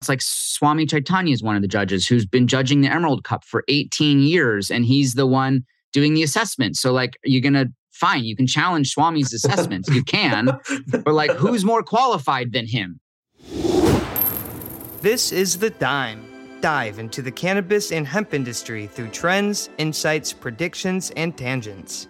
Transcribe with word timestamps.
It's 0.00 0.08
like 0.08 0.22
Swami 0.22 0.86
Chaitanya 0.86 1.32
is 1.32 1.42
one 1.42 1.56
of 1.56 1.62
the 1.62 1.68
judges 1.68 2.06
who's 2.06 2.24
been 2.24 2.46
judging 2.46 2.82
the 2.82 2.88
Emerald 2.88 3.24
Cup 3.24 3.44
for 3.44 3.64
18 3.66 4.20
years, 4.20 4.70
and 4.70 4.84
he's 4.84 5.14
the 5.14 5.26
one 5.26 5.64
doing 5.92 6.14
the 6.14 6.22
assessment. 6.22 6.76
So, 6.76 6.92
like, 6.92 7.18
you're 7.24 7.42
going 7.42 7.54
to, 7.54 7.72
fine, 7.92 8.24
you 8.24 8.36
can 8.36 8.46
challenge 8.46 8.90
Swami's 8.90 9.32
assessments. 9.32 9.88
you 9.88 10.04
can, 10.04 10.50
but 10.86 11.14
like, 11.14 11.32
who's 11.32 11.64
more 11.64 11.82
qualified 11.82 12.52
than 12.52 12.66
him? 12.66 13.00
This 15.00 15.32
is 15.32 15.58
The 15.58 15.70
Dime. 15.70 16.24
Dive 16.60 16.98
into 16.98 17.22
the 17.22 17.30
cannabis 17.30 17.92
and 17.92 18.06
hemp 18.06 18.34
industry 18.34 18.86
through 18.86 19.08
trends, 19.08 19.68
insights, 19.78 20.32
predictions, 20.32 21.12
and 21.16 21.36
tangents. 21.36 22.08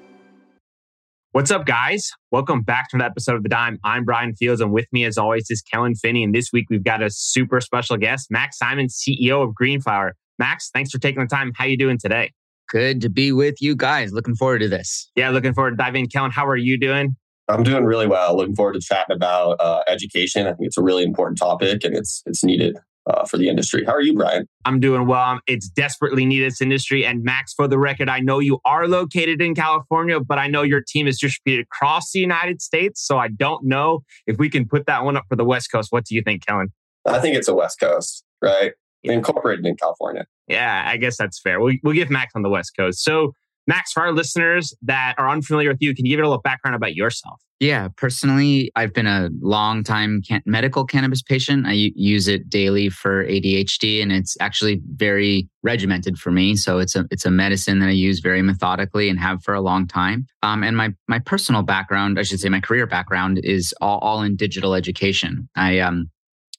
What's 1.33 1.51
up, 1.51 1.67
guys? 1.67 2.11
Welcome 2.31 2.63
back 2.63 2.89
to 2.89 2.97
another 2.97 3.11
episode 3.11 3.37
of 3.37 3.43
The 3.43 3.51
Dime. 3.51 3.79
I'm 3.85 4.07
Bryan 4.07 4.35
Fields, 4.35 4.63
and 4.63 4.73
with 4.73 4.87
me, 4.93 5.05
as 5.05 5.19
always, 5.19 5.45
is 5.51 5.61
Kellan 5.61 5.95
Finney. 5.95 6.25
And 6.25 6.35
this 6.35 6.55
week, 6.55 6.65
we've 6.71 6.83
got 6.83 7.03
a 7.03 7.11
super 7.11 7.61
special 7.61 7.99
guest, 7.99 8.29
Max 8.31 8.57
Simon, 8.57 8.87
CEO 8.87 9.47
of 9.47 9.55
Greenflower. 9.55 10.13
Max, 10.39 10.71
thanks 10.73 10.91
for 10.91 10.99
taking 10.99 11.21
the 11.21 11.27
time. 11.27 11.53
How 11.55 11.67
you 11.67 11.77
doing 11.77 11.99
today? 11.99 12.33
Good 12.71 13.03
to 13.03 13.11
be 13.11 13.33
with 13.33 13.57
you 13.61 13.77
guys. 13.77 14.11
Looking 14.11 14.37
forward 14.37 14.61
to 14.61 14.69
this. 14.69 15.11
Yeah, 15.17 15.29
looking 15.29 15.53
forward 15.53 15.73
to 15.73 15.77
diving 15.77 16.05
in. 16.05 16.09
Kellan, 16.09 16.31
how 16.31 16.47
are 16.47 16.57
you 16.57 16.79
doing? 16.79 17.15
I'm 17.47 17.63
doing 17.63 17.85
really 17.85 18.07
well. 18.07 18.35
Looking 18.35 18.57
forward 18.57 18.73
to 18.73 18.81
chatting 18.81 19.15
about 19.15 19.61
uh, 19.61 19.83
education. 19.87 20.47
I 20.47 20.55
think 20.55 20.69
it's 20.69 20.79
a 20.79 20.83
really 20.83 21.03
important 21.03 21.37
topic, 21.37 21.85
and 21.85 21.95
it's 21.95 22.23
it's 22.25 22.43
needed 22.43 22.79
uh, 23.09 23.25
for 23.25 23.39
the 23.39 23.49
industry. 23.49 23.85
How 23.85 23.93
are 23.93 24.03
you, 24.03 24.15
Bryan? 24.15 24.47
I'm 24.65 24.81
doing 24.81 25.07
well. 25.07 25.41
It's 25.47 25.69
desperately 25.69 26.25
needed 26.25 26.51
this 26.51 26.61
industry. 26.61 27.05
And 27.05 27.23
Max, 27.23 27.55
for 27.55 27.67
the 27.67 27.79
record, 27.79 28.09
I 28.09 28.21
know 28.21 28.39
you 28.39 28.61
are 28.65 28.87
located 28.87 29.41
in 29.41 29.55
California, 29.55 30.21
but 30.21 30.39
I 30.39 30.47
know 30.47 30.63
your 30.63 30.83
team 30.87 31.07
is 31.07 31.19
distributed 31.19 31.67
across 31.73 32.13
the 32.13 32.21
United 32.21 32.61
States. 32.61 33.05
So 33.05 33.19
I 33.19 33.29
don't 33.29 33.65
know 33.65 34.01
if 34.27 34.37
we 34.39 34.49
can 34.49 34.69
put 34.69 34.87
that 34.87 35.05
one 35.05 35.17
up 35.17 35.25
for 35.29 35.37
the 35.37 35.45
West 35.45 35.73
Coast. 35.73 35.89
What 35.91 36.05
do 36.05 36.15
you 36.15 36.23
think, 36.23 36.47
Kellan? 36.47 36.69
I 37.07 37.19
think 37.19 37.37
it's 37.37 37.49
a 37.49 37.55
West 37.55 37.81
Coast, 37.81 38.25
right? 38.43 38.73
Yeah. 39.03 39.13
Incorporated 39.13 39.65
in 39.65 39.77
California. 39.77 40.27
Yeah, 40.49 40.85
I 40.87 40.97
guess 40.97 41.17
that's 41.17 41.41
fair. 41.41 41.61
We'll, 41.61 41.77
we'll 41.83 41.95
give 41.95 42.11
Max 42.11 42.33
on 42.35 42.43
the 42.43 42.49
West 42.51 42.73
Coast. 42.77 43.03
So 43.03 43.33
Max, 43.69 43.93
for 43.93 44.03
our 44.03 44.13
listeners 44.13 44.75
that 44.83 45.15
are 45.19 45.29
unfamiliar 45.29 45.69
with 45.69 45.79
you, 45.81 45.95
can 45.95 46.07
you 46.07 46.13
give 46.13 46.21
it 46.21 46.25
a 46.25 46.29
little 46.29 46.41
background 46.41 46.75
about 46.75 46.95
yourself? 46.95 47.39
Yeah, 47.61 47.89
personally, 47.97 48.71
I've 48.77 48.95
been 48.95 49.07
a 49.07 49.29
long 49.41 49.85
time 49.85 50.23
can- 50.27 50.43
medical 50.47 50.87
cannabis 50.87 51.23
patient. 51.23 51.67
I 51.67 51.73
u- 51.73 51.93
use 51.95 52.29
it 52.29 52.49
daily 52.49 52.89
for 52.89 53.25
ADHD, 53.27 54.01
and 54.01 54.11
it's 54.11 54.37
actually 54.41 54.81
very 54.95 55.49
regimented 55.63 56.19
for 56.19 56.31
me. 56.31 56.57
So 56.57 56.79
it's 56.79 56.97
a 56.97 57.05
it's 57.11 57.27
a 57.27 57.31
medicine 57.31 57.81
that 57.81 57.89
I 57.89 57.93
use 57.93 58.21
very 58.21 58.43
methodically 58.43 59.11
and 59.11 59.19
have 59.19 59.43
for 59.43 59.55
a 59.55 59.61
long 59.61 59.87
time. 59.87 60.27
Um, 60.43 60.63
and 60.63 60.77
my 60.77 60.95
my 61.09 61.19
personal 61.19 61.63
background, 61.63 62.19
I 62.19 62.23
should 62.23 62.41
say, 62.41 62.49
my 62.49 62.61
career 62.61 62.87
background 62.87 63.41
is 63.43 63.75
all, 63.81 63.99
all 63.99 64.23
in 64.23 64.37
digital 64.37 64.75
education. 64.75 65.49
I 65.57 65.81
um 65.81 66.11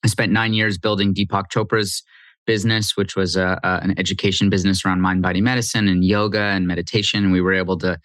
I 0.03 0.07
spent 0.07 0.31
nine 0.31 0.53
years 0.53 0.77
building 0.77 1.13
Deepak 1.13 1.45
Chopra's 1.49 2.03
business, 2.49 2.97
which 2.97 3.15
was 3.15 3.35
a, 3.35 3.59
a, 3.63 3.79
an 3.83 3.93
education 3.99 4.49
business 4.49 4.83
around 4.83 5.01
mind 5.01 5.21
body 5.21 5.39
medicine 5.39 5.87
and 5.87 6.03
yoga 6.03 6.41
and 6.55 6.65
meditation. 6.65 7.29
We 7.29 7.41
were 7.41 7.53
able 7.53 7.77
to, 7.77 7.99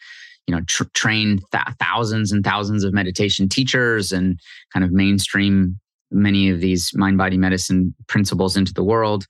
you 0.46 0.54
know, 0.54 0.60
tr- 0.68 0.92
train 0.92 1.40
th- 1.50 1.76
thousands 1.80 2.30
and 2.30 2.44
thousands 2.44 2.84
of 2.84 2.92
meditation 2.92 3.48
teachers 3.48 4.12
and 4.12 4.38
kind 4.70 4.84
of 4.84 4.92
mainstream 4.92 5.80
many 6.10 6.50
of 6.50 6.60
these 6.60 6.90
mind 6.94 7.16
body 7.16 7.38
medicine 7.38 7.94
principles 8.06 8.54
into 8.54 8.74
the 8.74 8.84
world. 8.84 9.24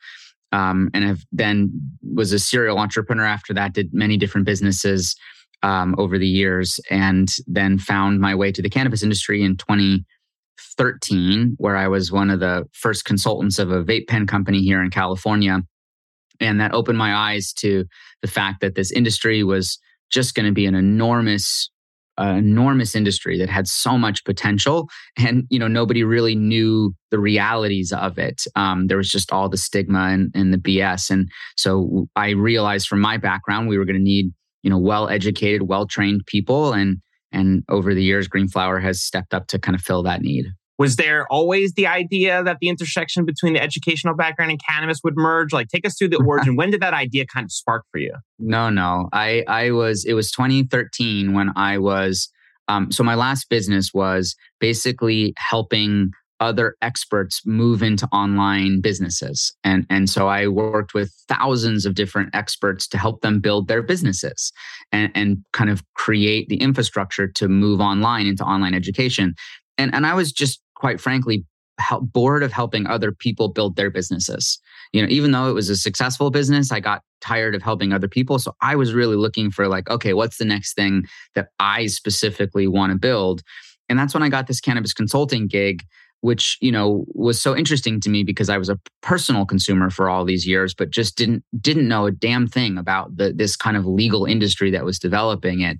Um, 0.51 0.91
and 0.93 1.05
have 1.05 1.23
then 1.31 1.71
was 2.03 2.33
a 2.33 2.41
serial 2.41 2.79
entrepreneur 2.79 3.25
after 3.25 3.55
that. 3.55 3.73
Did 3.73 3.95
many 3.95 4.17
different 4.17 4.47
businesses 4.47 5.15
um, 5.63 5.95
over 5.97 6.19
the 6.19 6.27
years, 6.27 6.81
and 6.91 7.29
then 7.47 7.79
found 7.79 8.21
my 8.21 8.35
way 8.35 8.51
to 8.51 8.63
the 8.63 8.69
cannabis 8.69 9.05
industry 9.05 9.45
in 9.45 9.57
20- 9.57 10.05
13, 10.77 11.55
where 11.59 11.77
I 11.77 11.89
was 11.89 12.13
one 12.13 12.31
of 12.31 12.41
the 12.41 12.65
first 12.73 13.05
consultants 13.05 13.59
of 13.59 13.71
a 13.71 13.83
vape 13.85 14.09
pen 14.09 14.27
company 14.27 14.61
here 14.61 14.83
in 14.83 14.91
California. 14.91 15.61
And 16.41 16.61
that 16.61 16.75
opened 16.75 16.99
my 16.99 17.15
eyes 17.15 17.53
to 17.59 17.85
the 18.23 18.29
fact 18.29 18.61
that 18.61 18.75
this 18.75 18.91
industry 18.91 19.45
was 19.45 19.79
just 20.11 20.35
going 20.35 20.47
to 20.47 20.53
be 20.53 20.67
an 20.67 20.75
enormous 20.75 21.71
uh, 22.17 22.35
enormous 22.39 22.95
industry 22.95 23.37
that 23.39 23.49
had 23.49 23.67
so 23.67 23.99
much 23.99 24.25
potential 24.25 24.89
and 25.19 25.45
you 25.51 25.59
know 25.59 25.67
nobody 25.67 26.05
really 26.05 26.37
knew 26.37 26.95
the 27.11 27.19
realities 27.19 27.93
of 27.93 28.19
it 28.19 28.45
um, 28.55 28.87
there 28.87 28.97
was 28.97 29.09
just 29.09 29.33
all 29.33 29.49
the 29.49 29.57
stigma 29.57 30.11
and, 30.11 30.31
and 30.33 30.53
the 30.53 30.59
bs 30.59 31.11
and 31.11 31.29
so 31.57 32.07
i 32.15 32.31
realized 32.31 32.87
from 32.87 33.01
my 33.01 33.17
background 33.17 33.69
we 33.69 33.77
were 33.77 33.85
going 33.85 33.97
to 33.97 34.03
need 34.03 34.33
you 34.63 34.71
know 34.71 34.79
well 34.79 35.09
educated 35.09 35.63
well 35.63 35.87
trained 35.87 36.23
people 36.27 36.73
and 36.73 36.99
and 37.35 37.65
over 37.69 37.95
the 37.95 38.03
years 38.03 38.29
greenflower 38.29 38.81
has 38.81 39.03
stepped 39.03 39.35
up 39.35 39.47
to 39.49 39.59
kind 39.59 39.75
of 39.75 39.83
fill 39.83 40.03
that 40.05 40.23
need. 40.23 40.47
Was 40.77 40.97
there 40.97 41.27
always 41.31 41.75
the 41.75 41.87
idea 41.87 42.43
that 42.43 42.59
the 42.61 42.69
intersection 42.69 43.25
between 43.25 43.53
the 43.53 43.63
educational 43.63 44.15
background 44.17 44.51
and 44.51 44.61
cannabis 44.69 45.01
would 45.05 45.15
merge? 45.17 45.53
Like 45.53 45.69
take 45.69 45.87
us 45.87 45.97
through 45.97 46.09
the 46.09 46.23
origin. 46.27 46.57
When 46.57 46.71
did 46.71 46.83
that 46.83 46.95
idea 46.95 47.27
kind 47.27 47.45
of 47.45 47.53
spark 47.53 47.85
for 47.93 47.99
you? 47.99 48.15
No 48.39 48.71
no. 48.71 49.09
I 49.13 49.45
i 49.47 49.71
was 49.71 50.05
it 50.05 50.15
was 50.15 50.31
2013 50.33 51.33
when 51.33 51.51
i 51.57 51.79
was 51.79 52.31
um, 52.67 52.91
so 52.91 53.05
my 53.05 53.15
last 53.15 53.51
business 53.51 53.93
was 53.93 54.35
basically 54.59 55.35
helping 55.37 56.13
other 56.45 56.77
experts 56.83 57.41
move 57.47 57.83
into 57.83 58.07
online 58.13 58.81
businesses 58.81 59.53
and 59.65 59.87
and 59.89 60.11
so 60.11 60.29
i 60.29 60.47
worked 60.47 60.93
with 60.93 61.11
thousands 61.27 61.87
of 61.87 61.95
different 61.95 62.29
experts 62.35 62.87
to 62.87 62.99
help 62.99 63.23
them 63.23 63.41
build 63.41 63.67
their 63.67 63.83
businesses 63.83 64.53
and 64.93 65.11
and 65.15 65.39
kind 65.53 65.71
of 65.71 65.83
create 65.95 66.49
the 66.49 66.57
infrastructure 66.57 67.27
to 67.27 67.49
move 67.49 67.81
online 67.81 68.27
into 68.27 68.45
online 68.45 68.75
education 68.75 69.35
and 69.79 69.95
and 69.95 70.07
i 70.07 70.15
was 70.15 70.31
just 70.33 70.61
quite 70.75 71.01
frankly 71.01 71.45
help, 71.79 72.13
bored 72.13 72.43
of 72.43 72.53
helping 72.53 72.87
other 72.87 73.11
people 73.11 73.49
build 73.49 73.77
their 73.77 73.91
businesses. 73.91 74.59
You 74.93 75.03
know, 75.03 75.09
even 75.09 75.33
though 75.33 75.49
it 75.49 75.55
was 75.55 75.69
a 75.69 75.77
successful 75.77 76.31
business, 76.31 76.71
I 76.71 76.81
got 76.81 77.03
tired 77.21 77.55
of 77.55 77.63
helping 77.63 77.93
other 77.93 78.09
people. 78.09 78.39
So 78.39 78.55
I 78.61 78.77
was 78.77 78.95
really 78.95 79.17
looking 79.17 79.51
for 79.51 79.67
like, 79.67 79.91
okay, 79.91 80.13
what's 80.13 80.37
the 80.37 80.45
next 80.45 80.75
thing 80.75 81.05
that 81.35 81.49
I 81.59 81.87
specifically 81.87 82.69
want 82.69 82.93
to 82.93 82.99
build? 82.99 83.43
And 83.89 83.99
that's 83.99 84.15
when 84.15 84.23
I 84.23 84.29
got 84.29 84.47
this 84.47 84.61
cannabis 84.61 84.95
consulting 84.95 85.47
gig 85.47 85.83
which 86.25 86.57
you 86.63 86.73
know 86.73 87.05
was 87.09 87.39
so 87.39 87.55
interesting 87.55 88.01
to 88.01 88.09
me 88.09 88.25
because 88.25 88.49
I 88.49 88.57
was 88.57 88.71
a 88.71 88.81
personal 89.03 89.45
consumer 89.45 89.91
for 89.91 90.09
all 90.09 90.25
these 90.25 90.47
years, 90.47 90.73
but 90.73 90.89
just 90.89 91.19
didn't 91.19 91.45
didn't 91.61 91.87
know 91.87 92.07
a 92.07 92.11
damn 92.11 92.47
thing 92.47 92.79
about 92.79 93.15
the, 93.15 93.35
this 93.35 93.57
kind 93.57 93.77
of 93.77 93.85
legal 93.85 94.25
industry 94.25 94.71
that 94.71 94.87
was 94.87 94.99
developing 94.99 95.61
it. 95.61 95.77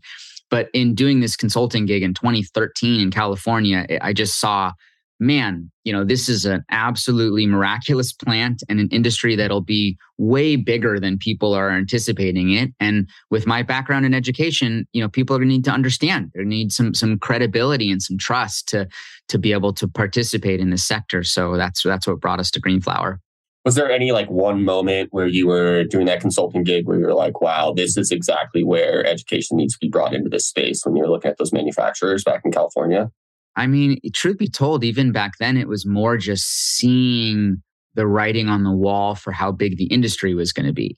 But 0.51 0.69
in 0.75 0.95
doing 0.95 1.21
this 1.21 1.35
consulting 1.35 1.87
gig 1.87 2.03
in 2.03 2.13
2013 2.13 3.01
in 3.01 3.11
California, 3.11 3.87
I 4.03 4.13
just 4.13 4.39
saw 4.39 4.73
man, 5.21 5.71
you 5.85 5.93
know, 5.93 6.05
this 6.05 6.29
is 6.29 6.45
an 6.45 6.65
absolutely 6.71 7.47
miraculous 7.47 8.13
plant 8.13 8.63
and 8.69 8.81
an 8.81 8.89
industry 8.91 9.37
that'll 9.37 9.61
be 9.61 9.97
way 10.19 10.57
bigger 10.57 10.99
than 10.99 11.19
people 11.19 11.55
are 11.55 11.71
anticipating 11.71 12.53
it. 12.53 12.71
And 12.81 13.09
with 13.31 13.47
my 13.47 13.63
background 13.63 14.07
in 14.07 14.15
education, 14.15 14.87
you 14.93 15.01
know, 15.01 15.09
people 15.09 15.37
are 15.37 15.39
going 15.39 15.49
to 15.49 15.55
need 15.55 15.65
to 15.65 15.71
understand. 15.71 16.31
They 16.35 16.45
need 16.45 16.73
some 16.73 16.95
some 16.95 17.19
credibility 17.19 17.91
and 17.91 18.03
some 18.03 18.19
trust 18.19 18.69
to 18.69 18.89
to 19.29 19.39
be 19.39 19.53
able 19.53 19.73
to 19.75 19.89
participate 19.89 20.61
in 20.61 20.71
this 20.71 20.85
sector. 20.85 21.23
So 21.23 21.57
that's 21.57 21.83
that's 21.83 22.07
what 22.07 22.21
brought 22.21 22.41
us 22.41 22.51
to 22.53 22.61
Greenflower. 22.61 23.21
Was 23.65 23.77
there 23.77 23.91
any 23.91 24.13
like 24.13 24.29
one 24.31 24.63
moment 24.63 25.09
where 25.13 25.27
you 25.27 25.47
were 25.47 25.85
doing 25.85 26.05
that 26.07 26.21
consulting 26.21 26.65
gig 26.65 26.87
where 26.87 26.99
you 26.99 27.07
were 27.07 27.15
like, 27.15 27.41
wow, 27.41 27.73
this 27.73 27.97
is 27.97 28.11
exactly 28.11 28.63
where 28.63 29.07
education 29.07 29.57
needs 29.57 29.73
to 29.73 29.79
be 29.81 29.89
brought 29.89 30.15
into 30.15 30.29
this 30.29 30.47
space 30.47 30.85
when 30.85 30.97
you're 30.97 31.09
looking 31.09 31.31
at 31.31 31.39
those 31.39 31.53
manufacturers 31.53 32.25
back 32.25 32.43
in 32.45 32.53
California? 32.53 33.11
I 33.57 33.67
mean, 33.67 33.99
truth 34.13 34.39
be 34.39 34.49
told, 34.49 34.85
even 34.85 35.13
back 35.13 35.33
then, 35.39 35.57
it 35.57 35.69
was 35.69 35.87
more 35.87 36.17
just 36.17 36.45
seeing 36.45 37.63
the 37.95 38.07
writing 38.07 38.49
on 38.49 38.65
the 38.65 38.73
wall 38.73 39.15
for 39.15 39.33
how 39.33 39.53
big 39.53 39.77
the 39.77 39.87
industry 39.87 40.35
was 40.35 40.53
going 40.53 40.67
to 40.67 40.73
be. 40.73 40.97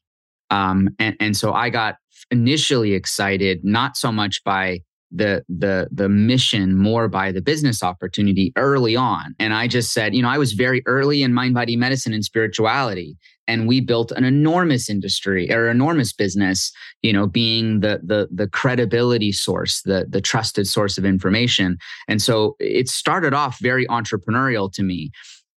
Um, 0.51 0.89
and, 0.99 1.17
and 1.21 1.37
so 1.37 1.53
I 1.53 1.71
got 1.71 1.97
initially 2.31 2.95
excited, 2.95 3.61
not 3.63 3.97
so 3.97 4.11
much 4.11 4.43
by 4.45 4.81
the 5.11 5.45
the 5.49 5.89
the 5.91 6.09
mission 6.09 6.77
more 6.77 7.09
by 7.09 7.33
the 7.33 7.43
business 7.43 7.83
opportunity 7.83 8.53
early 8.57 8.97
on. 8.97 9.35
And 9.39 9.55
i 9.55 9.69
just 9.69 9.93
said 9.93 10.15
you 10.15 10.23
know 10.23 10.29
i 10.29 10.39
was 10.39 10.53
very 10.53 10.83
early 10.87 11.23
in 11.23 11.33
mind 11.33 11.55
body 11.55 11.77
medicine 11.77 12.13
and 12.13 12.25
spirituality 12.25 13.17
and 13.49 13.69
we 13.69 13.81
built 13.81 14.11
an 14.13 14.25
enormous 14.25 14.91
industry 14.91 15.53
or 15.53 15.69
enormous 15.69 16.13
business 16.13 16.73
you 17.03 17.13
know 17.13 17.27
being 17.27 17.81
the 17.81 18.01
the 18.03 18.29
the 18.33 18.49
credibility 18.49 19.33
source 19.33 19.83
the 19.83 20.07
the 20.09 20.21
trusted 20.21 20.67
source 20.67 20.99
of 20.99 21.05
information. 21.05 21.79
And 22.09 22.21
so 22.21 22.57
it 22.59 22.89
started 22.89 23.33
off 23.35 23.59
very 23.61 23.87
entrepreneurial 23.87 24.73
to 24.73 24.83
me 24.83 25.11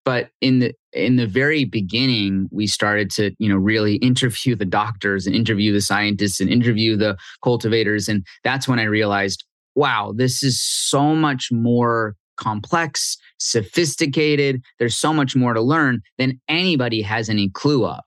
but 0.08 0.30
in 0.40 0.60
the 0.60 0.72
in 0.94 1.16
the 1.16 1.26
very 1.26 1.66
beginning 1.66 2.48
we 2.50 2.66
started 2.66 3.10
to 3.10 3.30
you 3.38 3.46
know 3.46 3.58
really 3.58 3.96
interview 3.96 4.56
the 4.56 4.64
doctors 4.64 5.26
and 5.26 5.36
interview 5.36 5.70
the 5.70 5.82
scientists 5.82 6.40
and 6.40 6.48
interview 6.48 6.96
the 6.96 7.14
cultivators 7.44 8.08
and 8.08 8.24
that's 8.42 8.66
when 8.66 8.78
i 8.78 8.84
realized 8.84 9.44
wow 9.74 10.14
this 10.16 10.42
is 10.42 10.58
so 10.62 11.14
much 11.14 11.48
more 11.52 12.16
complex 12.38 13.18
sophisticated 13.38 14.62
there's 14.78 14.96
so 14.96 15.12
much 15.12 15.36
more 15.36 15.52
to 15.52 15.60
learn 15.60 16.00
than 16.16 16.40
anybody 16.48 17.02
has 17.02 17.28
any 17.28 17.50
clue 17.50 17.84
of. 17.84 18.02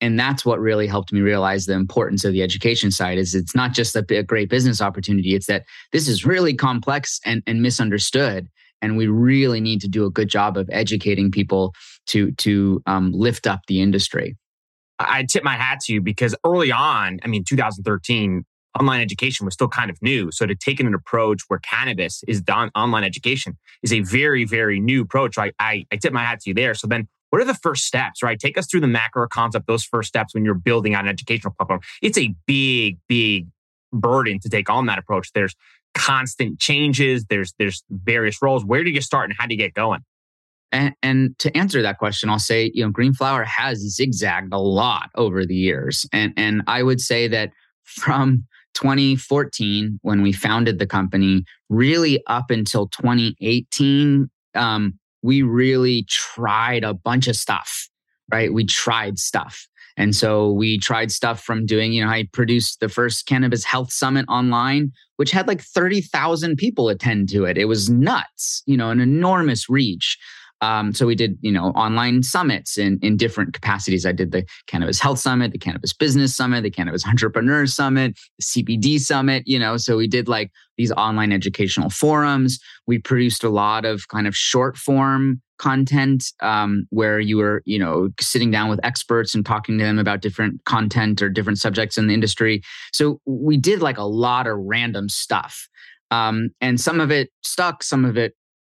And 0.00 0.20
that's 0.20 0.44
what 0.44 0.60
really 0.60 0.86
helped 0.86 1.12
me 1.12 1.20
realize 1.22 1.64
the 1.64 1.72
importance 1.72 2.24
of 2.24 2.32
the 2.32 2.42
education 2.42 2.90
side 2.90 3.18
is 3.18 3.34
it's 3.34 3.54
not 3.54 3.72
just 3.72 3.96
a, 3.96 4.04
a 4.10 4.22
great 4.22 4.50
business 4.50 4.82
opportunity 4.82 5.34
it's 5.34 5.46
that 5.46 5.64
this 5.92 6.08
is 6.08 6.26
really 6.26 6.54
complex 6.54 7.20
and, 7.24 7.42
and 7.46 7.62
misunderstood 7.62 8.48
and 8.82 8.96
we 8.96 9.06
really 9.06 9.60
need 9.60 9.80
to 9.80 9.88
do 9.88 10.04
a 10.06 10.10
good 10.10 10.28
job 10.28 10.56
of 10.56 10.68
educating 10.72 11.30
people 11.30 11.74
to 12.06 12.32
to 12.32 12.82
um, 12.86 13.12
lift 13.12 13.46
up 13.46 13.60
the 13.66 13.80
industry. 13.80 14.36
I 14.98 15.24
tip 15.24 15.44
my 15.44 15.54
hat 15.54 15.80
to 15.82 15.92
you 15.92 16.00
because 16.00 16.34
early 16.44 16.72
on, 16.72 17.20
I 17.22 17.28
mean, 17.28 17.44
2013, 17.48 18.44
online 18.78 19.00
education 19.00 19.44
was 19.44 19.54
still 19.54 19.68
kind 19.68 19.90
of 19.90 19.98
new. 20.02 20.32
So 20.32 20.44
to 20.44 20.56
take 20.56 20.80
an 20.80 20.92
approach 20.92 21.42
where 21.48 21.60
cannabis 21.60 22.22
is 22.26 22.40
done 22.40 22.70
online 22.74 23.04
education 23.04 23.56
is 23.82 23.92
a 23.92 24.00
very, 24.00 24.44
very 24.44 24.80
new 24.80 25.02
approach. 25.02 25.36
Right? 25.36 25.54
I, 25.58 25.84
I 25.92 25.96
tip 25.96 26.12
my 26.12 26.24
hat 26.24 26.40
to 26.40 26.50
you 26.50 26.54
there. 26.54 26.74
So 26.74 26.86
then 26.86 27.06
what 27.30 27.42
are 27.42 27.44
the 27.44 27.54
first 27.54 27.84
steps, 27.84 28.22
right? 28.22 28.38
Take 28.38 28.56
us 28.56 28.66
through 28.66 28.80
the 28.80 28.88
macro 28.88 29.28
concept, 29.28 29.66
those 29.66 29.84
first 29.84 30.08
steps 30.08 30.34
when 30.34 30.44
you're 30.44 30.54
building 30.54 30.94
out 30.94 31.04
an 31.04 31.10
educational 31.10 31.52
platform. 31.52 31.80
It's 32.02 32.18
a 32.18 32.34
big, 32.46 32.98
big 33.06 33.46
burden 33.92 34.40
to 34.40 34.48
take 34.48 34.70
on 34.70 34.86
that 34.86 34.98
approach. 34.98 35.30
There's 35.34 35.54
constant 35.98 36.58
changes, 36.60 37.24
there's 37.28 37.52
there's 37.58 37.82
various 37.90 38.40
roles. 38.40 38.64
Where 38.64 38.84
do 38.84 38.90
you 38.90 39.00
start 39.00 39.28
and 39.28 39.36
how 39.38 39.46
do 39.46 39.54
you 39.54 39.58
get 39.58 39.74
going? 39.74 40.00
And, 40.70 40.94
and, 41.02 41.38
to 41.38 41.56
answer 41.56 41.80
that 41.80 41.96
question, 41.96 42.28
I'll 42.28 42.38
say, 42.38 42.70
you 42.74 42.84
know, 42.84 42.92
Greenflower 42.92 43.44
has 43.46 43.78
zigzagged 43.78 44.52
a 44.52 44.58
lot 44.58 45.08
over 45.14 45.46
the 45.46 45.54
years. 45.54 46.06
And, 46.12 46.34
and 46.36 46.62
I 46.66 46.82
would 46.82 47.00
say 47.00 47.26
that 47.28 47.52
from 47.84 48.44
2014, 48.74 49.98
when 50.02 50.20
we 50.20 50.30
founded 50.30 50.78
the 50.78 50.86
company, 50.86 51.44
really 51.70 52.22
up 52.26 52.50
until 52.50 52.88
2018, 52.88 54.28
um, 54.54 54.98
we 55.22 55.40
really 55.40 56.04
tried 56.06 56.84
a 56.84 56.92
bunch 56.92 57.28
of 57.28 57.36
stuff, 57.36 57.88
right? 58.30 58.52
We 58.52 58.66
tried 58.66 59.18
stuff. 59.18 59.66
And 59.98 60.14
so 60.14 60.52
we 60.52 60.78
tried 60.78 61.10
stuff 61.10 61.42
from 61.42 61.66
doing, 61.66 61.92
you 61.92 62.04
know, 62.04 62.10
I 62.10 62.28
produced 62.32 62.78
the 62.78 62.88
first 62.88 63.26
cannabis 63.26 63.64
health 63.64 63.92
summit 63.92 64.24
online, 64.28 64.92
which 65.16 65.32
had 65.32 65.48
like 65.48 65.60
30,000 65.60 66.56
people 66.56 66.88
attend 66.88 67.28
to 67.30 67.44
it. 67.44 67.58
It 67.58 67.64
was 67.64 67.90
nuts, 67.90 68.62
you 68.64 68.76
know, 68.76 68.90
an 68.90 69.00
enormous 69.00 69.68
reach. 69.68 70.16
Um, 70.60 70.92
so 70.92 71.06
we 71.06 71.14
did, 71.14 71.36
you 71.40 71.52
know, 71.52 71.66
online 71.70 72.22
summits 72.22 72.78
in, 72.78 72.98
in 73.02 73.16
different 73.16 73.52
capacities. 73.52 74.06
I 74.06 74.12
did 74.12 74.32
the 74.32 74.44
Cannabis 74.66 75.00
Health 75.00 75.18
Summit, 75.18 75.52
the 75.52 75.58
Cannabis 75.58 75.92
Business 75.92 76.34
Summit, 76.34 76.62
the 76.62 76.70
Cannabis 76.70 77.06
Entrepreneur 77.06 77.66
Summit, 77.66 78.16
the 78.38 78.44
CBD 78.44 79.00
Summit, 79.00 79.44
you 79.46 79.58
know, 79.58 79.76
so 79.76 79.96
we 79.96 80.08
did 80.08 80.28
like 80.28 80.50
these 80.76 80.92
online 80.92 81.32
educational 81.32 81.90
forums. 81.90 82.58
We 82.86 82.98
produced 82.98 83.44
a 83.44 83.50
lot 83.50 83.84
of 83.84 84.08
kind 84.08 84.26
of 84.26 84.36
short 84.36 84.76
form 84.76 85.42
content 85.58 86.32
um, 86.40 86.86
where 86.90 87.20
you 87.20 87.36
were, 87.36 87.62
you 87.64 87.78
know, 87.78 88.08
sitting 88.20 88.50
down 88.50 88.70
with 88.70 88.80
experts 88.82 89.34
and 89.34 89.44
talking 89.44 89.78
to 89.78 89.84
them 89.84 89.98
about 89.98 90.20
different 90.20 90.64
content 90.64 91.20
or 91.20 91.28
different 91.28 91.58
subjects 91.58 91.98
in 91.98 92.06
the 92.06 92.14
industry. 92.14 92.62
So 92.92 93.20
we 93.26 93.56
did 93.56 93.80
like 93.80 93.98
a 93.98 94.04
lot 94.04 94.46
of 94.46 94.56
random 94.58 95.08
stuff. 95.08 95.68
Um, 96.10 96.50
and 96.60 96.80
some 96.80 97.00
of 97.00 97.10
it 97.10 97.30
stuck, 97.42 97.82
some 97.82 98.04
of 98.04 98.16
it 98.16 98.34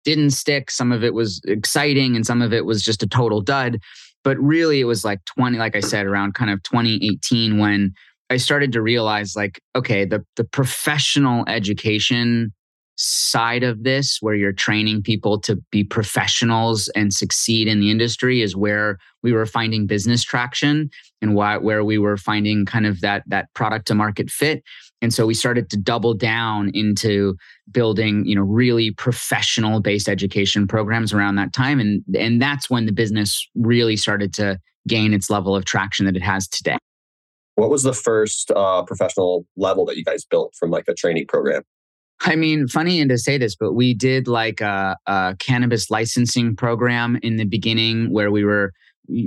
didn't 0.05 0.31
stick. 0.31 0.71
Some 0.71 0.93
of 0.93 1.05
it 1.05 1.13
was 1.13 1.41
exciting 1.47 2.17
and 2.17 2.27
some 2.27 2.41
of 2.41 2.53
it 2.53 2.65
was 2.65 2.83
just 2.83 3.03
a 3.03 3.07
total 3.07 3.41
dud. 3.43 3.79
But 4.25 4.39
really, 4.39 4.81
it 4.81 4.85
was 4.85 5.05
like 5.05 5.25
20, 5.27 5.59
like 5.59 5.77
I 5.77 5.81
said, 5.81 6.07
around 6.07 6.35
kind 6.35 6.51
of 6.51 6.63
2018 6.63 7.59
when 7.59 7.93
I 8.31 8.37
started 8.37 8.73
to 8.73 8.83
realize 8.83 9.37
like, 9.37 9.61
okay, 9.77 10.05
the, 10.05 10.25
the 10.37 10.45
professional 10.45 11.45
education 11.47 12.53
side 12.99 13.63
of 13.63 13.85
this 13.85 14.19
where 14.21 14.35
you're 14.35 14.53
training 14.53 15.01
people 15.01 15.41
to 15.41 15.57
be 15.71 15.85
professionals 15.85 16.89
and 16.97 17.15
succeed 17.15 17.69
in 17.69 17.79
the 17.79 17.93
industry 17.93 18.43
is 18.43 18.57
where 18.57 18.99
we 19.23 19.33
were 19.33 19.47
finding 19.47 19.87
business 19.87 20.25
traction 20.25 20.91
and 21.23 21.35
why, 21.37 21.57
where 21.57 21.85
we 21.85 21.97
were 21.97 22.17
finding 22.17 22.67
kind 22.67 22.87
of 22.87 23.01
that 23.01 23.23
that 23.29 23.53
product 23.55 23.87
to 23.87 23.95
market 23.95 24.31
fit. 24.31 24.63
And 25.01 25.15
so 25.15 25.27
we 25.27 25.35
started 25.35 25.71
to 25.71 25.77
double 25.77 26.13
down 26.13 26.73
into 26.75 27.37
building 27.71 28.25
you 28.27 28.35
know 28.35 28.43
really 28.43 28.91
professional 28.91 29.81
based 29.81 30.09
education 30.09 30.67
programs 30.67 31.13
around 31.13 31.37
that 31.37 31.53
time. 31.53 31.79
And 31.79 32.03
and 32.19 32.43
that's 32.43 32.69
when 32.69 32.87
the 32.87 32.93
business 32.93 33.49
really 33.55 33.97
started 33.97 34.35
to 34.35 34.59
gain 34.89 35.15
its 35.15 35.31
level 35.31 35.55
of 35.55 35.65
traction 35.65 36.05
that 36.07 36.17
it 36.17 36.23
has 36.23 36.49
today. 36.49 36.79
What 37.55 37.71
was 37.71 37.85
the 37.85 37.93
first 37.93 38.51
uh, 38.51 38.83
professional 38.85 39.47
level 39.57 39.85
that 39.87 39.97
you 39.97 40.05
guys 40.05 40.25
built 40.25 40.55
from 40.59 40.71
like 40.71 40.85
a 40.89 40.95
training 40.95 41.27
program 41.29 41.63
I 42.29 42.37
mean, 42.37 42.69
funny 42.69 43.01
and 43.01 43.09
to 43.09 43.17
say 43.17 43.39
this, 43.39 43.57
but 43.57 43.73
we 43.73 43.95
did 43.95 44.29
like 44.29 44.61
a, 44.61 44.99
a, 45.07 45.35
cannabis 45.39 45.91
licensing 45.91 46.55
program 46.55 47.19
in 47.23 47.37
the 47.37 47.47
beginning 47.47 48.13
where 48.13 48.31
we 48.31 48.45
were 48.45 48.75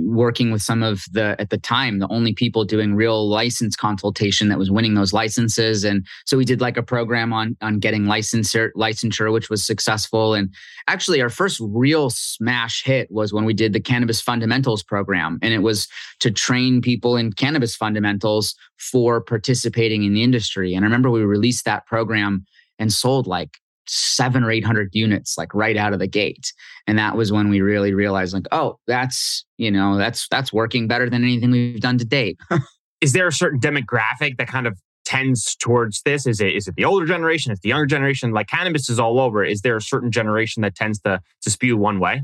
working 0.04 0.52
with 0.52 0.62
some 0.62 0.84
of 0.84 1.02
the 1.10 1.34
at 1.40 1.50
the 1.50 1.58
time 1.58 1.98
the 1.98 2.06
only 2.06 2.32
people 2.32 2.64
doing 2.64 2.94
real 2.94 3.28
license 3.28 3.74
consultation 3.74 4.48
that 4.48 4.56
was 4.56 4.70
winning 4.70 4.94
those 4.94 5.12
licenses. 5.12 5.82
And 5.82 6.06
so 6.24 6.36
we 6.36 6.44
did 6.44 6.60
like 6.60 6.76
a 6.76 6.84
program 6.84 7.32
on 7.32 7.56
on 7.60 7.80
getting 7.80 8.04
licensure 8.04 8.70
licensure 8.76 9.32
which 9.32 9.50
was 9.50 9.66
successful. 9.66 10.34
And 10.34 10.54
actually 10.86 11.20
our 11.20 11.28
first 11.28 11.60
real 11.60 12.10
smash 12.10 12.84
hit 12.84 13.10
was 13.10 13.32
when 13.32 13.44
we 13.44 13.54
did 13.54 13.72
the 13.72 13.80
cannabis 13.80 14.20
fundamentals 14.20 14.84
program. 14.84 15.40
And 15.42 15.52
it 15.52 15.62
was 15.62 15.88
to 16.20 16.30
train 16.30 16.80
people 16.80 17.16
in 17.16 17.32
cannabis 17.32 17.74
fundamentals 17.74 18.54
for 18.78 19.20
participating 19.20 20.04
in 20.04 20.14
the 20.14 20.22
industry. 20.22 20.74
And 20.74 20.84
i 20.84 20.86
remember 20.86 21.10
we 21.10 21.24
released 21.24 21.64
that 21.64 21.86
program 21.86 22.46
and 22.78 22.92
sold 22.92 23.26
like 23.26 23.58
seven 23.86 24.44
or 24.44 24.50
800 24.50 24.90
units 24.92 25.36
like 25.36 25.54
right 25.54 25.76
out 25.76 25.92
of 25.92 25.98
the 25.98 26.06
gate. 26.06 26.52
And 26.86 26.98
that 26.98 27.16
was 27.16 27.32
when 27.32 27.48
we 27.48 27.60
really 27.60 27.94
realized 27.94 28.34
like, 28.34 28.46
oh, 28.52 28.78
that's, 28.86 29.44
you 29.58 29.70
know, 29.70 29.96
that's, 29.96 30.28
that's 30.30 30.52
working 30.52 30.86
better 30.86 31.10
than 31.10 31.22
anything 31.22 31.50
we've 31.50 31.80
done 31.80 31.98
to 31.98 32.04
date. 32.04 32.38
is 33.00 33.12
there 33.12 33.26
a 33.26 33.32
certain 33.32 33.60
demographic 33.60 34.36
that 34.38 34.46
kind 34.48 34.66
of 34.66 34.78
tends 35.04 35.56
towards 35.56 36.02
this? 36.02 36.26
Is 36.26 36.40
it, 36.40 36.54
is 36.54 36.68
it 36.68 36.76
the 36.76 36.84
older 36.84 37.06
generation? 37.06 37.52
Is 37.52 37.60
the 37.60 37.70
younger 37.70 37.86
generation? 37.86 38.32
Like 38.32 38.46
cannabis 38.46 38.88
is 38.88 39.00
all 39.00 39.18
over. 39.18 39.44
Is 39.44 39.62
there 39.62 39.76
a 39.76 39.82
certain 39.82 40.10
generation 40.10 40.62
that 40.62 40.74
tends 40.74 41.00
to, 41.00 41.20
to 41.42 41.50
spew 41.50 41.76
one 41.76 41.98
way? 41.98 42.22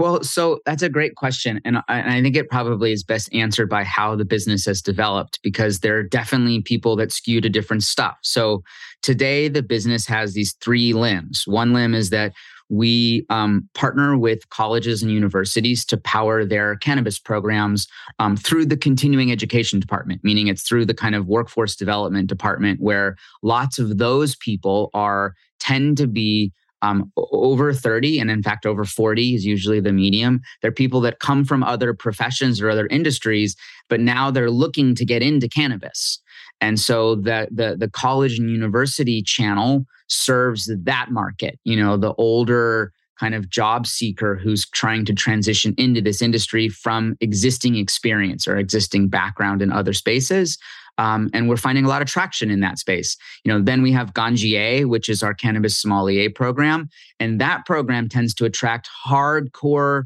Well, 0.00 0.22
so 0.22 0.60
that's 0.64 0.82
a 0.82 0.88
great 0.88 1.16
question. 1.16 1.60
And 1.62 1.76
I, 1.76 1.82
and 1.88 2.10
I, 2.10 2.22
think 2.22 2.34
it 2.34 2.48
probably 2.48 2.90
is 2.90 3.04
best 3.04 3.28
answered 3.34 3.68
by 3.68 3.84
how 3.84 4.16
the 4.16 4.24
business 4.24 4.64
has 4.64 4.80
developed 4.80 5.38
because 5.42 5.80
there 5.80 5.98
are 5.98 6.02
definitely 6.02 6.62
people 6.62 6.96
that 6.96 7.12
skew 7.12 7.42
to 7.42 7.50
different 7.50 7.82
stuff. 7.82 8.16
So 8.22 8.62
today, 9.02 9.48
the 9.48 9.62
business 9.62 10.06
has 10.06 10.32
these 10.32 10.54
three 10.62 10.94
limbs. 10.94 11.42
One 11.46 11.74
limb 11.74 11.94
is 11.94 12.08
that 12.10 12.32
we 12.70 13.26
um, 13.28 13.68
partner 13.74 14.16
with 14.16 14.48
colleges 14.48 15.02
and 15.02 15.10
universities 15.10 15.84
to 15.84 15.98
power 15.98 16.46
their 16.46 16.76
cannabis 16.76 17.18
programs 17.18 17.86
um, 18.18 18.38
through 18.38 18.66
the 18.66 18.78
continuing 18.78 19.30
education 19.30 19.80
department, 19.80 20.24
meaning 20.24 20.46
it's 20.46 20.62
through 20.62 20.86
the 20.86 20.94
kind 20.94 21.14
of 21.14 21.26
workforce 21.26 21.76
development 21.76 22.26
department 22.26 22.80
where 22.80 23.16
lots 23.42 23.78
of 23.78 23.98
those 23.98 24.34
people 24.36 24.88
are 24.94 25.34
tend 25.58 25.98
to 25.98 26.06
be 26.06 26.52
um, 26.82 27.12
over 27.16 27.72
30 27.72 28.18
and 28.18 28.30
in 28.30 28.42
fact 28.42 28.66
over 28.66 28.84
40 28.84 29.34
is 29.34 29.44
usually 29.44 29.80
the 29.80 29.92
medium. 29.92 30.40
They're 30.62 30.72
people 30.72 31.00
that 31.02 31.20
come 31.20 31.44
from 31.44 31.62
other 31.62 31.94
professions 31.94 32.60
or 32.60 32.70
other 32.70 32.86
industries 32.86 33.56
but 33.88 34.00
now 34.00 34.30
they're 34.30 34.50
looking 34.50 34.94
to 34.94 35.04
get 35.04 35.22
into 35.22 35.48
cannabis. 35.48 36.20
And 36.60 36.78
so 36.78 37.16
the 37.16 37.48
the, 37.50 37.76
the 37.78 37.90
college 37.90 38.38
and 38.38 38.48
university 38.50 39.22
channel 39.22 39.84
serves 40.08 40.70
that 40.84 41.06
market 41.10 41.58
you 41.64 41.76
know 41.76 41.96
the 41.96 42.14
older 42.14 42.92
kind 43.20 43.34
of 43.34 43.50
job 43.50 43.86
seeker 43.86 44.34
who's 44.34 44.68
trying 44.70 45.04
to 45.04 45.12
transition 45.12 45.74
into 45.76 46.00
this 46.00 46.22
industry 46.22 46.68
from 46.68 47.16
existing 47.20 47.76
experience 47.76 48.48
or 48.48 48.56
existing 48.56 49.08
background 49.08 49.60
in 49.60 49.70
other 49.70 49.92
spaces 49.92 50.58
um, 50.98 51.30
and 51.32 51.48
we're 51.48 51.56
finding 51.56 51.84
a 51.84 51.88
lot 51.88 52.02
of 52.02 52.08
traction 52.08 52.50
in 52.50 52.60
that 52.60 52.78
space. 52.78 53.16
You 53.44 53.52
know, 53.52 53.60
then 53.60 53.82
we 53.82 53.92
have 53.92 54.12
Ganjier, 54.12 54.86
which 54.86 55.08
is 55.08 55.22
our 55.22 55.34
cannabis 55.34 55.80
sommelier 55.80 56.30
program, 56.30 56.88
and 57.18 57.40
that 57.40 57.66
program 57.66 58.08
tends 58.08 58.34
to 58.34 58.44
attract 58.44 58.88
hardcore 59.06 60.04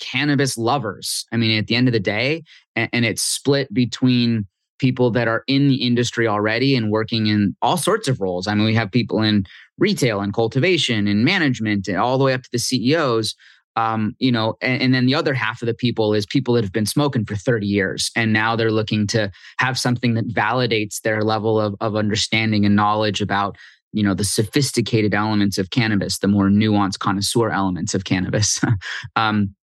cannabis 0.00 0.58
lovers. 0.58 1.24
I 1.32 1.36
mean, 1.36 1.56
at 1.58 1.68
the 1.68 1.76
end 1.76 1.88
of 1.88 1.92
the 1.92 2.00
day, 2.00 2.42
and, 2.76 2.90
and 2.92 3.04
it's 3.04 3.22
split 3.22 3.72
between 3.72 4.46
people 4.78 5.12
that 5.12 5.28
are 5.28 5.44
in 5.46 5.68
the 5.68 5.76
industry 5.76 6.26
already 6.26 6.74
and 6.74 6.90
working 6.90 7.28
in 7.28 7.54
all 7.62 7.76
sorts 7.76 8.08
of 8.08 8.20
roles. 8.20 8.48
I 8.48 8.54
mean, 8.54 8.64
we 8.64 8.74
have 8.74 8.90
people 8.90 9.22
in 9.22 9.44
retail 9.78 10.20
and 10.20 10.34
cultivation 10.34 11.06
and 11.06 11.24
management, 11.24 11.86
and 11.86 11.96
all 11.96 12.18
the 12.18 12.24
way 12.24 12.34
up 12.34 12.42
to 12.42 12.48
the 12.52 12.58
CEOs 12.58 13.34
um, 13.76 14.14
you 14.18 14.30
know, 14.30 14.56
and, 14.60 14.82
and, 14.82 14.94
then 14.94 15.06
the 15.06 15.14
other 15.14 15.34
half 15.34 15.62
of 15.62 15.66
the 15.66 15.74
people 15.74 16.12
is 16.12 16.26
people 16.26 16.54
that 16.54 16.64
have 16.64 16.72
been 16.72 16.86
smoking 16.86 17.24
for 17.24 17.36
30 17.36 17.66
years 17.66 18.10
and 18.14 18.32
now 18.32 18.54
they're 18.54 18.70
looking 18.70 19.06
to 19.08 19.30
have 19.58 19.78
something 19.78 20.14
that 20.14 20.28
validates 20.28 21.00
their 21.00 21.22
level 21.22 21.60
of, 21.60 21.74
of 21.80 21.96
understanding 21.96 22.66
and 22.66 22.76
knowledge 22.76 23.22
about, 23.22 23.56
you 23.92 24.02
know, 24.02 24.14
the 24.14 24.24
sophisticated 24.24 25.14
elements 25.14 25.56
of 25.56 25.70
cannabis, 25.70 26.18
the 26.18 26.28
more 26.28 26.48
nuanced 26.48 26.98
connoisseur 26.98 27.50
elements 27.50 27.94
of 27.94 28.04
cannabis. 28.04 28.60
um, 29.16 29.54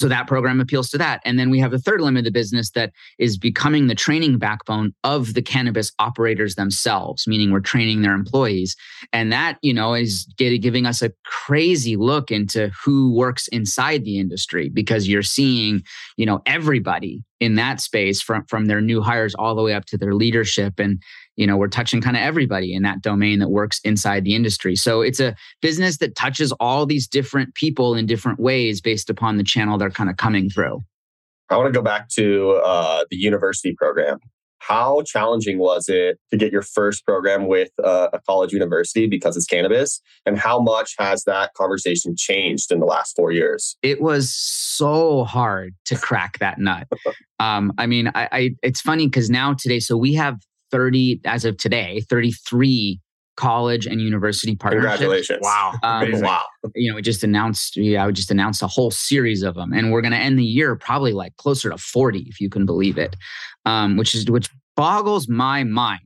so 0.00 0.08
that 0.08 0.26
program 0.26 0.60
appeals 0.60 0.90
to 0.90 0.98
that. 0.98 1.22
And 1.24 1.38
then 1.38 1.48
we 1.48 1.58
have 1.60 1.70
the 1.70 1.78
third 1.78 2.00
limb 2.00 2.16
of 2.16 2.24
the 2.24 2.30
business 2.30 2.70
that 2.72 2.92
is 3.18 3.38
becoming 3.38 3.86
the 3.86 3.94
training 3.94 4.38
backbone 4.38 4.94
of 5.04 5.34
the 5.34 5.42
cannabis 5.42 5.92
operators 5.98 6.54
themselves, 6.54 7.26
meaning 7.26 7.50
we're 7.50 7.60
training 7.60 8.02
their 8.02 8.14
employees. 8.14 8.76
And 9.12 9.32
that, 9.32 9.56
you 9.62 9.72
know, 9.72 9.94
is 9.94 10.26
giving 10.36 10.84
us 10.84 11.00
a 11.00 11.12
crazy 11.24 11.96
look 11.96 12.30
into 12.30 12.70
who 12.84 13.14
works 13.14 13.48
inside 13.48 14.04
the 14.04 14.18
industry 14.18 14.68
because 14.68 15.08
you're 15.08 15.22
seeing, 15.22 15.82
you 16.16 16.26
know, 16.26 16.42
everybody 16.44 17.22
in 17.40 17.54
that 17.56 17.80
space 17.80 18.22
from 18.22 18.44
from 18.46 18.66
their 18.66 18.80
new 18.80 19.02
hires 19.02 19.34
all 19.34 19.54
the 19.54 19.62
way 19.62 19.74
up 19.74 19.84
to 19.84 19.98
their 19.98 20.14
leadership 20.14 20.78
and 20.78 21.02
you 21.36 21.46
know 21.46 21.56
we're 21.56 21.68
touching 21.68 22.00
kind 22.00 22.16
of 22.16 22.22
everybody 22.22 22.74
in 22.74 22.82
that 22.82 23.02
domain 23.02 23.38
that 23.38 23.50
works 23.50 23.80
inside 23.84 24.24
the 24.24 24.34
industry 24.34 24.76
so 24.76 25.00
it's 25.00 25.20
a 25.20 25.34
business 25.62 25.98
that 25.98 26.14
touches 26.16 26.52
all 26.52 26.86
these 26.86 27.06
different 27.06 27.54
people 27.54 27.94
in 27.94 28.06
different 28.06 28.40
ways 28.40 28.80
based 28.80 29.08
upon 29.10 29.36
the 29.36 29.44
channel 29.44 29.78
they're 29.78 29.90
kind 29.90 30.10
of 30.10 30.16
coming 30.16 30.50
through 30.50 30.82
i 31.50 31.56
want 31.56 31.72
to 31.72 31.78
go 31.78 31.82
back 31.82 32.08
to 32.08 32.60
uh, 32.64 33.04
the 33.10 33.16
university 33.16 33.74
program 33.76 34.18
how 34.66 35.02
challenging 35.02 35.58
was 35.58 35.88
it 35.88 36.18
to 36.30 36.36
get 36.36 36.50
your 36.50 36.62
first 36.62 37.04
program 37.04 37.46
with 37.46 37.70
uh, 37.82 38.08
a 38.12 38.20
college 38.20 38.52
university 38.52 39.06
because 39.06 39.36
it's 39.36 39.46
cannabis? 39.46 40.00
And 40.24 40.36
how 40.38 40.60
much 40.60 40.94
has 40.98 41.22
that 41.24 41.54
conversation 41.54 42.14
changed 42.16 42.72
in 42.72 42.80
the 42.80 42.86
last 42.86 43.14
four 43.14 43.30
years? 43.30 43.76
It 43.82 44.00
was 44.00 44.34
so 44.34 45.24
hard 45.24 45.74
to 45.84 45.96
crack 45.96 46.38
that 46.38 46.58
nut. 46.58 46.88
um, 47.38 47.72
I 47.78 47.86
mean, 47.86 48.08
I, 48.08 48.28
I 48.32 48.50
it's 48.62 48.80
funny 48.80 49.06
because 49.06 49.30
now 49.30 49.54
today, 49.54 49.78
so 49.78 49.96
we 49.96 50.14
have 50.14 50.40
30, 50.70 51.20
as 51.24 51.44
of 51.44 51.56
today, 51.56 52.02
33 52.08 53.00
college 53.36 53.86
and 53.86 54.00
university 54.00 54.56
partnerships. 54.56 54.98
Congratulations! 54.98 55.38
Wow, 55.42 55.74
um, 55.82 56.20
wow! 56.20 56.44
You 56.74 56.90
know, 56.90 56.96
we 56.96 57.02
just 57.02 57.22
announced. 57.22 57.76
Yeah, 57.76 58.02
I 58.02 58.06
would 58.06 58.16
just 58.16 58.30
announce 58.30 58.62
a 58.62 58.66
whole 58.66 58.90
series 58.90 59.42
of 59.42 59.54
them, 59.54 59.72
and 59.72 59.92
we're 59.92 60.00
going 60.00 60.12
to 60.12 60.18
end 60.18 60.38
the 60.38 60.44
year 60.44 60.74
probably 60.76 61.12
like 61.12 61.36
closer 61.36 61.70
to 61.70 61.78
forty, 61.78 62.24
if 62.28 62.40
you 62.40 62.48
can 62.48 62.66
believe 62.66 62.98
it. 62.98 63.16
Um, 63.64 63.96
which 63.96 64.14
is 64.14 64.30
which 64.30 64.48
boggles 64.76 65.28
my 65.28 65.64
mind 65.64 66.00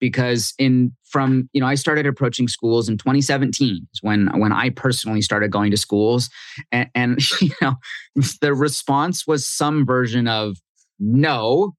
because 0.00 0.52
in 0.58 0.92
from 1.04 1.48
you 1.52 1.60
know 1.60 1.66
I 1.66 1.76
started 1.76 2.06
approaching 2.06 2.48
schools 2.48 2.88
in 2.88 2.98
2017 2.98 3.86
when 4.00 4.28
when 4.38 4.52
I 4.52 4.70
personally 4.70 5.22
started 5.22 5.50
going 5.50 5.70
to 5.70 5.76
schools, 5.76 6.28
and, 6.70 6.90
and 6.94 7.30
you 7.40 7.52
know 7.62 7.76
the 8.40 8.52
response 8.52 9.26
was 9.26 9.46
some 9.46 9.86
version 9.86 10.26
of 10.28 10.56
no 10.98 11.74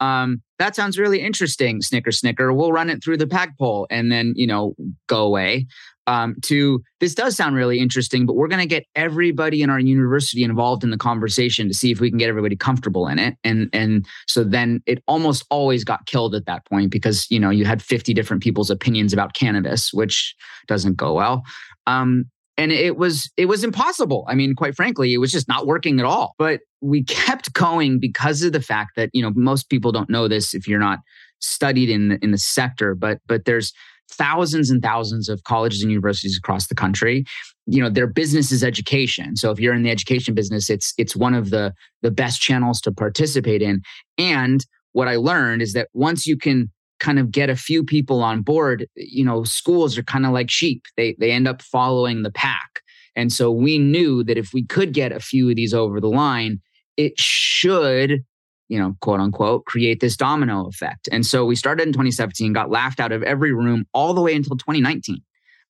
um, 0.00 0.42
that 0.58 0.74
sounds 0.74 0.98
really 0.98 1.20
interesting, 1.20 1.82
snicker, 1.82 2.12
snicker. 2.12 2.52
We'll 2.52 2.72
run 2.72 2.90
it 2.90 3.02
through 3.02 3.18
the 3.18 3.26
pack 3.26 3.58
poll 3.58 3.86
and 3.90 4.10
then, 4.10 4.32
you 4.36 4.46
know, 4.46 4.74
go 5.06 5.24
away. 5.24 5.66
Um, 6.08 6.36
to 6.42 6.80
this 7.00 7.16
does 7.16 7.36
sound 7.36 7.56
really 7.56 7.80
interesting, 7.80 8.26
but 8.26 8.36
we're 8.36 8.46
going 8.46 8.60
to 8.60 8.66
get 8.66 8.84
everybody 8.94 9.62
in 9.62 9.70
our 9.70 9.80
university 9.80 10.44
involved 10.44 10.84
in 10.84 10.90
the 10.90 10.96
conversation 10.96 11.66
to 11.66 11.74
see 11.74 11.90
if 11.90 11.98
we 11.98 12.10
can 12.10 12.18
get 12.18 12.28
everybody 12.28 12.54
comfortable 12.54 13.08
in 13.08 13.18
it. 13.18 13.34
And 13.42 13.68
and 13.72 14.06
so 14.28 14.44
then 14.44 14.84
it 14.86 15.02
almost 15.08 15.44
always 15.50 15.82
got 15.82 16.06
killed 16.06 16.36
at 16.36 16.46
that 16.46 16.64
point 16.66 16.92
because 16.92 17.28
you 17.28 17.40
know 17.40 17.50
you 17.50 17.64
had 17.64 17.82
50 17.82 18.14
different 18.14 18.40
people's 18.40 18.70
opinions 18.70 19.12
about 19.12 19.34
cannabis, 19.34 19.92
which 19.92 20.36
doesn't 20.68 20.96
go 20.96 21.12
well. 21.12 21.42
Um, 21.88 22.26
and 22.56 22.72
it 22.72 22.96
was 22.96 23.30
it 23.36 23.46
was 23.46 23.64
impossible 23.64 24.24
i 24.28 24.34
mean 24.34 24.54
quite 24.54 24.74
frankly 24.74 25.12
it 25.12 25.18
was 25.18 25.32
just 25.32 25.48
not 25.48 25.66
working 25.66 25.98
at 26.00 26.06
all 26.06 26.34
but 26.38 26.60
we 26.86 27.04
kept 27.04 27.52
going 27.52 27.98
because 27.98 28.42
of 28.42 28.52
the 28.52 28.60
fact 28.60 28.92
that 28.96 29.10
you 29.12 29.22
know 29.22 29.32
most 29.34 29.68
people 29.68 29.92
don't 29.92 30.10
know 30.10 30.28
this 30.28 30.54
if 30.54 30.66
you're 30.68 30.78
not 30.78 31.00
studied 31.40 31.90
in 31.90 32.08
the, 32.08 32.18
in 32.22 32.30
the 32.30 32.38
sector 32.38 32.94
but 32.94 33.18
but 33.26 33.44
there's 33.44 33.72
thousands 34.08 34.70
and 34.70 34.82
thousands 34.82 35.28
of 35.28 35.42
colleges 35.44 35.82
and 35.82 35.90
universities 35.90 36.38
across 36.38 36.68
the 36.68 36.74
country 36.74 37.24
you 37.66 37.82
know 37.82 37.90
their 37.90 38.06
business 38.06 38.52
is 38.52 38.62
education 38.62 39.36
so 39.36 39.50
if 39.50 39.58
you're 39.58 39.74
in 39.74 39.82
the 39.82 39.90
education 39.90 40.34
business 40.34 40.70
it's 40.70 40.94
it's 40.96 41.16
one 41.16 41.34
of 41.34 41.50
the 41.50 41.74
the 42.02 42.10
best 42.10 42.40
channels 42.40 42.80
to 42.80 42.92
participate 42.92 43.62
in 43.62 43.80
and 44.16 44.64
what 44.92 45.08
i 45.08 45.16
learned 45.16 45.60
is 45.60 45.72
that 45.72 45.88
once 45.92 46.26
you 46.26 46.36
can 46.36 46.70
kind 46.98 47.18
of 47.18 47.30
get 47.30 47.50
a 47.50 47.56
few 47.56 47.84
people 47.84 48.22
on 48.22 48.42
board, 48.42 48.86
you 48.94 49.24
know, 49.24 49.44
schools 49.44 49.98
are 49.98 50.02
kind 50.02 50.24
of 50.24 50.32
like 50.32 50.50
sheep. 50.50 50.84
They 50.96 51.14
they 51.18 51.30
end 51.30 51.48
up 51.48 51.62
following 51.62 52.22
the 52.22 52.32
pack. 52.32 52.80
And 53.14 53.32
so 53.32 53.50
we 53.50 53.78
knew 53.78 54.22
that 54.24 54.36
if 54.36 54.52
we 54.52 54.64
could 54.64 54.92
get 54.92 55.12
a 55.12 55.20
few 55.20 55.48
of 55.48 55.56
these 55.56 55.72
over 55.72 56.00
the 56.00 56.08
line, 56.08 56.60
it 56.96 57.18
should, 57.18 58.24
you 58.68 58.78
know, 58.78 58.96
quote 59.00 59.20
unquote, 59.20 59.64
create 59.64 60.00
this 60.00 60.16
domino 60.16 60.66
effect. 60.66 61.08
And 61.12 61.24
so 61.24 61.44
we 61.44 61.56
started 61.56 61.86
in 61.86 61.92
2017, 61.92 62.52
got 62.52 62.70
laughed 62.70 63.00
out 63.00 63.12
of 63.12 63.22
every 63.22 63.52
room 63.52 63.84
all 63.92 64.14
the 64.14 64.20
way 64.20 64.34
until 64.34 64.56
2019. 64.56 65.18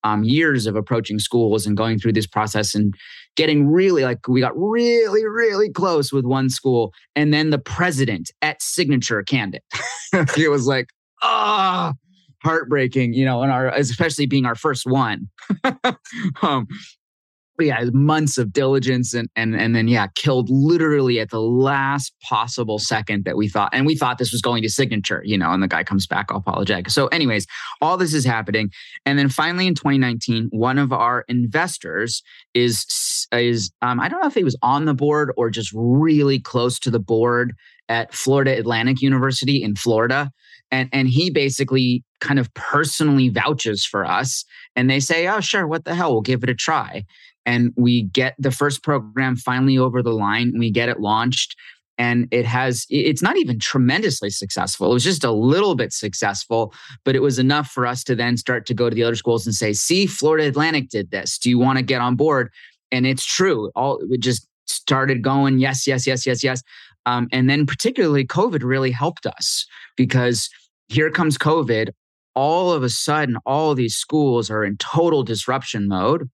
Um, 0.03 0.23
years 0.23 0.67
of 0.67 0.75
approaching 0.75 1.17
schools 1.17 1.65
and 1.65 1.75
going 1.75 1.97
through 1.97 2.13
this 2.13 2.27
process 2.27 2.75
and 2.75 2.93
getting 3.35 3.67
really 3.67 4.03
like 4.03 4.27
we 4.27 4.39
got 4.39 4.53
really 4.55 5.25
really 5.25 5.71
close 5.71 6.13
with 6.13 6.23
one 6.23 6.49
school 6.49 6.93
and 7.15 7.33
then 7.33 7.49
the 7.49 7.57
president 7.57 8.29
at 8.43 8.61
signature 8.61 9.21
canned 9.23 9.55
it 10.13 10.49
was 10.49 10.67
like 10.67 10.91
ah, 11.21 11.93
heartbreaking, 12.43 13.13
you 13.13 13.25
know, 13.25 13.41
and 13.41 13.51
our, 13.51 13.69
especially 13.69 14.25
being 14.25 14.45
our 14.45 14.55
first 14.55 14.85
one. 14.85 15.27
um, 16.41 16.67
yeah, 17.59 17.83
months 17.93 18.37
of 18.37 18.53
diligence 18.53 19.13
and 19.13 19.29
and 19.35 19.55
and 19.55 19.75
then 19.75 19.87
yeah, 19.87 20.07
killed 20.15 20.49
literally 20.49 21.19
at 21.19 21.29
the 21.29 21.41
last 21.41 22.13
possible 22.21 22.79
second 22.79 23.25
that 23.25 23.37
we 23.37 23.47
thought, 23.47 23.69
and 23.73 23.85
we 23.85 23.95
thought 23.95 24.17
this 24.17 24.31
was 24.31 24.41
going 24.41 24.61
to 24.63 24.69
signature, 24.69 25.21
you 25.25 25.37
know, 25.37 25.51
and 25.51 25.63
the 25.63 25.67
guy 25.67 25.83
comes 25.83 26.07
back 26.07 26.31
all 26.31 26.37
apologetic. 26.37 26.89
So, 26.89 27.07
anyways, 27.07 27.47
all 27.81 27.97
this 27.97 28.13
is 28.13 28.25
happening, 28.25 28.69
and 29.05 29.17
then 29.17 29.29
finally 29.29 29.67
in 29.67 29.75
2019, 29.75 30.49
one 30.51 30.77
of 30.77 30.91
our 30.93 31.25
investors 31.27 32.21
is 32.53 32.85
is 33.31 33.71
um, 33.81 33.99
I 33.99 34.07
don't 34.09 34.21
know 34.21 34.27
if 34.27 34.35
he 34.35 34.43
was 34.43 34.57
on 34.61 34.85
the 34.85 34.93
board 34.93 35.31
or 35.37 35.49
just 35.49 35.71
really 35.73 36.39
close 36.39 36.79
to 36.79 36.91
the 36.91 36.99
board 36.99 37.53
at 37.89 38.13
Florida 38.13 38.57
Atlantic 38.57 39.01
University 39.01 39.63
in 39.63 39.75
Florida 39.75 40.31
and 40.71 40.89
and 40.91 41.07
he 41.07 41.29
basically 41.29 42.03
kind 42.19 42.39
of 42.39 42.53
personally 42.53 43.29
vouches 43.29 43.85
for 43.85 44.05
us 44.05 44.43
and 44.75 44.89
they 44.89 44.99
say 44.99 45.27
oh 45.27 45.39
sure 45.39 45.67
what 45.67 45.85
the 45.85 45.95
hell 45.95 46.11
we'll 46.11 46.21
give 46.21 46.43
it 46.43 46.49
a 46.49 46.55
try 46.55 47.05
and 47.47 47.73
we 47.75 48.03
get 48.03 48.35
the 48.37 48.51
first 48.51 48.83
program 48.83 49.35
finally 49.35 49.77
over 49.77 50.03
the 50.03 50.13
line 50.13 50.53
we 50.59 50.69
get 50.69 50.89
it 50.89 50.99
launched 50.99 51.55
and 51.97 52.27
it 52.29 52.45
has 52.45 52.85
it's 52.89 53.23
not 53.23 53.37
even 53.37 53.57
tremendously 53.57 54.29
successful. 54.29 54.91
It 54.91 54.93
was 54.93 55.03
just 55.03 55.23
a 55.23 55.31
little 55.31 55.73
bit 55.73 55.91
successful 55.91 56.73
but 57.03 57.15
it 57.15 57.21
was 57.21 57.39
enough 57.39 57.69
for 57.69 57.87
us 57.87 58.03
to 58.03 58.15
then 58.15 58.37
start 58.37 58.67
to 58.67 58.75
go 58.75 58.89
to 58.89 58.95
the 58.95 59.03
other 59.03 59.15
schools 59.15 59.47
and 59.47 59.55
say 59.55 59.73
see 59.73 60.05
florida 60.05 60.47
atlantic 60.47 60.89
did 60.89 61.09
this. 61.09 61.39
Do 61.39 61.49
you 61.49 61.57
want 61.57 61.79
to 61.79 61.83
get 61.83 62.01
on 62.01 62.15
board? 62.15 62.51
And 62.91 63.07
it's 63.07 63.25
true. 63.25 63.71
All 63.75 63.99
it 64.11 64.21
just 64.21 64.47
started 64.67 65.23
going 65.23 65.57
yes 65.57 65.87
yes 65.87 66.05
yes 66.05 66.25
yes 66.27 66.43
yes. 66.43 66.61
Um, 67.05 67.27
and 67.31 67.49
then 67.49 67.65
particularly 67.65 68.25
covid 68.25 68.63
really 68.63 68.91
helped 68.91 69.25
us 69.25 69.65
because 69.95 70.49
here 70.87 71.11
comes 71.11 71.37
COVID. 71.37 71.89
All 72.35 72.71
of 72.71 72.83
a 72.83 72.89
sudden, 72.89 73.37
all 73.45 73.75
these 73.75 73.95
schools 73.95 74.49
are 74.49 74.63
in 74.63 74.77
total 74.77 75.23
disruption 75.23 75.87
mode. 75.87 76.29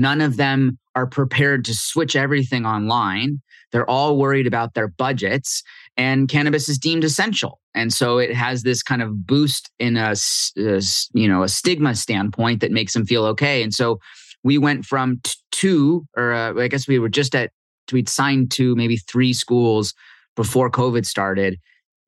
None 0.00 0.20
of 0.20 0.36
them 0.36 0.78
are 0.94 1.06
prepared 1.06 1.64
to 1.66 1.74
switch 1.74 2.16
everything 2.16 2.66
online. 2.66 3.40
They're 3.72 3.88
all 3.88 4.16
worried 4.16 4.46
about 4.46 4.74
their 4.74 4.88
budgets, 4.88 5.62
and 5.96 6.28
cannabis 6.28 6.68
is 6.68 6.78
deemed 6.78 7.04
essential. 7.04 7.60
And 7.74 7.92
so 7.92 8.18
it 8.18 8.34
has 8.34 8.62
this 8.62 8.82
kind 8.82 9.02
of 9.02 9.26
boost 9.26 9.70
in 9.78 9.96
a, 9.96 10.14
a 10.56 10.82
you 11.12 11.28
know 11.28 11.42
a 11.42 11.48
stigma 11.48 11.94
standpoint 11.94 12.60
that 12.60 12.72
makes 12.72 12.94
them 12.94 13.04
feel 13.04 13.24
okay. 13.26 13.62
And 13.62 13.74
so 13.74 13.98
we 14.42 14.58
went 14.58 14.86
from 14.86 15.20
t- 15.22 15.32
two, 15.52 16.06
or 16.16 16.32
uh, 16.32 16.54
I 16.54 16.68
guess 16.68 16.88
we 16.88 16.98
were 16.98 17.08
just 17.08 17.34
at 17.34 17.50
we'd 17.92 18.08
signed 18.08 18.50
to 18.52 18.74
maybe 18.76 18.96
three 18.96 19.32
schools 19.32 19.94
before 20.36 20.70
COVID 20.70 21.04
started, 21.04 21.58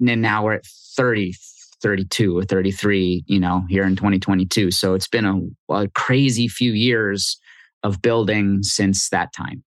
and 0.06 0.22
now 0.22 0.44
we're 0.44 0.54
at 0.54 0.66
30, 0.96 1.34
32 1.82 2.38
or 2.38 2.44
33, 2.44 3.24
you 3.26 3.40
know, 3.40 3.64
here 3.68 3.84
in 3.84 3.96
2022. 3.96 4.70
So 4.70 4.94
it's 4.94 5.08
been 5.08 5.24
a, 5.24 5.72
a 5.72 5.88
crazy 5.88 6.48
few 6.48 6.72
years 6.72 7.38
of 7.82 8.02
building 8.02 8.62
since 8.62 9.08
that 9.10 9.32
time. 9.32 9.64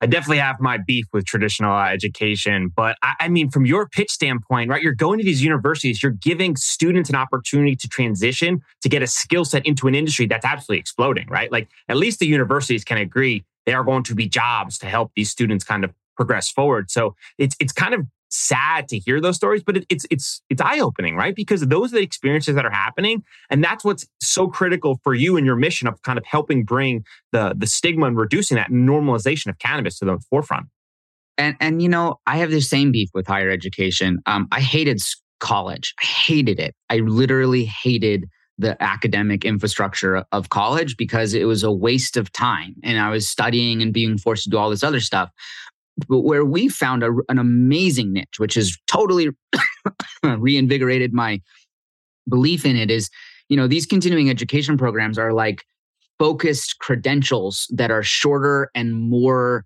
I 0.00 0.06
definitely 0.06 0.38
have 0.38 0.60
my 0.60 0.78
beef 0.78 1.06
with 1.12 1.24
traditional 1.24 1.76
education, 1.76 2.70
but 2.74 2.96
I, 3.02 3.14
I, 3.20 3.28
mean, 3.28 3.50
from 3.50 3.66
your 3.66 3.88
pitch 3.88 4.10
standpoint, 4.10 4.70
right? 4.70 4.80
You're 4.80 4.94
going 4.94 5.18
to 5.18 5.24
these 5.24 5.42
universities, 5.42 6.02
you're 6.02 6.12
giving 6.12 6.54
students 6.54 7.10
an 7.10 7.16
opportunity 7.16 7.74
to 7.74 7.88
transition 7.88 8.60
to 8.82 8.88
get 8.88 9.02
a 9.02 9.08
skill 9.08 9.44
set 9.44 9.66
into 9.66 9.88
an 9.88 9.96
industry 9.96 10.26
that's 10.26 10.44
absolutely 10.44 10.78
exploding, 10.78 11.26
right? 11.28 11.50
Like, 11.50 11.68
at 11.88 11.96
least 11.96 12.20
the 12.20 12.26
universities 12.26 12.84
can 12.84 12.98
agree 12.98 13.44
they 13.66 13.74
are 13.74 13.84
going 13.84 14.04
to 14.04 14.14
be 14.14 14.28
jobs 14.28 14.78
to 14.78 14.86
help 14.86 15.10
these 15.16 15.30
students 15.30 15.64
kind 15.64 15.84
of 15.84 15.92
progress 16.16 16.50
forward. 16.50 16.90
So 16.90 17.14
it's 17.36 17.54
it's 17.60 17.72
kind 17.72 17.94
of 17.94 18.06
sad 18.28 18.88
to 18.88 18.98
hear 18.98 19.20
those 19.20 19.36
stories, 19.36 19.62
but 19.62 19.76
it, 19.76 19.86
it's 19.88 20.06
it's 20.10 20.42
it's 20.48 20.60
eye 20.60 20.78
opening, 20.78 21.16
right? 21.16 21.34
Because 21.34 21.62
those 21.62 21.92
are 21.92 21.96
the 21.96 22.02
experiences 22.02 22.54
that 22.54 22.64
are 22.64 22.70
happening, 22.70 23.22
and 23.50 23.62
that's 23.62 23.84
what's 23.84 24.06
so 24.20 24.48
critical 24.48 25.00
for 25.02 25.14
you 25.14 25.36
and 25.36 25.46
your 25.46 25.56
mission 25.56 25.88
of 25.88 26.00
kind 26.02 26.18
of 26.18 26.24
helping 26.24 26.64
bring 26.64 27.04
the 27.32 27.54
the 27.56 27.66
stigma 27.66 28.06
and 28.06 28.16
reducing 28.16 28.56
that 28.56 28.70
normalization 28.70 29.48
of 29.48 29.58
cannabis 29.58 29.98
to 29.98 30.04
the 30.04 30.18
forefront. 30.30 30.66
And 31.36 31.56
and 31.60 31.82
you 31.82 31.88
know, 31.88 32.20
I 32.26 32.38
have 32.38 32.50
the 32.50 32.60
same 32.60 32.92
beef 32.92 33.10
with 33.14 33.26
higher 33.26 33.50
education. 33.50 34.20
Um, 34.26 34.48
I 34.52 34.60
hated 34.60 35.00
college. 35.40 35.94
I 36.02 36.04
hated 36.04 36.58
it. 36.58 36.74
I 36.90 36.98
literally 36.98 37.64
hated 37.64 38.28
the 38.58 38.80
academic 38.82 39.44
infrastructure 39.44 40.24
of 40.32 40.48
college 40.48 40.96
because 40.96 41.32
it 41.32 41.44
was 41.44 41.62
a 41.62 41.70
waste 41.70 42.16
of 42.16 42.32
time 42.32 42.74
and 42.82 42.98
I 42.98 43.10
was 43.10 43.28
studying 43.28 43.80
and 43.80 43.92
being 43.92 44.18
forced 44.18 44.44
to 44.44 44.50
do 44.50 44.58
all 44.58 44.68
this 44.68 44.82
other 44.82 44.98
stuff. 44.98 45.30
But 46.08 46.20
where 46.20 46.44
we 46.44 46.68
found 46.68 47.02
a, 47.02 47.12
an 47.28 47.38
amazing 47.38 48.12
niche, 48.12 48.38
which 48.38 48.54
has 48.54 48.76
totally 48.86 49.30
reinvigorated 50.22 51.12
my 51.12 51.40
belief 52.28 52.64
in 52.64 52.76
it, 52.76 52.90
is 52.90 53.10
you 53.48 53.56
know 53.56 53.66
these 53.66 53.86
continuing 53.86 54.30
education 54.30 54.76
programs 54.76 55.18
are 55.18 55.32
like 55.32 55.64
focused 56.18 56.78
credentials 56.80 57.66
that 57.70 57.90
are 57.90 58.02
shorter 58.02 58.70
and 58.74 58.94
more 58.94 59.64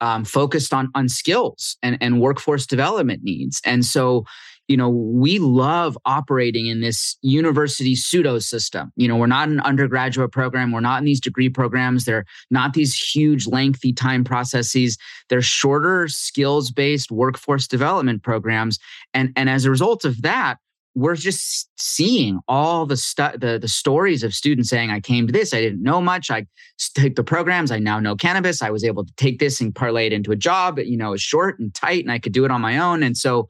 um, 0.00 0.24
focused 0.24 0.72
on 0.72 0.90
on 0.94 1.08
skills 1.08 1.76
and 1.82 1.98
and 2.00 2.20
workforce 2.20 2.66
development 2.66 3.22
needs. 3.22 3.60
And 3.64 3.84
so, 3.84 4.24
you 4.68 4.76
know, 4.76 4.88
we 4.88 5.38
love 5.38 5.98
operating 6.06 6.66
in 6.66 6.80
this 6.80 7.16
university 7.20 7.94
pseudo 7.94 8.38
system. 8.38 8.92
You 8.96 9.08
know, 9.08 9.16
we're 9.16 9.26
not 9.26 9.48
an 9.48 9.60
undergraduate 9.60 10.32
program. 10.32 10.72
We're 10.72 10.80
not 10.80 10.98
in 10.98 11.04
these 11.04 11.20
degree 11.20 11.50
programs. 11.50 12.04
They're 12.04 12.24
not 12.50 12.72
these 12.72 12.94
huge, 12.94 13.46
lengthy 13.46 13.92
time 13.92 14.24
processes. 14.24 14.96
They're 15.28 15.42
shorter, 15.42 16.08
skills 16.08 16.70
based 16.70 17.10
workforce 17.10 17.66
development 17.66 18.22
programs. 18.22 18.78
And 19.12 19.32
and 19.36 19.50
as 19.50 19.64
a 19.64 19.70
result 19.70 20.04
of 20.04 20.22
that, 20.22 20.56
we're 20.94 21.16
just 21.16 21.68
seeing 21.76 22.40
all 22.46 22.86
the 22.86 22.96
stuff 22.96 23.34
the, 23.40 23.58
the 23.58 23.68
stories 23.68 24.22
of 24.22 24.32
students 24.32 24.70
saying 24.70 24.90
i 24.90 25.00
came 25.00 25.26
to 25.26 25.32
this 25.32 25.52
i 25.52 25.60
didn't 25.60 25.82
know 25.82 26.00
much 26.00 26.30
i 26.30 26.46
took 26.94 27.16
the 27.16 27.24
programs 27.24 27.70
i 27.70 27.78
now 27.78 27.98
know 27.98 28.14
cannabis 28.14 28.62
i 28.62 28.70
was 28.70 28.84
able 28.84 29.04
to 29.04 29.12
take 29.16 29.38
this 29.40 29.60
and 29.60 29.74
parlay 29.74 30.06
it 30.06 30.12
into 30.12 30.30
a 30.30 30.36
job 30.36 30.78
you 30.78 30.96
know 30.96 31.12
it's 31.12 31.22
short 31.22 31.58
and 31.58 31.74
tight 31.74 32.04
and 32.04 32.12
i 32.12 32.18
could 32.18 32.32
do 32.32 32.44
it 32.44 32.50
on 32.50 32.60
my 32.60 32.78
own 32.78 33.02
and 33.02 33.16
so 33.16 33.48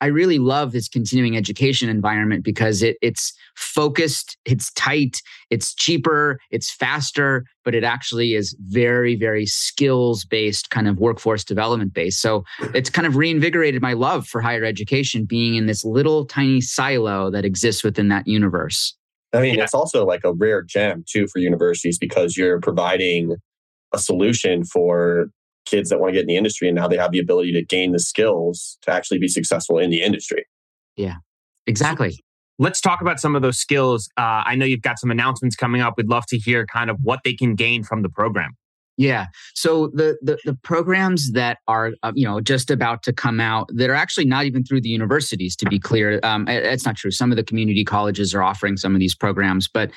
I 0.00 0.06
really 0.06 0.38
love 0.38 0.72
this 0.72 0.88
continuing 0.88 1.36
education 1.36 1.88
environment 1.88 2.44
because 2.44 2.82
it 2.82 2.96
it's 3.00 3.32
focused, 3.56 4.36
it's 4.44 4.70
tight, 4.72 5.22
it's 5.50 5.74
cheaper, 5.74 6.38
it's 6.50 6.70
faster, 6.70 7.44
but 7.64 7.74
it 7.74 7.82
actually 7.82 8.34
is 8.34 8.54
very, 8.60 9.16
very 9.16 9.46
skills 9.46 10.24
based, 10.24 10.70
kind 10.70 10.86
of 10.86 10.98
workforce 10.98 11.44
development 11.44 11.94
based. 11.94 12.20
So 12.20 12.44
it's 12.74 12.90
kind 12.90 13.06
of 13.06 13.16
reinvigorated 13.16 13.80
my 13.80 13.94
love 13.94 14.26
for 14.26 14.40
higher 14.40 14.64
education 14.64 15.24
being 15.24 15.54
in 15.54 15.66
this 15.66 15.84
little 15.84 16.26
tiny 16.26 16.60
silo 16.60 17.30
that 17.30 17.44
exists 17.44 17.82
within 17.82 18.08
that 18.08 18.26
universe. 18.26 18.94
I 19.32 19.40
mean, 19.40 19.54
yeah. 19.56 19.64
it's 19.64 19.74
also 19.74 20.04
like 20.04 20.24
a 20.24 20.32
rare 20.32 20.62
gem 20.62 21.04
too 21.06 21.26
for 21.26 21.38
universities 21.38 21.98
because 21.98 22.36
you're 22.36 22.60
providing 22.60 23.36
a 23.92 23.98
solution 23.98 24.64
for 24.64 25.30
kids 25.66 25.90
that 25.90 26.00
want 26.00 26.10
to 26.10 26.14
get 26.14 26.22
in 26.22 26.26
the 26.26 26.36
industry 26.36 26.68
and 26.68 26.76
now 26.76 26.88
they 26.88 26.96
have 26.96 27.12
the 27.12 27.18
ability 27.18 27.52
to 27.52 27.62
gain 27.62 27.92
the 27.92 27.98
skills 27.98 28.78
to 28.82 28.92
actually 28.92 29.18
be 29.18 29.28
successful 29.28 29.78
in 29.78 29.90
the 29.90 30.02
industry. 30.02 30.46
Yeah, 30.96 31.16
exactly. 31.66 32.18
Let's 32.58 32.80
talk 32.80 33.02
about 33.02 33.20
some 33.20 33.36
of 33.36 33.42
those 33.42 33.58
skills. 33.58 34.08
Uh, 34.16 34.42
I 34.46 34.54
know 34.54 34.64
you've 34.64 34.80
got 34.80 34.98
some 34.98 35.10
announcements 35.10 35.56
coming 35.56 35.82
up. 35.82 35.94
We'd 35.98 36.08
love 36.08 36.24
to 36.28 36.38
hear 36.38 36.64
kind 36.64 36.88
of 36.88 36.96
what 37.02 37.20
they 37.22 37.34
can 37.34 37.54
gain 37.54 37.84
from 37.84 38.00
the 38.00 38.08
program. 38.08 38.56
Yeah. 38.96 39.26
So 39.54 39.88
the 39.88 40.16
the, 40.22 40.38
the 40.44 40.54
programs 40.54 41.32
that 41.32 41.58
are 41.68 41.92
uh, 42.02 42.12
you 42.14 42.26
know 42.26 42.40
just 42.40 42.70
about 42.70 43.02
to 43.02 43.12
come 43.12 43.40
out 43.40 43.68
that 43.74 43.90
are 43.90 43.94
actually 43.94 44.24
not 44.24 44.46
even 44.46 44.64
through 44.64 44.80
the 44.80 44.88
universities. 44.88 45.54
To 45.56 45.66
be 45.66 45.78
clear, 45.78 46.18
um, 46.22 46.48
it's 46.48 46.86
not 46.86 46.96
true. 46.96 47.10
Some 47.10 47.30
of 47.30 47.36
the 47.36 47.44
community 47.44 47.84
colleges 47.84 48.34
are 48.34 48.42
offering 48.42 48.78
some 48.78 48.94
of 48.94 49.00
these 49.00 49.14
programs, 49.14 49.68
but 49.68 49.90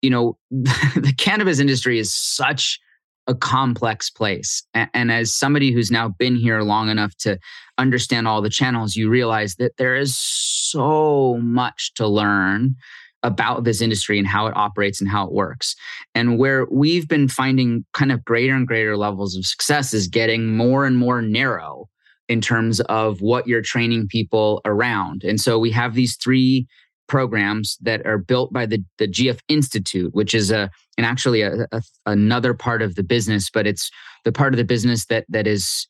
you 0.00 0.08
know 0.08 0.38
the 0.50 1.12
cannabis 1.18 1.58
industry 1.58 1.98
is 1.98 2.12
such 2.12 2.80
a 3.28 3.34
complex 3.34 4.10
place. 4.10 4.62
And, 4.74 5.12
as 5.12 5.32
somebody 5.32 5.72
who's 5.72 5.90
now 5.90 6.08
been 6.08 6.34
here 6.34 6.62
long 6.62 6.88
enough 6.88 7.14
to 7.18 7.38
understand 7.76 8.26
all 8.26 8.42
the 8.42 8.50
channels, 8.50 8.96
you 8.96 9.08
realize 9.08 9.56
that 9.56 9.76
there 9.76 9.94
is 9.94 10.18
so 10.18 11.38
much 11.42 11.92
to 11.94 12.08
learn 12.08 12.74
about 13.22 13.64
this 13.64 13.80
industry 13.80 14.18
and 14.18 14.26
how 14.26 14.46
it 14.46 14.56
operates 14.56 15.00
and 15.00 15.10
how 15.10 15.26
it 15.26 15.32
works. 15.32 15.74
And 16.14 16.38
where 16.38 16.66
we've 16.70 17.08
been 17.08 17.28
finding 17.28 17.84
kind 17.92 18.12
of 18.12 18.24
greater 18.24 18.54
and 18.54 18.66
greater 18.66 18.96
levels 18.96 19.36
of 19.36 19.44
success 19.44 19.92
is 19.92 20.08
getting 20.08 20.56
more 20.56 20.86
and 20.86 20.96
more 20.96 21.20
narrow 21.20 21.88
in 22.28 22.40
terms 22.40 22.80
of 22.80 23.20
what 23.20 23.46
you're 23.46 23.62
training 23.62 24.06
people 24.08 24.60
around. 24.64 25.24
And 25.24 25.40
so 25.40 25.58
we 25.58 25.70
have 25.72 25.94
these 25.94 26.16
three 26.16 26.66
programs 27.08 27.76
that 27.80 28.06
are 28.06 28.18
built 28.18 28.52
by 28.52 28.66
the, 28.66 28.84
the 28.98 29.08
GF 29.08 29.38
Institute, 29.48 30.14
which 30.14 30.34
is 30.34 30.50
a 30.50 30.70
and 30.96 31.06
actually 31.06 31.42
a, 31.42 31.66
a, 31.72 31.82
another 32.06 32.54
part 32.54 32.82
of 32.82 32.94
the 32.94 33.02
business, 33.02 33.50
but 33.50 33.66
it's 33.66 33.90
the 34.24 34.32
part 34.32 34.52
of 34.52 34.58
the 34.58 34.64
business 34.64 35.06
that 35.06 35.24
that 35.28 35.46
is 35.46 35.88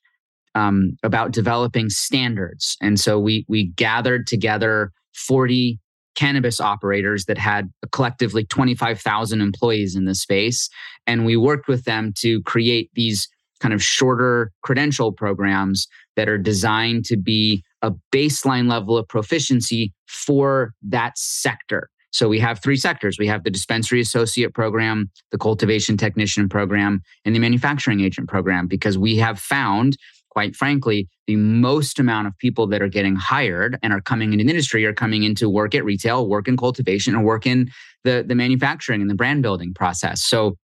um, 0.55 0.97
about 1.03 1.33
developing 1.33 1.91
standards. 1.91 2.77
And 2.81 2.99
so 2.99 3.19
we 3.19 3.45
we 3.49 3.69
gathered 3.71 4.27
together 4.27 4.93
40 5.15 5.79
cannabis 6.15 6.61
operators 6.61 7.27
that 7.27 7.39
had 7.39 7.71
collectively 7.93 8.45
25,000 8.45 9.41
employees 9.41 9.95
in 9.95 10.05
the 10.05 10.15
space, 10.15 10.69
and 11.07 11.27
we 11.27 11.37
worked 11.37 11.69
with 11.69 11.85
them 11.85 12.13
to 12.19 12.43
create 12.43 12.91
these 12.95 13.29
kind 13.61 13.75
of 13.75 13.83
shorter 13.83 14.53
credential 14.63 15.13
programs 15.13 15.89
that 16.17 16.29
are 16.29 16.39
designed 16.39 17.05
to 17.05 17.17
be 17.17 17.65
a 17.83 17.93
baseline 18.13 18.69
level 18.69 18.97
of 18.97 19.07
proficiency 19.09 19.93
for 20.07 20.75
that 20.83 21.17
sector. 21.17 21.91
So 22.11 22.29
we 22.29 22.41
have 22.41 22.61
three 22.63 22.77
sectors. 22.77 23.17
We 23.19 23.27
have 23.27 23.45
the 23.45 23.51
dispensary 23.51 24.01
associate 24.01 24.55
program, 24.55 25.11
the 25.31 25.39
cultivation 25.39 25.97
technician 25.97 26.49
program, 26.49 27.03
and 27.25 27.35
the 27.35 27.39
manufacturing 27.39 28.01
agent 28.01 28.29
program, 28.29 28.67
because 28.67 28.97
we 28.97 29.17
have 29.17 29.39
found, 29.39 29.97
quite 30.31 30.57
frankly, 30.57 31.09
the 31.27 31.37
most 31.37 31.99
amount 31.99 32.27
of 32.27 32.37
people 32.39 32.67
that 32.69 32.81
are 32.81 32.89
getting 32.89 33.15
hired 33.15 33.79
and 33.83 33.93
are 33.93 34.01
coming 34.01 34.33
into 34.33 34.45
the 34.45 34.51
industry 34.51 34.85
are 34.87 34.95
coming 34.95 35.23
into 35.23 35.51
work 35.51 35.75
at 35.75 35.85
retail, 35.85 36.27
work 36.27 36.49
in 36.49 36.57
cultivation, 36.57 37.15
or 37.15 37.23
work 37.23 37.47
in 37.47 37.71
the, 38.05 38.25
the 38.27 38.35
manufacturing 38.35 39.03
and 39.03 39.11
the 39.11 39.15
brand 39.15 39.43
building 39.43 39.75
process. 39.75 40.25
So 40.25 40.57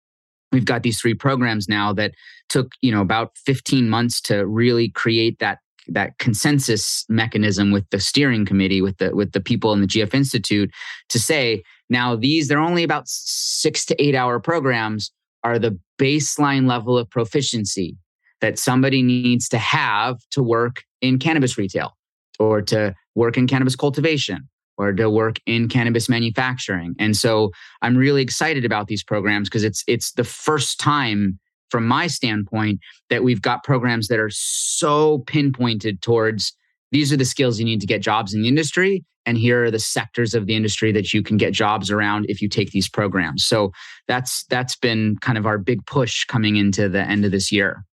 we've 0.51 0.65
got 0.65 0.83
these 0.83 0.99
three 0.99 1.15
programs 1.15 1.69
now 1.69 1.93
that 1.93 2.13
took, 2.49 2.73
you 2.81 2.91
know, 2.91 3.03
about 3.03 3.37
15 3.45 3.91
months 3.91 4.21
to 4.23 4.47
really 4.47 4.89
create 4.89 5.39
that 5.41 5.59
that 5.89 6.19
consensus 6.19 7.05
mechanism 7.09 7.71
with 7.71 7.89
the 7.91 8.01
steering 8.01 8.45
committee 8.45 8.81
with 8.81 8.97
the 8.99 9.15
with 9.15 9.33
the 9.33 9.41
people 9.41 9.73
in 9.73 9.81
the 9.81 9.87
GF 9.87 10.15
Institute 10.15 10.71
to 11.09 11.19
say 11.19 11.63
now 11.91 12.17
these 12.17 12.49
they're 12.49 12.59
only 12.59 12.83
about 12.83 13.07
6 13.07 13.85
to 13.87 14.03
8 14.03 14.15
hour 14.15 14.41
programs 14.41 15.13
are 15.43 15.59
the 15.59 15.79
baseline 15.99 16.67
level 16.69 16.97
of 16.97 17.09
proficiency 17.11 17.97
that 18.41 18.59
somebody 18.59 19.03
needs 19.03 19.49
to 19.49 19.59
have 19.59 20.19
to 20.31 20.43
work 20.43 20.83
in 21.01 21.19
cannabis 21.19 21.57
retail 21.57 21.97
or 22.39 22.61
to 22.63 22.95
work 23.15 23.37
in 23.37 23.47
cannabis 23.47 23.77
cultivation 23.77 24.49
or 24.77 24.93
to 24.93 25.09
work 25.09 25.37
in 25.47 25.69
cannabis 25.69 26.09
manufacturing. 26.09 26.95
And 26.99 27.17
so 27.17 27.53
I'm 27.83 27.97
really 27.97 28.23
excited 28.23 28.65
about 28.65 28.89
these 28.89 29.05
programs 29.05 29.49
because 29.49 29.65
it's 29.65 29.85
it's 29.87 30.13
the 30.13 30.25
first 30.25 30.81
time 30.81 31.39
from 31.71 31.87
my 31.87 32.07
standpoint 32.07 32.81
that 33.11 33.25
we've 33.25 33.43
got 33.43 33.65
programs 33.65 34.09
that 34.09 34.19
are 34.19 34.31
so 34.31 35.19
pinpointed 35.27 36.03
towards 36.03 36.57
these 36.93 37.13
are 37.13 37.17
the 37.17 37.25
skills 37.25 37.59
you 37.59 37.65
need 37.65 37.81
to 37.81 37.87
get 37.87 38.03
jobs 38.03 38.35
in 38.35 38.43
the 38.43 38.49
industry 38.49 39.05
and 39.27 39.39
here 39.39 39.65
are 39.65 39.71
the 39.71 39.79
sectors 39.79 40.35
of 40.35 40.47
the 40.47 40.55
industry 40.55 40.93
that 40.93 41.13
you 41.13 41.23
can 41.23 41.37
get 41.37 41.53
jobs 41.53 41.91
around 41.91 42.27
if 42.29 42.43
you 42.43 42.49
take 42.49 42.71
these 42.71 42.89
programs. 42.89 43.45
So 43.45 43.73
that's 44.07 44.45
that's 44.51 44.77
been 44.77 45.17
kind 45.21 45.39
of 45.39 45.47
our 45.47 45.59
big 45.59 45.85
push 45.87 46.25
coming 46.25 46.57
into 46.57 46.89
the 46.89 47.01
end 47.01 47.25
of 47.25 47.31
this 47.31 47.51
year. 47.51 47.85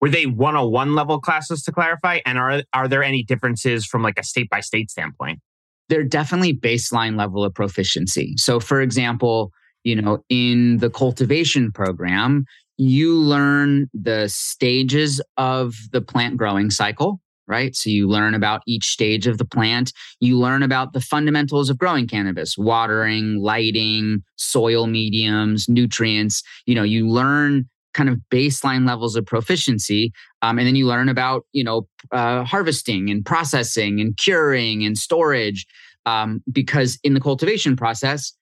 Were 0.00 0.10
they 0.10 0.26
101 0.26 0.94
level 0.94 1.20
classes 1.20 1.62
to 1.64 1.72
clarify? 1.72 2.20
And 2.26 2.38
are 2.38 2.62
are 2.74 2.88
there 2.88 3.02
any 3.02 3.22
differences 3.22 3.86
from 3.86 4.02
like 4.02 4.18
a 4.18 4.24
state 4.24 4.50
by 4.50 4.60
state 4.60 4.90
standpoint? 4.90 5.40
They're 5.88 6.04
definitely 6.04 6.54
baseline 6.54 7.16
level 7.16 7.44
of 7.44 7.54
proficiency. 7.54 8.34
So 8.36 8.60
for 8.60 8.80
example 8.80 9.52
you 9.84 9.94
know 10.00 10.18
in 10.28 10.78
the 10.78 10.90
cultivation 10.90 11.70
program 11.72 12.44
you 12.78 13.16
learn 13.16 13.90
the 13.92 14.28
stages 14.28 15.20
of 15.36 15.74
the 15.92 16.00
plant 16.00 16.36
growing 16.36 16.70
cycle, 16.70 17.20
right? 17.48 17.74
So 17.74 17.90
you 17.90 18.08
learn 18.08 18.34
about 18.34 18.62
each 18.66 18.86
stage 18.86 19.26
of 19.26 19.38
the 19.38 19.44
plant. 19.44 19.92
You 20.20 20.38
learn 20.38 20.62
about 20.62 20.92
the 20.92 21.00
fundamentals 21.00 21.70
of 21.70 21.78
growing 21.78 22.06
cannabis, 22.06 22.56
watering, 22.56 23.40
lighting, 23.42 24.22
soil 24.36 24.86
mediums, 24.86 25.68
nutrients. 25.68 26.42
You 26.66 26.76
know, 26.76 26.84
you 26.84 27.08
learn 27.08 27.68
kind 27.94 28.08
of 28.08 28.20
baseline 28.30 28.86
levels 28.86 29.16
of 29.16 29.26
proficiency. 29.26 30.12
Um, 30.42 30.58
and 30.58 30.66
then 30.66 30.76
you 30.76 30.86
learn 30.86 31.08
about, 31.08 31.44
you 31.52 31.64
know, 31.64 31.88
uh, 32.12 32.44
harvesting 32.44 33.10
and 33.10 33.24
processing 33.24 34.00
and 34.00 34.16
curing 34.16 34.84
and 34.84 34.96
storage. 34.96 35.66
Um, 36.06 36.42
because 36.50 36.98
in 37.02 37.14
the 37.14 37.20
cultivation 37.20 37.76
process, 37.76 38.32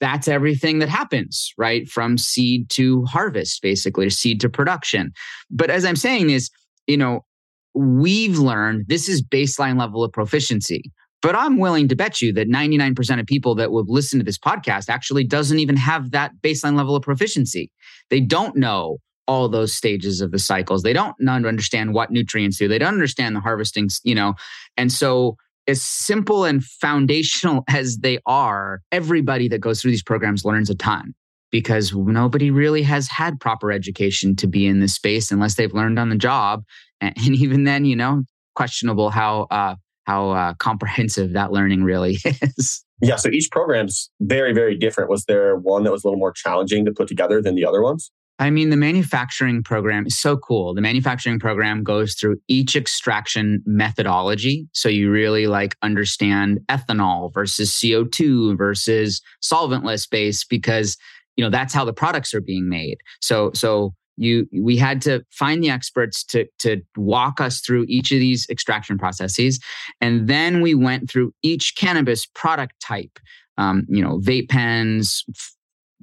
that's 0.00 0.28
everything 0.28 0.78
that 0.80 0.88
happens, 0.88 1.52
right? 1.56 1.88
From 1.88 2.18
seed 2.18 2.68
to 2.70 3.04
harvest, 3.04 3.62
basically, 3.62 4.10
seed 4.10 4.40
to 4.42 4.48
production. 4.48 5.12
But 5.50 5.70
as 5.70 5.84
I'm 5.84 5.96
saying 5.96 6.30
is, 6.30 6.50
you 6.86 6.96
know, 6.96 7.24
we've 7.74 8.38
learned 8.38 8.86
this 8.88 9.08
is 9.08 9.22
baseline 9.22 9.78
level 9.78 10.04
of 10.04 10.12
proficiency. 10.12 10.92
But 11.22 11.34
I'm 11.34 11.58
willing 11.58 11.88
to 11.88 11.96
bet 11.96 12.20
you 12.20 12.32
that 12.34 12.48
99% 12.48 13.18
of 13.18 13.26
people 13.26 13.54
that 13.56 13.72
would 13.72 13.88
listen 13.88 14.18
to 14.18 14.24
this 14.24 14.38
podcast 14.38 14.88
actually 14.88 15.24
doesn't 15.24 15.58
even 15.58 15.76
have 15.76 16.10
that 16.10 16.32
baseline 16.42 16.76
level 16.76 16.94
of 16.94 17.02
proficiency. 17.02 17.72
They 18.10 18.20
don't 18.20 18.54
know 18.54 18.98
all 19.26 19.48
those 19.48 19.74
stages 19.74 20.20
of 20.20 20.30
the 20.30 20.38
cycles. 20.38 20.82
They 20.82 20.92
don't 20.92 21.16
understand 21.26 21.94
what 21.94 22.10
nutrients 22.12 22.58
do. 22.58 22.68
They 22.68 22.78
don't 22.78 22.94
understand 22.94 23.34
the 23.34 23.40
harvesting, 23.40 23.88
you 24.04 24.14
know. 24.14 24.34
And 24.76 24.92
so 24.92 25.36
as 25.68 25.82
simple 25.82 26.44
and 26.44 26.64
foundational 26.64 27.64
as 27.68 27.98
they 27.98 28.18
are, 28.26 28.82
everybody 28.92 29.48
that 29.48 29.58
goes 29.58 29.80
through 29.80 29.90
these 29.90 30.02
programs 30.02 30.44
learns 30.44 30.70
a 30.70 30.74
ton 30.74 31.14
because 31.50 31.94
nobody 31.94 32.50
really 32.50 32.82
has 32.82 33.08
had 33.08 33.40
proper 33.40 33.72
education 33.72 34.36
to 34.36 34.46
be 34.46 34.66
in 34.66 34.80
this 34.80 34.94
space 34.94 35.30
unless 35.30 35.54
they've 35.54 35.72
learned 35.72 35.98
on 35.98 36.08
the 36.08 36.16
job. 36.16 36.62
And, 37.02 37.14
even 37.18 37.64
then, 37.64 37.84
you 37.84 37.94
know, 37.94 38.22
questionable 38.54 39.10
how 39.10 39.42
uh, 39.50 39.74
how 40.04 40.30
uh, 40.30 40.54
comprehensive 40.54 41.34
that 41.34 41.52
learning 41.52 41.84
really 41.84 42.16
is. 42.24 42.82
Yeah, 43.02 43.16
so 43.16 43.28
each 43.28 43.50
program's 43.50 44.10
very, 44.20 44.54
very 44.54 44.78
different. 44.78 45.10
Was 45.10 45.26
there 45.26 45.56
one 45.56 45.82
that 45.82 45.92
was 45.92 46.04
a 46.04 46.06
little 46.06 46.18
more 46.18 46.32
challenging 46.32 46.86
to 46.86 46.92
put 46.92 47.06
together 47.06 47.42
than 47.42 47.54
the 47.54 47.66
other 47.66 47.82
ones? 47.82 48.10
I 48.38 48.50
mean, 48.50 48.68
the 48.68 48.76
manufacturing 48.76 49.62
program 49.62 50.06
is 50.06 50.18
so 50.18 50.36
cool. 50.36 50.74
The 50.74 50.82
manufacturing 50.82 51.38
program 51.38 51.82
goes 51.82 52.14
through 52.14 52.36
each 52.48 52.76
extraction 52.76 53.62
methodology. 53.64 54.68
So 54.72 54.88
you 54.90 55.10
really 55.10 55.46
like 55.46 55.74
understand 55.82 56.60
ethanol 56.68 57.32
versus 57.32 57.70
CO2 57.72 58.58
versus 58.58 59.22
solventless 59.42 60.08
base 60.08 60.44
because, 60.44 60.98
you 61.36 61.44
know, 61.44 61.50
that's 61.50 61.72
how 61.72 61.84
the 61.84 61.94
products 61.94 62.34
are 62.34 62.42
being 62.42 62.68
made. 62.68 62.98
So, 63.22 63.52
so 63.54 63.94
you, 64.18 64.46
we 64.52 64.76
had 64.76 65.00
to 65.02 65.24
find 65.30 65.62
the 65.62 65.70
experts 65.70 66.22
to, 66.24 66.46
to 66.58 66.82
walk 66.96 67.40
us 67.40 67.60
through 67.60 67.86
each 67.88 68.12
of 68.12 68.18
these 68.18 68.46
extraction 68.50 68.98
processes. 68.98 69.60
And 70.02 70.28
then 70.28 70.60
we 70.60 70.74
went 70.74 71.10
through 71.10 71.32
each 71.42 71.74
cannabis 71.76 72.26
product 72.26 72.74
type, 72.80 73.18
um, 73.56 73.86
you 73.88 74.02
know, 74.02 74.18
vape 74.18 74.50
pens, 74.50 75.24
f- 75.30 75.54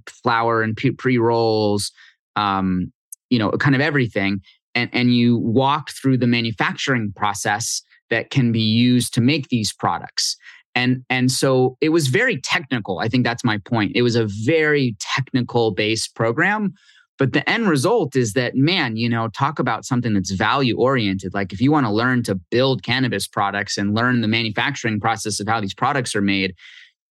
flower 0.07 0.61
and 0.61 0.75
pre 0.75 1.17
rolls, 1.17 1.91
um, 2.35 2.91
you 3.29 3.39
know, 3.39 3.51
kind 3.51 3.75
of 3.75 3.81
everything. 3.81 4.41
And, 4.75 4.89
and 4.93 5.15
you 5.15 5.37
walk 5.37 5.91
through 5.91 6.17
the 6.17 6.27
manufacturing 6.27 7.13
process 7.15 7.81
that 8.09 8.29
can 8.29 8.51
be 8.51 8.61
used 8.61 9.13
to 9.13 9.21
make 9.21 9.49
these 9.49 9.73
products. 9.73 10.35
And, 10.75 11.03
and 11.09 11.31
so 11.31 11.77
it 11.81 11.89
was 11.89 12.07
very 12.07 12.41
technical. 12.41 12.99
I 12.99 13.07
think 13.07 13.23
that's 13.23 13.43
my 13.43 13.59
point. 13.59 13.91
It 13.95 14.01
was 14.01 14.15
a 14.15 14.27
very 14.45 14.95
technical 14.99 15.71
based 15.71 16.15
program. 16.15 16.73
But 17.19 17.33
the 17.33 17.47
end 17.47 17.69
result 17.69 18.15
is 18.15 18.33
that, 18.33 18.55
man, 18.55 18.97
you 18.97 19.07
know, 19.07 19.27
talk 19.27 19.59
about 19.59 19.85
something 19.85 20.13
that's 20.13 20.31
value 20.31 20.77
oriented. 20.77 21.33
Like 21.33 21.53
if 21.53 21.61
you 21.61 21.71
want 21.71 21.85
to 21.85 21.91
learn 21.91 22.23
to 22.23 22.35
build 22.35 22.81
cannabis 22.81 23.27
products 23.27 23.77
and 23.77 23.95
learn 23.95 24.21
the 24.21 24.27
manufacturing 24.27 24.99
process 24.99 25.39
of 25.39 25.47
how 25.47 25.61
these 25.61 25.75
products 25.75 26.15
are 26.15 26.21
made, 26.21 26.55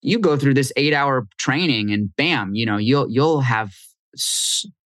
you 0.01 0.19
go 0.19 0.37
through 0.37 0.55
this 0.55 0.73
eight 0.77 0.93
hour 0.93 1.29
training 1.39 1.93
and 1.93 2.15
bam, 2.17 2.55
you 2.55 2.67
know, 2.67 2.79
you'll, 2.79 3.09
you'll 3.09 3.43
have 3.43 3.73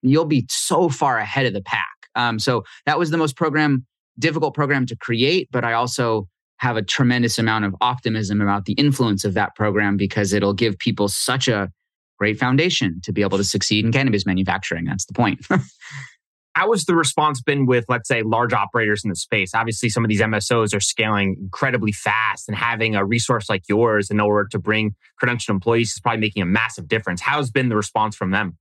you'll 0.03 0.25
be 0.25 0.47
so 0.49 0.89
far 0.89 1.19
ahead 1.19 1.47
of 1.47 1.53
the 1.53 1.63
pack. 1.63 1.87
Um, 2.15 2.39
so 2.39 2.65
that 2.87 2.99
was 2.99 3.11
the 3.11 3.19
most 3.19 3.37
program 3.37 3.87
difficult 4.19 4.55
program 4.55 4.87
to 4.87 4.97
create, 4.97 5.49
but 5.53 5.65
I 5.65 5.75
also 5.75 6.29
have 6.59 6.77
a 6.77 6.83
tremendous 6.83 7.39
amount 7.39 7.67
of 7.67 7.77
optimism 7.81 8.41
about 8.41 8.65
the 8.65 8.73
influence 8.73 9.25
of 9.25 9.35
that 9.35 9.55
program 9.55 9.97
because 9.97 10.33
it'll 10.33 10.55
give 10.55 10.79
people 10.79 11.09
such 11.09 11.49
a 11.49 11.71
great 12.19 12.39
foundation 12.39 13.01
to 13.05 13.13
be 13.13 13.21
able 13.21 13.37
to 13.37 13.45
succeed 13.45 13.85
in 13.85 13.93
cannabis 13.93 14.25
manufacturing. 14.25 14.87
That's 14.87 15.05
the 15.05 15.13
point. 15.13 15.47
How 16.55 16.73
has 16.73 16.87
the 16.87 16.95
response 16.95 17.43
been 17.43 17.67
with, 17.67 17.85
let's 17.91 18.09
say, 18.09 18.23
large 18.23 18.55
operators 18.55 19.05
in 19.05 19.11
the 19.11 19.17
space? 19.17 19.55
Obviously, 19.55 19.91
some 19.91 20.07
of 20.07 20.09
these 20.09 20.23
MSOs 20.23 20.75
are 20.75 20.81
scaling 20.81 21.37
incredibly 21.39 21.93
fast, 21.93 22.49
and 22.49 22.57
having 22.57 22.97
a 22.97 23.05
resource 23.05 23.51
like 23.51 23.65
yours 23.69 24.11
in 24.11 24.21
order 24.21 24.49
to 24.49 24.59
bring 24.59 24.95
credentialed 25.23 25.51
employees 25.51 25.93
is 25.93 26.01
probably 26.01 26.23
making 26.23 26.43
a 26.43 26.47
massive 26.47 26.89
difference. 26.89 27.21
How's 27.21 27.51
been 27.51 27.69
the 27.69 27.77
response 27.77 28.17
from 28.17 28.31
them? 28.31 28.57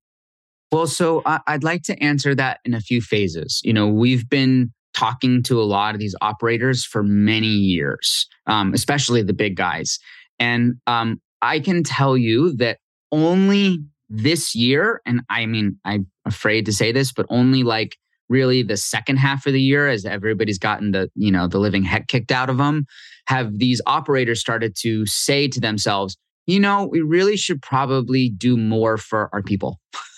Well, 0.71 0.87
so 0.87 1.21
I'd 1.25 1.63
like 1.63 1.83
to 1.83 2.03
answer 2.03 2.35
that 2.35 2.59
in 2.65 2.73
a 2.73 2.81
few 2.81 3.01
phases. 3.01 3.61
You 3.63 3.73
know, 3.73 3.87
we've 3.87 4.27
been 4.27 4.73
talking 4.95 5.43
to 5.43 5.61
a 5.61 5.63
lot 5.63 5.93
of 5.93 5.99
these 5.99 6.15
operators 6.21 6.85
for 6.85 7.03
many 7.03 7.47
years, 7.47 8.27
um, 8.47 8.73
especially 8.73 9.21
the 9.21 9.33
big 9.33 9.55
guys. 9.55 9.99
And 10.39 10.75
um, 10.87 11.21
I 11.41 11.59
can 11.59 11.83
tell 11.83 12.17
you 12.17 12.55
that 12.57 12.79
only 13.11 13.79
this 14.09 14.55
year, 14.55 15.01
and 15.05 15.21
I 15.29 15.45
mean, 15.45 15.77
I'm 15.85 16.07
afraid 16.25 16.65
to 16.65 16.73
say 16.73 16.91
this, 16.91 17.11
but 17.11 17.25
only 17.29 17.63
like 17.63 17.97
really 18.29 18.63
the 18.63 18.77
second 18.77 19.17
half 19.17 19.45
of 19.45 19.53
the 19.53 19.61
year, 19.61 19.87
as 19.87 20.05
everybody's 20.05 20.59
gotten 20.59 20.91
the, 20.91 21.09
you 21.15 21.31
know, 21.31 21.47
the 21.47 21.59
living 21.59 21.83
heck 21.83 22.07
kicked 22.07 22.31
out 22.31 22.49
of 22.49 22.57
them, 22.57 22.85
have 23.27 23.59
these 23.59 23.81
operators 23.85 24.39
started 24.39 24.75
to 24.79 25.05
say 25.05 25.47
to 25.47 25.59
themselves, 25.59 26.17
you 26.47 26.59
know, 26.59 26.85
we 26.85 27.01
really 27.01 27.37
should 27.37 27.61
probably 27.61 28.29
do 28.29 28.57
more 28.57 28.97
for 28.97 29.29
our 29.33 29.41
people. 29.41 29.79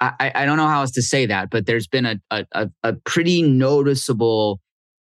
I, 0.00 0.32
I 0.34 0.44
don't 0.46 0.56
know 0.56 0.66
how 0.66 0.80
else 0.80 0.90
to 0.92 1.02
say 1.02 1.26
that, 1.26 1.50
but 1.50 1.66
there's 1.66 1.86
been 1.86 2.06
a, 2.06 2.16
a, 2.30 2.68
a 2.82 2.92
pretty 3.04 3.42
noticeable 3.42 4.60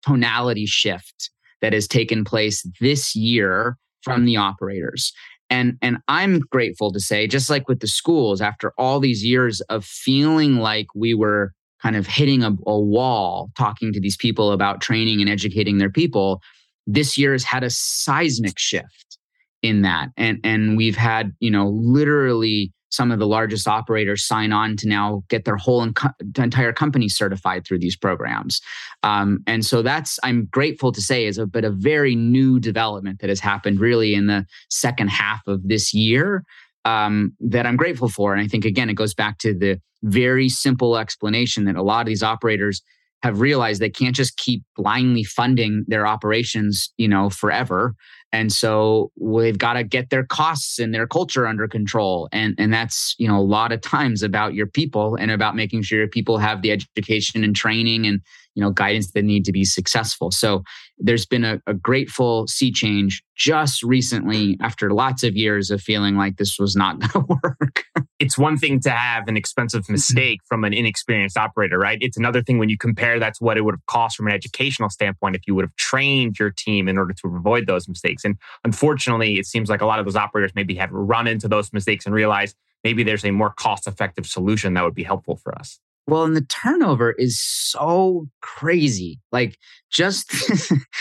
tonality 0.04 0.66
shift 0.66 1.30
that 1.60 1.72
has 1.72 1.88
taken 1.88 2.24
place 2.24 2.64
this 2.80 3.16
year 3.16 3.76
from 4.02 4.24
the 4.24 4.36
operators. 4.36 5.12
And, 5.50 5.76
and 5.82 5.98
I'm 6.06 6.40
grateful 6.40 6.92
to 6.92 7.00
say, 7.00 7.26
just 7.26 7.50
like 7.50 7.68
with 7.68 7.80
the 7.80 7.88
schools, 7.88 8.40
after 8.40 8.72
all 8.78 9.00
these 9.00 9.24
years 9.24 9.60
of 9.62 9.84
feeling 9.84 10.56
like 10.56 10.86
we 10.94 11.14
were 11.14 11.52
kind 11.82 11.96
of 11.96 12.06
hitting 12.06 12.42
a, 12.42 12.50
a 12.66 12.80
wall 12.80 13.50
talking 13.56 13.92
to 13.92 14.00
these 14.00 14.16
people 14.16 14.52
about 14.52 14.80
training 14.80 15.20
and 15.20 15.30
educating 15.30 15.78
their 15.78 15.90
people, 15.90 16.40
this 16.86 17.18
year 17.18 17.32
has 17.32 17.44
had 17.44 17.64
a 17.64 17.70
seismic 17.70 18.58
shift 18.58 19.18
in 19.62 19.82
that. 19.82 20.08
And, 20.16 20.38
and 20.44 20.76
we've 20.76 20.96
had, 20.96 21.32
you 21.40 21.50
know, 21.50 21.68
literally 21.68 22.72
some 22.96 23.12
of 23.12 23.18
the 23.18 23.26
largest 23.26 23.68
operators 23.68 24.24
sign 24.24 24.52
on 24.52 24.76
to 24.76 24.88
now 24.88 25.22
get 25.28 25.44
their 25.44 25.56
whole 25.56 25.82
entire 25.82 26.72
company 26.72 27.08
certified 27.08 27.64
through 27.64 27.78
these 27.78 27.96
programs. 27.96 28.60
Um, 29.02 29.40
and 29.46 29.64
so 29.64 29.82
that's, 29.82 30.18
I'm 30.22 30.46
grateful 30.50 30.92
to 30.92 31.00
say, 31.00 31.26
is 31.26 31.38
a 31.38 31.46
bit 31.46 31.64
a 31.64 31.70
very 31.70 32.14
new 32.16 32.58
development 32.58 33.20
that 33.20 33.28
has 33.28 33.40
happened 33.40 33.80
really 33.80 34.14
in 34.14 34.26
the 34.26 34.46
second 34.70 35.08
half 35.10 35.46
of 35.46 35.60
this 35.68 35.92
year 35.92 36.42
um, 36.84 37.32
that 37.40 37.66
I'm 37.66 37.76
grateful 37.76 38.08
for. 38.08 38.32
And 38.32 38.42
I 38.42 38.48
think, 38.48 38.64
again, 38.64 38.88
it 38.88 38.94
goes 38.94 39.14
back 39.14 39.38
to 39.38 39.52
the 39.52 39.80
very 40.02 40.48
simple 40.48 40.96
explanation 40.96 41.64
that 41.64 41.76
a 41.76 41.82
lot 41.82 42.00
of 42.00 42.06
these 42.06 42.22
operators 42.22 42.82
have 43.22 43.40
realized 43.40 43.80
they 43.80 43.90
can't 43.90 44.14
just 44.14 44.36
keep 44.36 44.62
blindly 44.76 45.24
funding 45.24 45.84
their 45.88 46.06
operations, 46.06 46.92
you 46.96 47.08
know, 47.08 47.30
forever. 47.30 47.94
And 48.32 48.52
so 48.52 49.12
they've 49.16 49.56
got 49.56 49.74
to 49.74 49.84
get 49.84 50.10
their 50.10 50.24
costs 50.24 50.78
and 50.78 50.92
their 50.92 51.06
culture 51.06 51.46
under 51.46 51.66
control. 51.68 52.28
And, 52.32 52.54
and 52.58 52.72
that's, 52.72 53.14
you 53.18 53.28
know, 53.28 53.38
a 53.38 53.40
lot 53.40 53.72
of 53.72 53.80
times 53.80 54.22
about 54.22 54.54
your 54.54 54.66
people 54.66 55.16
and 55.16 55.30
about 55.30 55.56
making 55.56 55.82
sure 55.82 55.98
your 55.98 56.08
people 56.08 56.38
have 56.38 56.62
the 56.62 56.72
education 56.72 57.44
and 57.44 57.56
training 57.56 58.06
and, 58.06 58.20
you 58.56 58.62
know, 58.62 58.70
guidance 58.70 59.12
they 59.12 59.22
need 59.22 59.44
to 59.44 59.52
be 59.52 59.64
successful. 59.64 60.30
So 60.30 60.64
there's 60.98 61.26
been 61.26 61.44
a, 61.44 61.60
a 61.66 61.74
grateful 61.74 62.46
sea 62.46 62.72
change 62.72 63.22
just 63.36 63.82
recently 63.82 64.56
after 64.62 64.90
lots 64.90 65.22
of 65.22 65.36
years 65.36 65.70
of 65.70 65.82
feeling 65.82 66.16
like 66.16 66.38
this 66.38 66.58
was 66.58 66.74
not 66.74 66.98
going 67.12 67.26
to 67.26 67.38
work. 67.44 67.84
it's 68.18 68.38
one 68.38 68.56
thing 68.56 68.80
to 68.80 68.90
have 68.90 69.28
an 69.28 69.36
expensive 69.36 69.82
mm-hmm. 69.82 69.92
mistake 69.92 70.40
from 70.46 70.64
an 70.64 70.72
inexperienced 70.72 71.36
operator, 71.36 71.78
right? 71.78 71.98
It's 72.00 72.16
another 72.16 72.42
thing 72.42 72.58
when 72.58 72.70
you 72.70 72.78
compare 72.78 73.20
that's 73.20 73.42
what 73.42 73.58
it 73.58 73.60
would 73.60 73.74
have 73.74 73.86
cost 73.86 74.16
from 74.16 74.26
an 74.26 74.32
educational 74.32 74.88
standpoint 74.88 75.36
if 75.36 75.42
you 75.46 75.54
would 75.54 75.66
have 75.66 75.76
trained 75.76 76.38
your 76.38 76.50
team 76.50 76.88
in 76.88 76.96
order 76.96 77.12
to 77.12 77.36
avoid 77.36 77.66
those 77.66 77.86
mistakes. 77.88 78.24
And 78.24 78.38
unfortunately, 78.64 79.38
it 79.38 79.44
seems 79.44 79.68
like 79.68 79.82
a 79.82 79.86
lot 79.86 79.98
of 79.98 80.06
those 80.06 80.16
operators 80.16 80.52
maybe 80.54 80.74
have 80.76 80.90
run 80.90 81.26
into 81.26 81.46
those 81.46 81.74
mistakes 81.74 82.06
and 82.06 82.14
realized 82.14 82.56
maybe 82.82 83.02
there's 83.02 83.24
a 83.24 83.32
more 83.32 83.50
cost 83.50 83.86
effective 83.86 84.26
solution 84.26 84.72
that 84.74 84.84
would 84.84 84.94
be 84.94 85.02
helpful 85.02 85.36
for 85.36 85.54
us. 85.58 85.78
Well, 86.06 86.24
and 86.24 86.36
the 86.36 86.42
turnover 86.42 87.12
is 87.12 87.40
so 87.40 88.28
crazy. 88.40 89.20
Like 89.32 89.58
just 89.90 90.32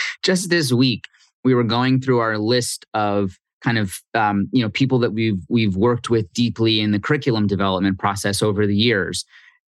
just 0.22 0.50
this 0.50 0.72
week, 0.72 1.04
we 1.44 1.54
were 1.54 1.64
going 1.64 2.00
through 2.00 2.18
our 2.18 2.38
list 2.38 2.86
of 2.92 3.38
kind 3.62 3.78
of 3.78 4.00
um, 4.14 4.48
you 4.52 4.62
know 4.62 4.68
people 4.68 4.98
that 5.00 5.12
we've 5.12 5.40
we've 5.48 5.76
worked 5.76 6.10
with 6.10 6.32
deeply 6.32 6.80
in 6.80 6.90
the 6.90 6.98
curriculum 6.98 7.46
development 7.46 7.98
process 7.98 8.42
over 8.42 8.66
the 8.66 8.76
years, 8.76 9.24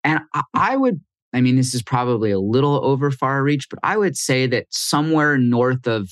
and 0.05 0.20
I, 0.35 0.42
I 0.55 0.77
would. 0.77 1.01
I 1.33 1.42
mean, 1.42 1.57
this 1.57 1.75
is 1.75 1.83
probably 1.83 2.31
a 2.31 2.38
little 2.38 2.83
over 2.83 3.11
far 3.11 3.42
reach, 3.42 3.68
but 3.68 3.79
I 3.83 3.99
would 3.99 4.16
say 4.16 4.46
that 4.46 4.66
somewhere 4.70 5.37
north 5.37 5.87
of, 5.87 6.09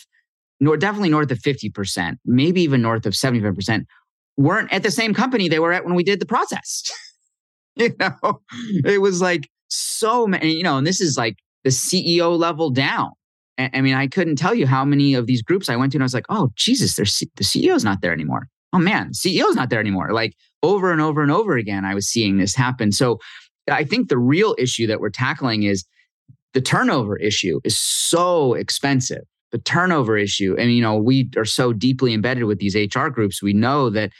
nor 0.60 0.76
definitely 0.76 1.08
north 1.08 1.30
of 1.30 1.38
fifty 1.38 1.70
percent, 1.70 2.18
maybe 2.26 2.60
even 2.60 2.82
north 2.82 3.06
of 3.06 3.16
seventy 3.16 3.42
five 3.42 3.54
percent, 3.54 3.86
weren't 4.36 4.70
at 4.70 4.82
the 4.82 4.90
same 4.90 5.14
company 5.14 5.48
they 5.48 5.60
were 5.60 5.72
at 5.72 5.86
when 5.86 5.94
we 5.94 6.04
did 6.04 6.20
the 6.20 6.26
process. 6.26 6.90
you 7.76 7.94
know, 7.98 8.40
it 8.84 9.00
was 9.00 9.20
like 9.20 9.48
so 9.68 10.26
many, 10.26 10.52
you 10.52 10.62
know, 10.62 10.78
and 10.78 10.86
this 10.86 11.00
is 11.00 11.16
like 11.16 11.36
the 11.64 11.70
CEO 11.70 12.38
level 12.38 12.70
down. 12.70 13.10
I 13.56 13.80
mean, 13.80 13.94
I 13.94 14.08
couldn't 14.08 14.36
tell 14.36 14.54
you 14.54 14.66
how 14.66 14.84
many 14.84 15.14
of 15.14 15.26
these 15.26 15.42
groups 15.42 15.68
I 15.68 15.76
went 15.76 15.92
to, 15.92 15.96
and 15.98 16.02
I 16.02 16.06
was 16.06 16.14
like, 16.14 16.26
oh, 16.28 16.50
Jesus, 16.56 16.96
there's 16.96 17.16
the 17.36 17.44
CEO's 17.44 17.84
not 17.84 18.00
there 18.00 18.12
anymore. 18.12 18.48
Oh 18.72 18.78
man, 18.78 19.12
CEO's 19.12 19.54
not 19.54 19.70
there 19.70 19.78
anymore. 19.78 20.12
Like 20.12 20.34
over 20.64 20.90
and 20.90 21.00
over 21.00 21.22
and 21.22 21.30
over 21.30 21.56
again, 21.56 21.84
I 21.84 21.94
was 21.94 22.08
seeing 22.08 22.38
this 22.38 22.56
happen. 22.56 22.90
So 22.90 23.20
I 23.70 23.84
think 23.84 24.08
the 24.08 24.18
real 24.18 24.56
issue 24.58 24.88
that 24.88 24.98
we're 24.98 25.10
tackling 25.10 25.62
is 25.62 25.84
the 26.52 26.60
turnover 26.60 27.16
issue 27.16 27.60
is 27.62 27.78
so 27.78 28.54
expensive. 28.54 29.22
The 29.52 29.58
turnover 29.58 30.18
issue, 30.18 30.56
and 30.58 30.72
you 30.74 30.82
know, 30.82 30.96
we 30.96 31.30
are 31.36 31.44
so 31.44 31.72
deeply 31.72 32.12
embedded 32.12 32.44
with 32.44 32.58
these 32.58 32.74
HR 32.74 33.06
groups. 33.06 33.40
We 33.40 33.52
know 33.52 33.88
that 33.90 34.10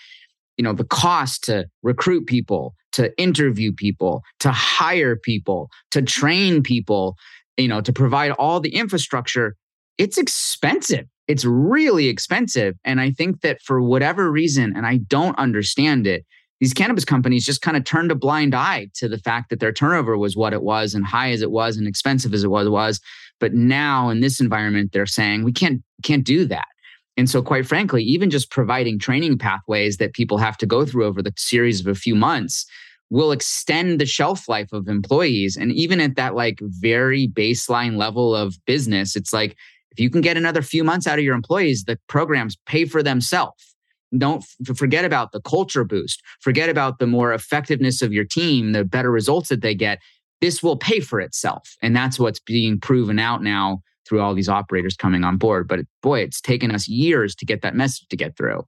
you 0.56 0.62
know 0.62 0.72
the 0.72 0.84
cost 0.84 1.42
to 1.44 1.66
recruit 1.82 2.26
people 2.26 2.76
to 2.94 3.12
interview 3.20 3.72
people 3.72 4.22
to 4.40 4.50
hire 4.50 5.16
people 5.16 5.68
to 5.90 6.02
train 6.02 6.62
people 6.62 7.16
you 7.56 7.68
know 7.68 7.80
to 7.80 7.92
provide 7.92 8.32
all 8.32 8.60
the 8.60 8.74
infrastructure. 8.74 9.56
It's 9.98 10.18
expensive. 10.18 11.06
It's 11.28 11.44
really 11.44 12.08
expensive. 12.08 12.74
And 12.84 13.00
i 13.00 13.10
think 13.10 13.40
that 13.42 13.60
for 13.62 13.80
whatever 13.80 14.30
reason 14.30 14.72
and 14.76 14.86
i 14.86 14.98
don't 15.08 15.38
understand 15.38 16.06
it 16.06 16.24
these 16.60 16.74
cannabis 16.74 17.04
companies 17.04 17.44
just 17.44 17.62
kind 17.62 17.76
of 17.76 17.84
turned 17.84 18.10
a 18.10 18.14
blind 18.14 18.54
eye 18.54 18.88
to 18.94 19.08
the 19.08 19.18
fact 19.18 19.50
that 19.50 19.60
their 19.60 19.72
turnover 19.72 20.16
was 20.16 20.36
what 20.36 20.52
it 20.52 20.62
was 20.62 20.94
and 20.94 21.04
high 21.04 21.30
as 21.30 21.42
it 21.42 21.50
was 21.50 21.76
and 21.76 21.86
expensive 21.86 22.32
as 22.32 22.44
it 22.44 22.48
was, 22.48 22.68
was. 22.68 23.00
but 23.40 23.52
now 23.52 24.08
in 24.08 24.20
this 24.20 24.40
environment 24.40 24.92
they're 24.92 25.06
saying 25.06 25.44
we 25.44 25.52
can't 25.52 25.82
can't 26.02 26.24
do 26.24 26.44
that 26.44 26.66
and 27.16 27.30
so, 27.30 27.42
quite 27.42 27.66
frankly, 27.66 28.02
even 28.02 28.30
just 28.30 28.50
providing 28.50 28.98
training 28.98 29.38
pathways 29.38 29.98
that 29.98 30.14
people 30.14 30.38
have 30.38 30.56
to 30.58 30.66
go 30.66 30.84
through 30.84 31.04
over 31.04 31.22
the 31.22 31.32
series 31.36 31.80
of 31.80 31.86
a 31.86 31.94
few 31.94 32.14
months 32.14 32.66
will 33.10 33.30
extend 33.30 34.00
the 34.00 34.06
shelf 34.06 34.48
life 34.48 34.72
of 34.72 34.88
employees. 34.88 35.56
And 35.56 35.70
even 35.72 36.00
at 36.00 36.16
that 36.16 36.34
like 36.34 36.58
very 36.62 37.28
baseline 37.28 37.96
level 37.96 38.34
of 38.34 38.56
business, 38.66 39.14
it's 39.14 39.32
like 39.32 39.56
if 39.92 40.00
you 40.00 40.10
can 40.10 40.22
get 40.22 40.36
another 40.36 40.62
few 40.62 40.82
months 40.82 41.06
out 41.06 41.18
of 41.18 41.24
your 41.24 41.36
employees, 41.36 41.84
the 41.84 41.98
programs 42.08 42.56
pay 42.66 42.84
for 42.84 43.02
themselves. 43.02 43.76
Don't 44.16 44.44
f- 44.68 44.76
forget 44.76 45.04
about 45.04 45.30
the 45.30 45.40
culture 45.40 45.84
boost. 45.84 46.20
Forget 46.40 46.68
about 46.68 46.98
the 46.98 47.06
more 47.06 47.32
effectiveness 47.32 48.02
of 48.02 48.12
your 48.12 48.24
team, 48.24 48.72
the 48.72 48.84
better 48.84 49.10
results 49.10 49.48
that 49.50 49.60
they 49.60 49.74
get. 49.74 50.00
This 50.40 50.62
will 50.62 50.76
pay 50.76 50.98
for 50.98 51.20
itself. 51.20 51.76
And 51.80 51.94
that's 51.94 52.18
what's 52.18 52.40
being 52.40 52.80
proven 52.80 53.18
out 53.20 53.42
now 53.42 53.82
through 54.06 54.20
all 54.20 54.34
these 54.34 54.48
operators 54.48 54.96
coming 54.96 55.24
on 55.24 55.36
board. 55.36 55.68
But 55.68 55.80
boy, 56.02 56.20
it's 56.20 56.40
taken 56.40 56.70
us 56.70 56.88
years 56.88 57.34
to 57.36 57.46
get 57.46 57.62
that 57.62 57.74
message 57.74 58.06
to 58.08 58.16
get 58.16 58.36
through. 58.36 58.64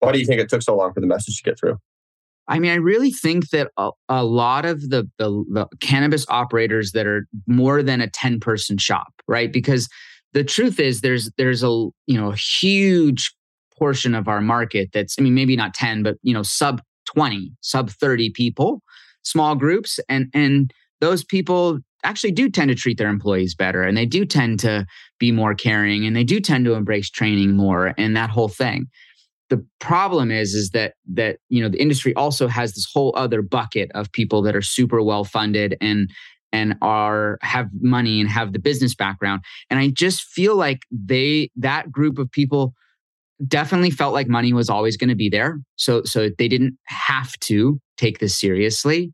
Why 0.00 0.12
do 0.12 0.18
you 0.18 0.26
think 0.26 0.40
it 0.40 0.48
took 0.48 0.62
so 0.62 0.76
long 0.76 0.92
for 0.92 1.00
the 1.00 1.06
message 1.06 1.36
to 1.38 1.42
get 1.42 1.58
through? 1.58 1.78
I 2.46 2.58
mean, 2.58 2.70
I 2.70 2.76
really 2.76 3.10
think 3.10 3.50
that 3.50 3.70
a, 3.76 3.90
a 4.08 4.24
lot 4.24 4.64
of 4.64 4.88
the, 4.88 5.08
the, 5.18 5.44
the 5.50 5.66
cannabis 5.80 6.24
operators 6.30 6.92
that 6.92 7.06
are 7.06 7.26
more 7.46 7.82
than 7.82 8.00
a 8.00 8.08
ten 8.08 8.40
person 8.40 8.78
shop, 8.78 9.12
right? 9.26 9.52
Because 9.52 9.88
the 10.32 10.44
truth 10.44 10.80
is, 10.80 11.00
there's 11.00 11.30
there's 11.36 11.62
a 11.62 11.68
you 12.06 12.18
know 12.18 12.32
a 12.32 12.36
huge 12.36 13.34
portion 13.78 14.14
of 14.14 14.28
our 14.28 14.40
market 14.40 14.90
that's 14.92 15.16
I 15.18 15.22
mean 15.22 15.34
maybe 15.34 15.56
not 15.56 15.74
ten, 15.74 16.02
but 16.02 16.16
you 16.22 16.32
know 16.32 16.42
sub 16.42 16.80
twenty, 17.06 17.52
sub 17.60 17.90
thirty 17.90 18.30
people, 18.30 18.82
small 19.22 19.54
groups, 19.54 20.00
and 20.08 20.28
and 20.32 20.72
those 21.00 21.24
people 21.24 21.78
actually 22.04 22.32
do 22.32 22.48
tend 22.48 22.68
to 22.68 22.74
treat 22.74 22.98
their 22.98 23.08
employees 23.08 23.54
better 23.54 23.82
and 23.82 23.96
they 23.96 24.06
do 24.06 24.24
tend 24.24 24.60
to 24.60 24.86
be 25.18 25.32
more 25.32 25.54
caring 25.54 26.06
and 26.06 26.14
they 26.14 26.24
do 26.24 26.40
tend 26.40 26.64
to 26.64 26.74
embrace 26.74 27.10
training 27.10 27.56
more 27.56 27.94
and 27.98 28.16
that 28.16 28.30
whole 28.30 28.48
thing. 28.48 28.86
The 29.50 29.64
problem 29.80 30.30
is 30.30 30.54
is 30.54 30.70
that 30.70 30.94
that 31.14 31.38
you 31.48 31.62
know 31.62 31.68
the 31.68 31.80
industry 31.80 32.14
also 32.14 32.48
has 32.48 32.74
this 32.74 32.86
whole 32.92 33.14
other 33.16 33.42
bucket 33.42 33.90
of 33.94 34.12
people 34.12 34.42
that 34.42 34.54
are 34.54 34.62
super 34.62 35.02
well 35.02 35.24
funded 35.24 35.76
and 35.80 36.10
and 36.52 36.76
are 36.82 37.38
have 37.42 37.68
money 37.80 38.20
and 38.20 38.28
have 38.28 38.52
the 38.52 38.58
business 38.58 38.94
background 38.94 39.42
and 39.70 39.78
i 39.78 39.88
just 39.88 40.22
feel 40.22 40.56
like 40.56 40.82
they 40.90 41.50
that 41.56 41.90
group 41.90 42.18
of 42.18 42.30
people 42.30 42.74
definitely 43.46 43.90
felt 43.90 44.14
like 44.14 44.28
money 44.28 44.52
was 44.52 44.68
always 44.68 44.96
going 44.96 45.08
to 45.08 45.14
be 45.14 45.28
there 45.28 45.58
so 45.76 46.02
so 46.04 46.28
they 46.38 46.48
didn't 46.48 46.76
have 46.84 47.32
to 47.40 47.80
take 47.96 48.18
this 48.18 48.38
seriously 48.38 49.12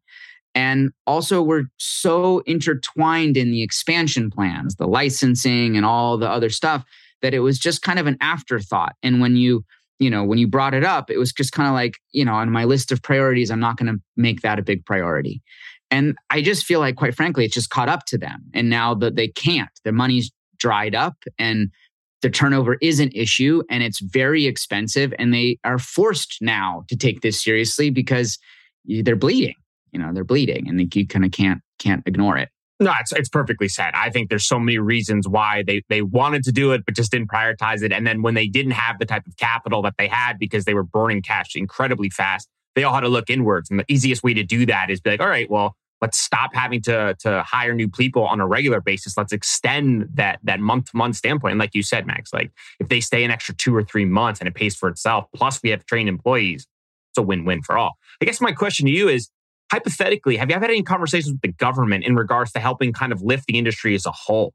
and 0.54 0.90
also 1.06 1.42
we're 1.42 1.64
so 1.78 2.40
intertwined 2.46 3.36
in 3.36 3.50
the 3.50 3.62
expansion 3.62 4.30
plans 4.30 4.76
the 4.76 4.86
licensing 4.86 5.76
and 5.76 5.84
all 5.84 6.16
the 6.18 6.28
other 6.28 6.50
stuff 6.50 6.84
that 7.22 7.34
it 7.34 7.40
was 7.40 7.58
just 7.58 7.82
kind 7.82 7.98
of 7.98 8.06
an 8.06 8.16
afterthought 8.20 8.94
and 9.02 9.20
when 9.20 9.36
you 9.36 9.64
you 9.98 10.10
know, 10.10 10.24
when 10.24 10.38
you 10.38 10.46
brought 10.46 10.74
it 10.74 10.84
up, 10.84 11.10
it 11.10 11.18
was 11.18 11.32
just 11.32 11.52
kind 11.52 11.68
of 11.68 11.74
like, 11.74 11.98
you 12.12 12.24
know, 12.24 12.34
on 12.34 12.50
my 12.50 12.64
list 12.64 12.90
of 12.92 13.02
priorities, 13.02 13.50
I'm 13.50 13.60
not 13.60 13.76
going 13.76 13.92
to 13.94 14.00
make 14.16 14.40
that 14.40 14.58
a 14.58 14.62
big 14.62 14.84
priority. 14.84 15.42
And 15.90 16.16
I 16.30 16.42
just 16.42 16.64
feel 16.64 16.80
like, 16.80 16.96
quite 16.96 17.14
frankly, 17.14 17.44
it's 17.44 17.54
just 17.54 17.70
caught 17.70 17.88
up 17.88 18.04
to 18.06 18.18
them. 18.18 18.42
And 18.52 18.68
now 18.68 18.94
that 18.94 19.16
they 19.16 19.28
can't, 19.28 19.70
their 19.84 19.92
money's 19.92 20.32
dried 20.58 20.94
up 20.94 21.14
and 21.38 21.70
the 22.22 22.30
turnover 22.30 22.76
is 22.80 23.00
an 23.00 23.10
issue 23.14 23.62
and 23.70 23.82
it's 23.82 24.00
very 24.00 24.46
expensive. 24.46 25.14
And 25.18 25.32
they 25.32 25.58
are 25.62 25.78
forced 25.78 26.38
now 26.40 26.84
to 26.88 26.96
take 26.96 27.20
this 27.20 27.42
seriously 27.42 27.90
because 27.90 28.38
they're 28.84 29.14
bleeding, 29.14 29.54
you 29.94 30.00
know, 30.00 30.12
they're 30.12 30.24
bleeding 30.24 30.68
and 30.68 30.94
you 30.94 31.06
kind 31.06 31.24
of 31.24 31.30
can't, 31.30 31.60
can't 31.78 32.02
ignore 32.06 32.36
it. 32.36 32.50
No, 32.80 32.92
it's 33.00 33.12
it's 33.12 33.28
perfectly 33.28 33.68
said. 33.68 33.92
I 33.94 34.10
think 34.10 34.28
there's 34.28 34.46
so 34.46 34.58
many 34.58 34.78
reasons 34.78 35.28
why 35.28 35.62
they 35.64 35.82
they 35.88 36.02
wanted 36.02 36.42
to 36.44 36.52
do 36.52 36.72
it, 36.72 36.84
but 36.84 36.96
just 36.96 37.12
didn't 37.12 37.28
prioritize 37.28 37.82
it. 37.82 37.92
And 37.92 38.04
then 38.04 38.20
when 38.20 38.34
they 38.34 38.48
didn't 38.48 38.72
have 38.72 38.98
the 38.98 39.06
type 39.06 39.26
of 39.26 39.36
capital 39.36 39.80
that 39.82 39.94
they 39.96 40.08
had 40.08 40.38
because 40.40 40.64
they 40.64 40.74
were 40.74 40.82
burning 40.82 41.22
cash 41.22 41.54
incredibly 41.54 42.10
fast, 42.10 42.48
they 42.74 42.82
all 42.82 42.92
had 42.92 43.02
to 43.02 43.08
look 43.08 43.30
inwards. 43.30 43.70
And 43.70 43.78
the 43.78 43.84
easiest 43.88 44.24
way 44.24 44.34
to 44.34 44.42
do 44.42 44.66
that 44.66 44.90
is 44.90 45.00
be 45.00 45.10
like, 45.10 45.20
all 45.20 45.28
right, 45.28 45.48
well, 45.48 45.76
let's 46.00 46.18
stop 46.18 46.50
having 46.52 46.82
to 46.82 47.14
to 47.20 47.44
hire 47.44 47.74
new 47.74 47.88
people 47.88 48.26
on 48.26 48.40
a 48.40 48.46
regular 48.46 48.80
basis. 48.80 49.16
Let's 49.16 49.32
extend 49.32 50.08
that 50.14 50.40
that 50.42 50.58
month 50.58 50.90
to 50.90 50.96
month 50.96 51.14
standpoint. 51.14 51.52
And 51.52 51.60
like 51.60 51.76
you 51.76 51.82
said, 51.84 52.08
Max, 52.08 52.32
like 52.32 52.50
if 52.80 52.88
they 52.88 53.00
stay 53.00 53.22
an 53.22 53.30
extra 53.30 53.54
two 53.54 53.74
or 53.74 53.84
three 53.84 54.04
months 54.04 54.40
and 54.40 54.48
it 54.48 54.54
pays 54.54 54.74
for 54.74 54.88
itself, 54.88 55.26
plus 55.32 55.62
we 55.62 55.70
have 55.70 55.86
trained 55.86 56.08
employees, 56.08 56.66
it's 57.12 57.18
a 57.18 57.22
win 57.22 57.44
win 57.44 57.62
for 57.62 57.78
all. 57.78 57.92
I 58.20 58.24
guess 58.24 58.40
my 58.40 58.52
question 58.52 58.86
to 58.86 58.92
you 58.92 59.08
is 59.08 59.30
hypothetically, 59.74 60.36
have 60.36 60.48
you 60.48 60.54
had 60.54 60.64
any 60.64 60.82
conversations 60.82 61.32
with 61.32 61.40
the 61.40 61.52
government 61.52 62.04
in 62.04 62.14
regards 62.14 62.52
to 62.52 62.60
helping 62.60 62.92
kind 62.92 63.12
of 63.12 63.22
lift 63.22 63.46
the 63.46 63.58
industry 63.58 63.94
as 63.96 64.06
a 64.06 64.12
whole? 64.12 64.54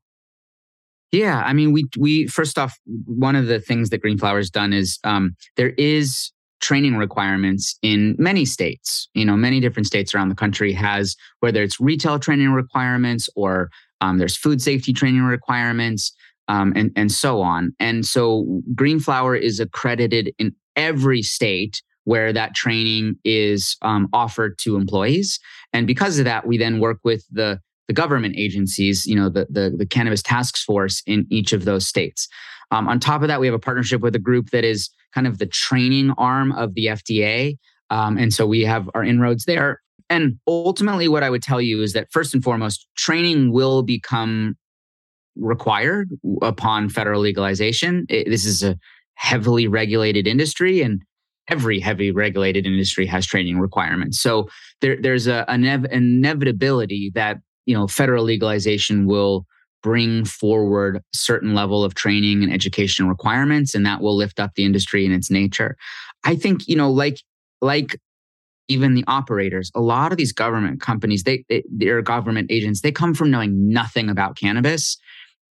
Yeah, 1.12 1.42
I 1.46 1.54
mean, 1.54 1.74
we 1.74 1.86
we 1.98 2.28
first 2.28 2.58
off, 2.58 2.78
one 2.86 3.36
of 3.36 3.48
the 3.48 3.60
things 3.60 3.90
that 3.90 3.98
Green 3.98 4.18
Flower's 4.18 4.50
done 4.50 4.72
is 4.72 5.00
um, 5.04 5.36
there 5.58 5.74
is 5.78 6.32
training 6.62 6.96
requirements 6.96 7.78
in 7.82 8.16
many 8.18 8.46
states. 8.46 9.10
You 9.14 9.26
know, 9.26 9.36
many 9.36 9.60
different 9.60 9.88
states 9.88 10.14
around 10.14 10.30
the 10.30 10.36
country 10.36 10.72
has 10.74 11.16
whether 11.40 11.64
it's 11.64 11.80
retail 11.80 12.20
training 12.20 12.52
requirements 12.52 13.28
or 13.36 13.70
um, 14.02 14.20
there's 14.20 14.38
food 14.38 14.62
safety 14.62 14.94
training 14.94 15.24
requirements. 15.24 16.14
Um, 16.48 16.74
and 16.76 16.92
and 16.96 17.12
so 17.12 17.42
on. 17.42 17.76
And 17.80 18.04
so 18.04 18.64
Greenflower 18.74 19.36
is 19.36 19.60
accredited 19.60 20.34
in 20.40 20.56
every 20.76 21.22
state 21.22 21.84
where 22.06 22.34
that 22.34 22.56
training 22.56 23.16
is 23.24 23.78
um, 23.82 24.08
offered 24.14 24.58
to 24.60 24.76
employees. 24.76 25.40
And 25.74 25.86
because 25.86 26.20
of 26.20 26.26
that, 26.26 26.48
we 26.48 26.58
then 26.58 26.80
work 26.80 27.00
with 27.04 27.26
the 27.32 27.60
the 27.88 27.94
government 27.94 28.36
agencies, 28.38 29.08
you 29.08 29.16
know, 29.16 29.30
the, 29.30 29.48
the, 29.50 29.74
the 29.76 29.86
cannabis 29.86 30.22
task 30.22 30.56
force 30.60 31.02
in 31.08 31.26
each 31.32 31.54
of 31.54 31.66
those 31.66 31.88
states. 31.88 32.28
Um, 32.70 32.88
on 32.88 33.00
top 33.00 33.24
of 33.24 33.30
that, 33.30 33.40
we 33.40 33.48
have 33.48 33.56
a 33.56 33.60
partnership 33.60 34.02
with 34.02 34.16
a 34.16 34.20
group 34.20 34.52
that 34.52 34.64
is 34.64 34.92
kind 35.12 35.26
of 35.26 35.40
the 35.40 35.48
training 35.48 36.12
arm 36.12 36.52
of 36.52 36.76
the 36.76 36.86
FDA. 36.86 37.58
Um, 37.90 38.16
and 38.16 38.32
so 38.32 38.46
we 38.46 38.62
have 38.62 38.88
our 38.94 39.04
inroads 39.04 39.46
there. 39.46 39.82
And 40.08 40.40
ultimately, 40.48 41.08
what 41.08 41.24
I 41.24 41.32
would 41.32 41.42
tell 41.42 41.60
you 41.60 41.82
is 41.82 41.94
that 41.94 42.12
first 42.12 42.36
and 42.36 42.44
foremost, 42.44 42.88
training 42.96 43.52
will 43.52 43.82
become 43.82 44.56
required 45.36 46.10
upon 46.44 46.90
federal 46.90 47.22
legalization. 47.22 48.06
It, 48.08 48.30
this 48.30 48.46
is 48.46 48.62
a 48.62 48.78
heavily 49.16 49.68
regulated 49.68 50.28
industry, 50.28 50.82
and 50.82 51.02
every 51.50 51.80
heavy 51.80 52.12
regulated 52.12 52.66
industry 52.66 53.06
has 53.06 53.26
training 53.26 53.60
requirements. 53.60 54.20
So 54.20 54.48
there, 54.82 54.98
there's 55.02 55.28
a, 55.28 55.46
an 55.50 55.64
inevitability 55.64 57.12
that 57.16 57.38
you 57.66 57.76
know 57.76 57.88
federal 57.88 58.24
legalization 58.24 59.06
will 59.06 59.46
bring 59.82 60.26
forward 60.26 61.02
certain 61.14 61.56
level 61.56 61.84
of 61.84 61.96
training 61.96 62.44
and 62.44 62.52
education 62.52 63.08
requirements, 63.08 63.74
and 63.74 63.86
that 63.86 64.02
will 64.02 64.16
lift 64.16 64.40
up 64.40 64.52
the 64.56 64.66
industry 64.66 65.06
in 65.06 65.12
its 65.12 65.32
nature. 65.32 65.76
I 66.24 66.36
think 66.36 66.68
you 66.68 66.76
know, 66.76 66.92
like 66.92 67.22
like 67.62 67.98
even 68.68 68.94
the 68.94 69.04
operators, 69.08 69.72
a 69.74 69.82
lot 69.82 70.12
of 70.12 70.18
these 70.18 70.32
government 70.32 70.80
companies, 70.80 71.24
they, 71.24 71.44
they 71.50 71.64
they're 71.72 72.02
government 72.02 72.52
agents, 72.52 72.82
they 72.82 72.92
come 72.92 73.14
from 73.14 73.32
knowing 73.32 73.70
nothing 73.70 74.10
about 74.10 74.38
cannabis 74.38 74.98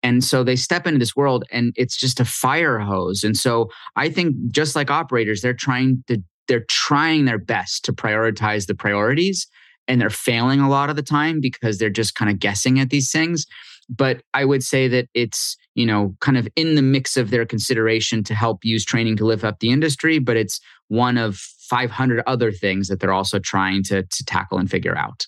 and 0.02 0.22
so 0.22 0.44
they 0.44 0.56
step 0.56 0.86
into 0.86 0.98
this 0.98 1.16
world 1.16 1.44
and 1.50 1.72
it's 1.76 1.96
just 1.96 2.20
a 2.20 2.24
fire 2.24 2.78
hose. 2.78 3.24
And 3.24 3.36
so 3.36 3.68
I 3.96 4.08
think 4.08 4.36
just 4.50 4.76
like 4.76 4.90
operators, 4.90 5.40
they're 5.40 5.54
trying 5.54 6.04
to 6.06 6.22
they're 6.46 6.64
trying 6.68 7.26
their 7.26 7.38
best 7.38 7.84
to 7.84 7.92
prioritize 7.92 8.66
the 8.66 8.74
priorities 8.74 9.46
and 9.86 10.00
they're 10.00 10.10
failing 10.10 10.60
a 10.60 10.68
lot 10.68 10.88
of 10.90 10.96
the 10.96 11.02
time 11.02 11.40
because 11.40 11.78
they're 11.78 11.90
just 11.90 12.14
kind 12.14 12.30
of 12.30 12.38
guessing 12.38 12.80
at 12.80 12.90
these 12.90 13.10
things. 13.10 13.46
But 13.90 14.22
I 14.34 14.44
would 14.44 14.62
say 14.62 14.88
that 14.88 15.08
it's, 15.14 15.56
you 15.74 15.86
know, 15.86 16.14
kind 16.20 16.36
of 16.36 16.48
in 16.56 16.74
the 16.74 16.82
mix 16.82 17.16
of 17.16 17.30
their 17.30 17.46
consideration 17.46 18.24
to 18.24 18.34
help 18.34 18.64
use 18.64 18.84
training 18.84 19.16
to 19.16 19.26
lift 19.26 19.44
up 19.44 19.60
the 19.60 19.70
industry, 19.70 20.18
but 20.18 20.36
it's 20.36 20.60
one 20.88 21.18
of 21.18 21.36
500 21.36 22.22
other 22.26 22.50
things 22.52 22.88
that 22.88 23.00
they're 23.00 23.12
also 23.12 23.38
trying 23.38 23.82
to, 23.84 24.02
to 24.02 24.24
tackle 24.24 24.58
and 24.58 24.70
figure 24.70 24.96
out 24.96 25.26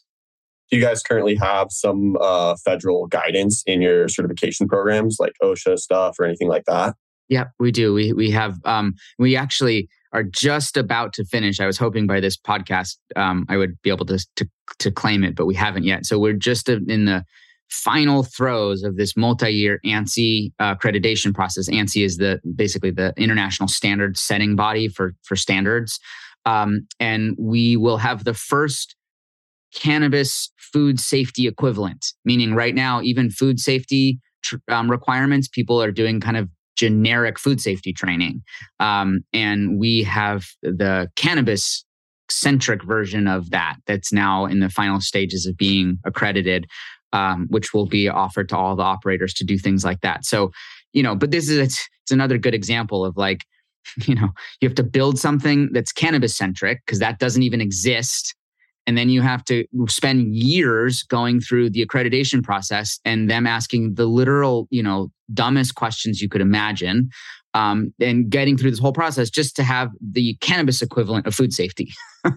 do 0.71 0.77
you 0.77 0.83
guys 0.83 1.03
currently 1.03 1.35
have 1.35 1.69
some 1.71 2.17
uh, 2.21 2.57
federal 2.65 3.07
guidance 3.07 3.63
in 3.67 3.83
your 3.83 4.09
certification 4.09 4.69
programs 4.69 5.19
like 5.19 5.33
OSHA 5.43 5.79
stuff 5.79 6.17
or 6.19 6.25
anything 6.25 6.49
like 6.49 6.65
that? 6.67 6.95
Yeah, 7.29 7.47
we 7.59 7.71
do. 7.71 7.95
We 7.95 8.13
we 8.13 8.31
have 8.31 8.59
um, 8.65 8.95
we 9.19 9.37
actually 9.37 9.89
are 10.13 10.25
just 10.25 10.77
about 10.77 11.13
to 11.15 11.25
finish. 11.25 11.61
I 11.61 11.67
was 11.67 11.79
hoping 11.79 12.07
by 12.07 12.19
this 12.19 12.37
podcast 12.37 12.97
um, 13.15 13.47
I 13.49 13.57
would 13.57 13.81
be 13.83 13.91
able 13.91 14.07
to, 14.07 14.19
to 14.37 14.49
to 14.81 14.91
claim 14.91 15.23
it, 15.23 15.37
but 15.37 15.47
we 15.47 15.55
haven't 15.55 15.85
yet. 15.85 16.07
So 16.07 16.19
we're 16.19 16.33
just 16.33 16.69
in 16.69 17.05
the 17.05 17.25
final 17.69 18.25
throes 18.25 18.83
of 18.83 18.97
this 18.97 19.17
multi-year 19.17 19.79
ANSI 19.87 20.53
uh, 20.59 20.75
accreditation 20.75 21.33
process. 21.33 21.69
ANSI 21.69 22.05
is 22.05 22.17
the 22.17 22.41
basically 22.57 22.91
the 22.91 23.15
international 23.17 23.69
standard 23.69 24.17
setting 24.17 24.57
body 24.57 24.89
for 24.89 25.15
for 25.23 25.37
standards, 25.37 26.01
um, 26.47 26.87
and 26.99 27.37
we 27.39 27.77
will 27.77 27.99
have 27.99 28.25
the 28.25 28.35
first 28.35 28.97
cannabis 29.75 30.53
food 30.73 31.01
safety 31.01 31.47
equivalent, 31.47 32.07
meaning 32.25 32.55
right 32.55 32.75
now, 32.75 33.01
even 33.03 33.31
food 33.31 33.59
safety 33.59 34.21
tr- 34.43 34.57
um, 34.69 34.91
requirements, 34.91 35.49
people 35.49 35.83
are 35.83 35.93
doing 35.93 36.21
kind 36.21 36.37
of 36.37 36.49
generic 36.77 37.39
food 37.39 37.61
safety 37.61 37.93
training. 37.93 38.43
Um, 38.79 39.21
and 39.33 39.79
we 39.79 40.03
have 40.05 40.47
the 40.63 41.11
cannabis 41.17 41.85
centric 42.31 42.83
version 42.85 43.27
of 43.27 43.51
that 43.51 43.77
that's 43.87 44.13
now 44.13 44.47
in 44.47 44.61
the 44.61 44.71
final 44.71 45.01
stages 45.01 45.47
of 45.47 45.57
being 45.57 45.99
accredited, 46.05 46.67
um, 47.13 47.47
which 47.51 47.75
will 47.75 47.87
be 47.87 48.09
offered 48.09 48.49
to 48.49 48.57
all 48.57 48.77
the 48.77 48.83
operators 48.83 49.35
to 49.35 49.45
do 49.45 49.59
things 49.59 49.85
like 49.85 50.01
that. 50.01 50.25
So, 50.25 50.53
you 50.93 51.03
know, 51.03 51.15
but 51.15 51.33
this 51.33 51.49
is 51.49 51.59
it's, 51.59 51.89
it's 52.05 52.13
another 52.13 52.39
good 52.39 52.55
example 52.55 53.05
of 53.05 53.17
like, 53.17 53.41
you 54.07 54.15
know, 54.15 54.31
you 54.61 54.69
have 54.69 54.77
to 54.77 54.83
build 54.83 55.19
something 55.19 55.71
that's 55.73 55.93
cannabis 55.93 56.37
centric 56.37 56.81
because 56.87 56.99
that 57.01 57.19
doesn't 57.19 57.43
even 57.43 57.61
exist 57.61 58.35
and 58.87 58.97
then 58.97 59.09
you 59.09 59.23
have 59.23 59.45
to 59.45 59.65
spend 59.87 60.35
years 60.35 61.03
going 61.05 61.41
through 61.41 61.71
the 61.71 61.85
accreditation 61.85 62.43
process 62.43 62.99
and 63.05 63.31
them 63.31 63.47
asking 63.47 63.95
the 63.95 64.07
literal 64.07 64.67
you 64.71 64.83
know 64.83 65.11
dumbest 65.33 65.75
questions 65.75 66.21
you 66.21 66.29
could 66.29 66.41
imagine 66.41 67.09
um, 67.55 67.93
and 68.01 68.31
getting 68.31 68.57
through 68.57 68.71
this 68.71 68.79
whole 68.79 68.93
process 68.93 69.29
just 69.29 69.57
to 69.57 69.63
have 69.63 69.91
the 70.01 70.37
cannabis 70.41 70.83
equivalent 70.83 71.27
of 71.27 71.35
food 71.35 71.53
safety. 71.53 71.91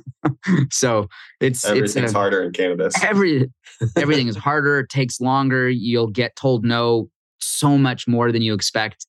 So 0.71 1.07
it's 1.41 1.65
everything's 1.65 1.95
it's 1.97 2.13
a, 2.13 2.17
harder 2.17 2.41
in 2.41 2.53
cannabis. 2.53 2.93
Every 3.03 3.51
everything 3.97 4.27
is 4.29 4.37
harder 4.37 4.85
takes 4.85 5.19
longer 5.19 5.69
you'll 5.69 6.09
get 6.09 6.35
told 6.37 6.63
no 6.63 7.09
so 7.39 7.77
much 7.77 8.07
more 8.07 8.31
than 8.31 8.41
you 8.41 8.53
expect. 8.53 9.05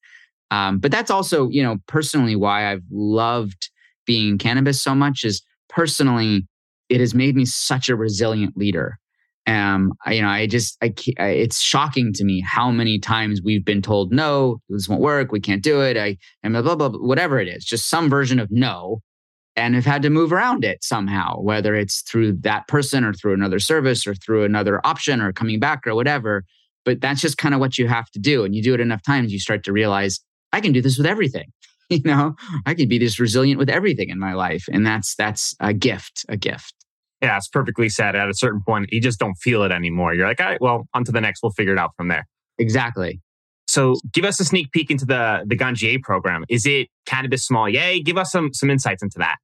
Um, 0.50 0.78
but 0.78 0.90
that's 0.90 1.10
also 1.10 1.48
you 1.48 1.62
know 1.62 1.76
personally 1.86 2.34
why 2.34 2.70
i've 2.70 2.82
loved 2.90 3.70
being 4.04 4.30
in 4.30 4.38
cannabis 4.38 4.82
so 4.82 4.94
much 4.94 5.24
is 5.24 5.42
personally 5.68 6.46
it 6.94 7.00
has 7.00 7.14
made 7.14 7.34
me 7.34 7.44
such 7.44 7.88
a 7.88 7.96
resilient 7.96 8.56
leader. 8.56 8.98
Um, 9.46 9.92
I, 10.06 10.12
you 10.14 10.22
know, 10.22 10.28
I 10.28 10.46
just, 10.46 10.78
I, 10.80 10.94
it's 11.18 11.60
shocking 11.60 12.12
to 12.14 12.24
me 12.24 12.40
how 12.40 12.70
many 12.70 13.00
times 13.00 13.42
we've 13.44 13.64
been 13.64 13.82
told, 13.82 14.12
no, 14.12 14.60
this 14.68 14.88
won't 14.88 15.02
work. 15.02 15.32
We 15.32 15.40
can't 15.40 15.62
do 15.62 15.82
it. 15.82 15.96
I, 15.96 16.16
and 16.42 16.54
blah, 16.54 16.62
blah, 16.62 16.88
blah, 16.88 17.00
whatever 17.00 17.40
it 17.40 17.48
is, 17.48 17.64
just 17.64 17.90
some 17.90 18.08
version 18.08 18.38
of 18.38 18.50
no. 18.50 19.00
And 19.56 19.74
have 19.76 19.84
had 19.84 20.02
to 20.02 20.10
move 20.10 20.32
around 20.32 20.64
it 20.64 20.82
somehow, 20.82 21.40
whether 21.40 21.76
it's 21.76 22.02
through 22.02 22.38
that 22.40 22.66
person 22.66 23.04
or 23.04 23.12
through 23.12 23.34
another 23.34 23.60
service 23.60 24.04
or 24.04 24.14
through 24.14 24.42
another 24.44 24.84
option 24.84 25.20
or 25.20 25.32
coming 25.32 25.60
back 25.60 25.86
or 25.86 25.94
whatever. 25.94 26.44
But 26.84 27.00
that's 27.00 27.20
just 27.20 27.38
kind 27.38 27.54
of 27.54 27.60
what 27.60 27.78
you 27.78 27.86
have 27.86 28.10
to 28.12 28.18
do. 28.18 28.44
And 28.44 28.52
you 28.54 28.62
do 28.62 28.74
it 28.74 28.80
enough 28.80 29.02
times, 29.04 29.32
you 29.32 29.38
start 29.38 29.62
to 29.64 29.72
realize 29.72 30.18
I 30.52 30.60
can 30.60 30.72
do 30.72 30.82
this 30.82 30.98
with 30.98 31.06
everything. 31.06 31.52
you 31.90 32.00
know, 32.04 32.34
I 32.66 32.74
can 32.74 32.88
be 32.88 32.98
this 32.98 33.20
resilient 33.20 33.58
with 33.58 33.68
everything 33.68 34.08
in 34.08 34.18
my 34.18 34.34
life. 34.34 34.64
And 34.72 34.86
that's, 34.86 35.14
that's 35.14 35.54
a 35.60 35.72
gift, 35.72 36.24
a 36.28 36.36
gift. 36.36 36.83
Yeah, 37.24 37.38
it's 37.38 37.48
perfectly 37.48 37.88
said. 37.88 38.14
At 38.14 38.28
a 38.28 38.34
certain 38.34 38.60
point, 38.60 38.90
you 38.92 39.00
just 39.00 39.18
don't 39.18 39.34
feel 39.36 39.62
it 39.62 39.72
anymore. 39.72 40.12
You're 40.12 40.28
like, 40.28 40.42
all 40.42 40.46
right, 40.46 40.60
well, 40.60 40.86
on 40.92 41.04
to 41.04 41.12
the 41.12 41.22
next. 41.22 41.42
We'll 41.42 41.52
figure 41.52 41.72
it 41.72 41.78
out 41.78 41.92
from 41.96 42.08
there. 42.08 42.26
Exactly. 42.58 43.22
So 43.66 43.94
give 44.12 44.26
us 44.26 44.38
a 44.40 44.44
sneak 44.44 44.70
peek 44.72 44.90
into 44.90 45.06
the, 45.06 45.42
the 45.46 45.56
Ganjier 45.56 46.02
program. 46.02 46.44
Is 46.50 46.66
it 46.66 46.88
cannabis 47.06 47.46
small? 47.46 47.66
Yay! 47.66 48.02
Give 48.02 48.18
us 48.18 48.30
some, 48.30 48.52
some 48.52 48.68
insights 48.68 49.02
into 49.02 49.18
that. 49.20 49.36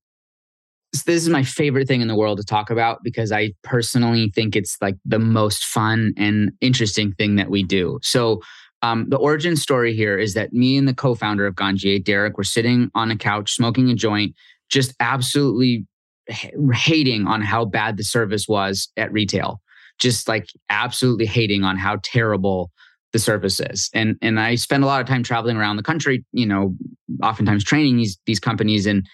This 0.92 1.22
is 1.22 1.30
my 1.30 1.42
favorite 1.42 1.88
thing 1.88 2.02
in 2.02 2.08
the 2.08 2.14
world 2.14 2.36
to 2.36 2.44
talk 2.44 2.68
about 2.68 2.98
because 3.02 3.32
I 3.32 3.52
personally 3.62 4.30
think 4.34 4.56
it's 4.56 4.76
like 4.82 4.96
the 5.06 5.18
most 5.18 5.64
fun 5.64 6.12
and 6.18 6.50
interesting 6.60 7.12
thing 7.12 7.36
that 7.36 7.48
we 7.48 7.62
do. 7.62 7.98
So 8.02 8.42
um, 8.82 9.06
the 9.08 9.16
origin 9.16 9.56
story 9.56 9.96
here 9.96 10.18
is 10.18 10.34
that 10.34 10.52
me 10.52 10.76
and 10.76 10.86
the 10.86 10.92
co-founder 10.92 11.46
of 11.46 11.54
Ganjier, 11.54 12.04
Derek, 12.04 12.36
were 12.36 12.44
sitting 12.44 12.90
on 12.94 13.10
a 13.10 13.16
couch 13.16 13.52
smoking 13.52 13.88
a 13.88 13.94
joint, 13.94 14.34
just 14.68 14.94
absolutely 15.00 15.86
hating 16.30 17.26
on 17.26 17.40
how 17.40 17.64
bad 17.64 17.96
the 17.96 18.04
service 18.04 18.46
was 18.48 18.88
at 18.96 19.12
retail. 19.12 19.60
Just 19.98 20.28
like 20.28 20.48
absolutely 20.70 21.26
hating 21.26 21.62
on 21.62 21.76
how 21.76 21.98
terrible 22.02 22.70
the 23.12 23.18
service 23.18 23.60
is. 23.60 23.90
And 23.92 24.16
and 24.22 24.38
I 24.38 24.54
spend 24.54 24.84
a 24.84 24.86
lot 24.86 25.00
of 25.00 25.06
time 25.06 25.22
traveling 25.22 25.56
around 25.56 25.76
the 25.76 25.82
country, 25.82 26.24
you 26.32 26.46
know, 26.46 26.74
oftentimes 27.22 27.64
training 27.64 27.96
these 27.96 28.18
these 28.26 28.40
companies 28.40 28.86
and 28.86 29.06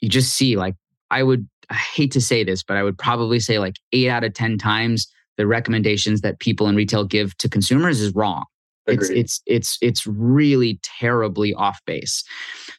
you 0.00 0.08
just 0.08 0.34
see 0.34 0.56
like 0.56 0.74
I 1.10 1.22
would 1.22 1.46
I 1.70 1.74
hate 1.74 2.12
to 2.12 2.20
say 2.20 2.44
this, 2.44 2.62
but 2.62 2.76
I 2.76 2.82
would 2.82 2.98
probably 2.98 3.40
say 3.40 3.58
like 3.58 3.76
8 3.92 4.08
out 4.08 4.24
of 4.24 4.34
10 4.34 4.58
times 4.58 5.08
the 5.36 5.46
recommendations 5.46 6.20
that 6.20 6.38
people 6.38 6.68
in 6.68 6.76
retail 6.76 7.04
give 7.04 7.36
to 7.38 7.48
consumers 7.48 8.00
is 8.00 8.14
wrong. 8.14 8.44
It's 8.86 9.08
it's 9.10 9.40
it's 9.46 9.78
it's 9.80 10.06
really 10.06 10.78
terribly 10.82 11.54
off 11.54 11.80
base. 11.86 12.22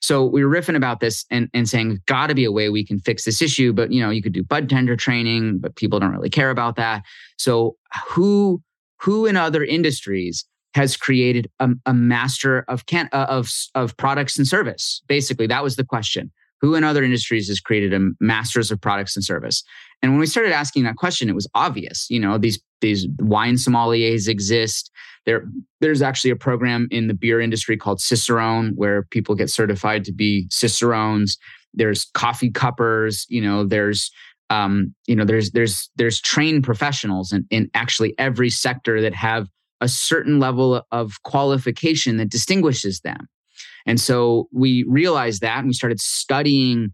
So 0.01 0.25
we 0.25 0.45
were 0.45 0.53
riffing 0.53 0.75
about 0.75 0.99
this 0.99 1.25
and, 1.31 1.49
and 1.53 1.67
saying 1.67 1.99
got 2.05 2.27
to 2.27 2.35
be 2.35 2.45
a 2.45 2.51
way 2.51 2.69
we 2.69 2.85
can 2.85 2.99
fix 2.99 3.25
this 3.25 3.41
issue. 3.41 3.73
But 3.73 3.91
you 3.91 4.01
know, 4.01 4.09
you 4.09 4.21
could 4.21 4.33
do 4.33 4.43
bud 4.43 4.69
tender 4.69 4.95
training, 4.95 5.59
but 5.59 5.75
people 5.75 5.99
don't 5.99 6.11
really 6.11 6.29
care 6.29 6.49
about 6.49 6.75
that. 6.75 7.03
So 7.37 7.77
who 8.07 8.61
who 9.01 9.25
in 9.25 9.35
other 9.35 9.63
industries 9.63 10.45
has 10.75 10.97
created 10.97 11.49
a, 11.59 11.69
a 11.85 11.93
master 11.93 12.65
of 12.67 12.85
can 12.85 13.09
uh, 13.11 13.25
of 13.29 13.49
of 13.73 13.97
products 13.97 14.37
and 14.37 14.47
service? 14.47 15.01
Basically, 15.07 15.47
that 15.47 15.63
was 15.63 15.75
the 15.75 15.85
question. 15.85 16.31
Who 16.61 16.75
in 16.75 16.83
other 16.83 17.03
industries 17.03 17.47
has 17.49 17.59
created 17.59 17.93
a 17.93 18.09
masters 18.19 18.71
of 18.71 18.79
products 18.79 19.15
and 19.15 19.23
service? 19.23 19.63
And 20.01 20.11
when 20.11 20.19
we 20.19 20.25
started 20.25 20.51
asking 20.51 20.83
that 20.83 20.95
question, 20.95 21.29
it 21.29 21.35
was 21.35 21.47
obvious. 21.53 22.07
You 22.09 22.19
know, 22.19 22.37
these 22.37 22.59
these 22.85 23.07
wine 23.19 23.55
sommeliers 23.55 24.27
exist. 24.27 24.91
There, 25.25 25.45
there's 25.81 26.01
actually 26.01 26.31
a 26.31 26.35
program 26.35 26.87
in 26.91 27.07
the 27.07 27.13
beer 27.13 27.41
industry 27.41 27.77
called 27.77 27.99
Cicerone, 27.99 28.73
where 28.75 29.03
people 29.03 29.35
get 29.35 29.49
certified 29.49 30.03
to 30.05 30.13
be 30.13 30.47
cicerones. 30.49 31.37
There's 31.73 32.05
coffee 32.13 32.51
cuppers. 32.51 33.25
You 33.29 33.41
know, 33.41 33.65
there's 33.65 34.11
um, 34.49 34.93
you 35.07 35.15
know, 35.15 35.25
there's 35.25 35.51
there's 35.51 35.89
there's 35.95 36.21
trained 36.21 36.63
professionals 36.63 37.31
in, 37.31 37.45
in 37.49 37.69
actually 37.73 38.13
every 38.17 38.49
sector 38.49 39.01
that 39.01 39.15
have 39.15 39.47
a 39.81 39.87
certain 39.87 40.39
level 40.39 40.83
of 40.91 41.21
qualification 41.23 42.17
that 42.17 42.29
distinguishes 42.29 43.01
them. 43.01 43.27
And 43.85 43.99
so 43.99 44.47
we 44.51 44.85
realized 44.87 45.41
that 45.41 45.59
and 45.59 45.67
we 45.67 45.73
started 45.73 45.99
studying 45.99 46.93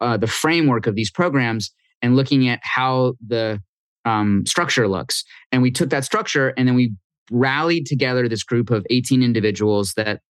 uh, 0.00 0.16
the 0.16 0.26
framework 0.26 0.86
of 0.86 0.94
these 0.94 1.10
programs 1.10 1.70
and 2.02 2.16
looking 2.16 2.48
at 2.48 2.60
how 2.62 3.14
the 3.26 3.60
um, 4.04 4.44
structure 4.46 4.88
looks. 4.88 5.24
And 5.52 5.62
we 5.62 5.70
took 5.70 5.90
that 5.90 6.04
structure 6.04 6.52
and 6.56 6.66
then 6.66 6.74
we 6.74 6.92
rallied 7.30 7.86
together 7.86 8.28
this 8.28 8.42
group 8.42 8.70
of 8.70 8.86
18 8.90 9.22
individuals 9.22 9.94
that 9.94 10.20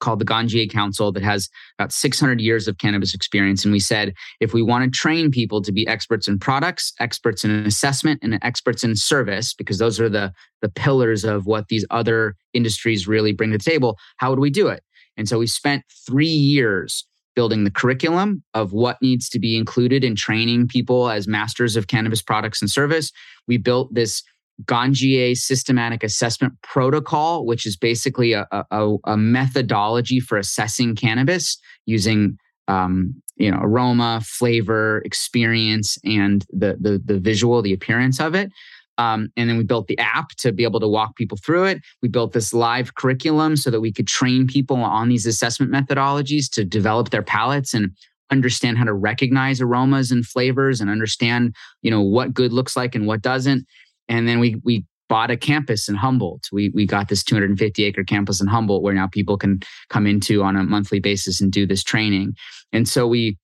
called 0.00 0.18
the 0.18 0.24
Ganjier 0.24 0.70
Council 0.70 1.12
that 1.12 1.22
has 1.22 1.48
about 1.78 1.92
600 1.92 2.40
years 2.40 2.68
of 2.68 2.76
cannabis 2.78 3.14
experience. 3.14 3.64
And 3.64 3.72
we 3.72 3.80
said, 3.80 4.12
if 4.40 4.52
we 4.52 4.62
want 4.62 4.84
to 4.84 4.96
train 4.96 5.30
people 5.30 5.62
to 5.62 5.72
be 5.72 5.86
experts 5.86 6.28
in 6.28 6.38
products, 6.38 6.92
experts 7.00 7.44
in 7.44 7.50
assessment, 7.50 8.20
and 8.22 8.38
experts 8.42 8.84
in 8.84 8.96
service, 8.96 9.54
because 9.54 9.78
those 9.78 9.98
are 10.00 10.08
the, 10.08 10.32
the 10.60 10.68
pillars 10.68 11.24
of 11.24 11.46
what 11.46 11.68
these 11.68 11.86
other 11.90 12.36
industries 12.52 13.08
really 13.08 13.32
bring 13.32 13.52
to 13.52 13.58
the 13.58 13.64
table, 13.64 13.96
how 14.18 14.28
would 14.30 14.40
we 14.40 14.50
do 14.50 14.68
it? 14.68 14.82
And 15.16 15.28
so 15.28 15.38
we 15.38 15.46
spent 15.46 15.84
three 16.06 16.26
years 16.26 17.06
building 17.34 17.64
the 17.64 17.70
curriculum 17.70 18.42
of 18.54 18.72
what 18.72 19.00
needs 19.02 19.28
to 19.30 19.38
be 19.38 19.56
included 19.56 20.04
in 20.04 20.14
training 20.14 20.68
people 20.68 21.10
as 21.10 21.26
masters 21.26 21.76
of 21.76 21.86
cannabis 21.86 22.22
products 22.22 22.60
and 22.62 22.70
service. 22.70 23.12
We 23.46 23.56
built 23.56 23.92
this 23.92 24.22
Ganjier 24.62 25.36
systematic 25.36 26.04
assessment 26.04 26.54
protocol, 26.62 27.44
which 27.44 27.66
is 27.66 27.76
basically 27.76 28.34
a, 28.34 28.46
a, 28.52 28.96
a 29.04 29.16
methodology 29.16 30.20
for 30.20 30.38
assessing 30.38 30.94
cannabis 30.94 31.58
using 31.86 32.38
um, 32.68 33.14
you 33.36 33.50
know 33.50 33.58
aroma, 33.60 34.22
flavor, 34.24 35.02
experience, 35.04 35.98
and 36.04 36.46
the, 36.50 36.76
the 36.80 37.02
the 37.04 37.18
visual, 37.18 37.62
the 37.62 37.72
appearance 37.72 38.20
of 38.20 38.34
it. 38.34 38.50
Um, 38.98 39.28
and 39.36 39.48
then 39.48 39.56
we 39.56 39.64
built 39.64 39.86
the 39.88 39.98
app 39.98 40.30
to 40.38 40.52
be 40.52 40.64
able 40.64 40.80
to 40.80 40.88
walk 40.88 41.16
people 41.16 41.38
through 41.44 41.64
it. 41.64 41.78
We 42.02 42.08
built 42.08 42.32
this 42.32 42.52
live 42.52 42.94
curriculum 42.94 43.56
so 43.56 43.70
that 43.70 43.80
we 43.80 43.92
could 43.92 44.06
train 44.06 44.46
people 44.46 44.76
on 44.76 45.08
these 45.08 45.26
assessment 45.26 45.72
methodologies 45.72 46.50
to 46.52 46.64
develop 46.64 47.10
their 47.10 47.22
palates 47.22 47.74
and 47.74 47.90
understand 48.30 48.78
how 48.78 48.84
to 48.84 48.94
recognize 48.94 49.60
aromas 49.60 50.10
and 50.10 50.24
flavors 50.24 50.80
and 50.80 50.90
understand, 50.90 51.54
you 51.82 51.90
know, 51.90 52.02
what 52.02 52.32
good 52.32 52.52
looks 52.52 52.76
like 52.76 52.94
and 52.94 53.06
what 53.06 53.22
doesn't. 53.22 53.66
And 54.08 54.28
then 54.28 54.38
we 54.38 54.60
we 54.64 54.84
bought 55.08 55.30
a 55.30 55.36
campus 55.36 55.88
in 55.88 55.94
Humboldt. 55.94 56.48
We 56.52 56.70
we 56.70 56.86
got 56.86 57.08
this 57.08 57.22
250 57.22 57.84
acre 57.84 58.04
campus 58.04 58.40
in 58.40 58.46
Humboldt 58.46 58.82
where 58.82 58.94
now 58.94 59.06
people 59.06 59.36
can 59.36 59.60
come 59.90 60.06
into 60.06 60.42
on 60.42 60.56
a 60.56 60.64
monthly 60.64 61.00
basis 61.00 61.40
and 61.40 61.52
do 61.52 61.66
this 61.66 61.82
training. 61.82 62.34
And 62.72 62.88
so 62.88 63.06
we 63.06 63.36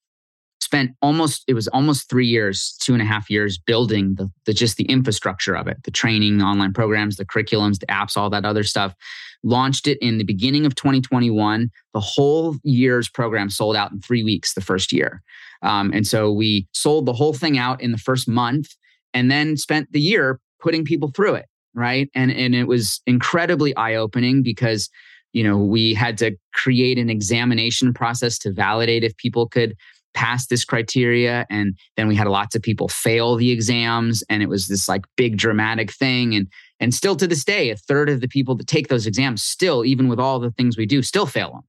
spent 0.70 0.92
almost 1.02 1.42
it 1.48 1.54
was 1.54 1.66
almost 1.68 2.08
three 2.08 2.26
years 2.26 2.76
two 2.80 2.92
and 2.92 3.02
a 3.02 3.04
half 3.04 3.28
years 3.28 3.58
building 3.58 4.14
the, 4.14 4.30
the 4.44 4.52
just 4.52 4.76
the 4.76 4.84
infrastructure 4.84 5.56
of 5.56 5.66
it 5.66 5.76
the 5.82 5.90
training 5.90 6.40
online 6.40 6.72
programs 6.72 7.16
the 7.16 7.24
curriculums 7.24 7.80
the 7.80 7.86
apps 7.86 8.16
all 8.16 8.30
that 8.30 8.44
other 8.44 8.62
stuff. 8.62 8.94
Launched 9.42 9.88
it 9.88 9.96
in 10.02 10.18
the 10.18 10.24
beginning 10.24 10.66
of 10.66 10.74
2021 10.76 11.70
the 11.92 12.00
whole 12.00 12.56
year's 12.62 13.08
program 13.08 13.50
sold 13.50 13.74
out 13.74 13.90
in 13.90 14.00
three 14.00 14.22
weeks 14.22 14.54
the 14.54 14.60
first 14.60 14.92
year. 14.92 15.22
Um, 15.62 15.90
and 15.92 16.06
so 16.06 16.30
we 16.30 16.68
sold 16.72 17.06
the 17.06 17.12
whole 17.14 17.32
thing 17.32 17.58
out 17.58 17.80
in 17.80 17.90
the 17.90 17.98
first 17.98 18.28
month 18.28 18.68
and 19.12 19.30
then 19.30 19.56
spent 19.56 19.90
the 19.90 20.00
year 20.00 20.38
putting 20.60 20.84
people 20.84 21.10
through 21.10 21.34
it 21.34 21.46
right? 21.74 22.08
And 22.14 22.30
and 22.30 22.54
it 22.54 22.64
was 22.64 23.00
incredibly 23.06 23.74
eye-opening 23.76 24.42
because 24.42 24.90
you 25.32 25.44
know 25.44 25.56
we 25.56 25.94
had 25.94 26.18
to 26.18 26.36
create 26.52 26.98
an 26.98 27.10
examination 27.10 27.94
process 27.94 28.38
to 28.40 28.52
validate 28.52 29.04
if 29.04 29.16
people 29.16 29.48
could 29.48 29.74
pass 30.14 30.46
this 30.46 30.64
criteria 30.64 31.46
and 31.50 31.74
then 31.96 32.08
we 32.08 32.16
had 32.16 32.26
lots 32.26 32.54
of 32.54 32.62
people 32.62 32.88
fail 32.88 33.36
the 33.36 33.50
exams 33.50 34.24
and 34.28 34.42
it 34.42 34.48
was 34.48 34.66
this 34.66 34.88
like 34.88 35.04
big 35.16 35.36
dramatic 35.36 35.92
thing 35.92 36.34
and 36.34 36.48
and 36.80 36.94
still 36.94 37.14
to 37.14 37.26
this 37.26 37.44
day 37.44 37.70
a 37.70 37.76
third 37.76 38.08
of 38.08 38.20
the 38.20 38.28
people 38.28 38.54
that 38.56 38.66
take 38.66 38.88
those 38.88 39.06
exams 39.06 39.42
still 39.42 39.84
even 39.84 40.08
with 40.08 40.18
all 40.18 40.40
the 40.40 40.50
things 40.52 40.76
we 40.76 40.86
do 40.86 41.02
still 41.02 41.26
fail 41.26 41.52
them 41.52 41.62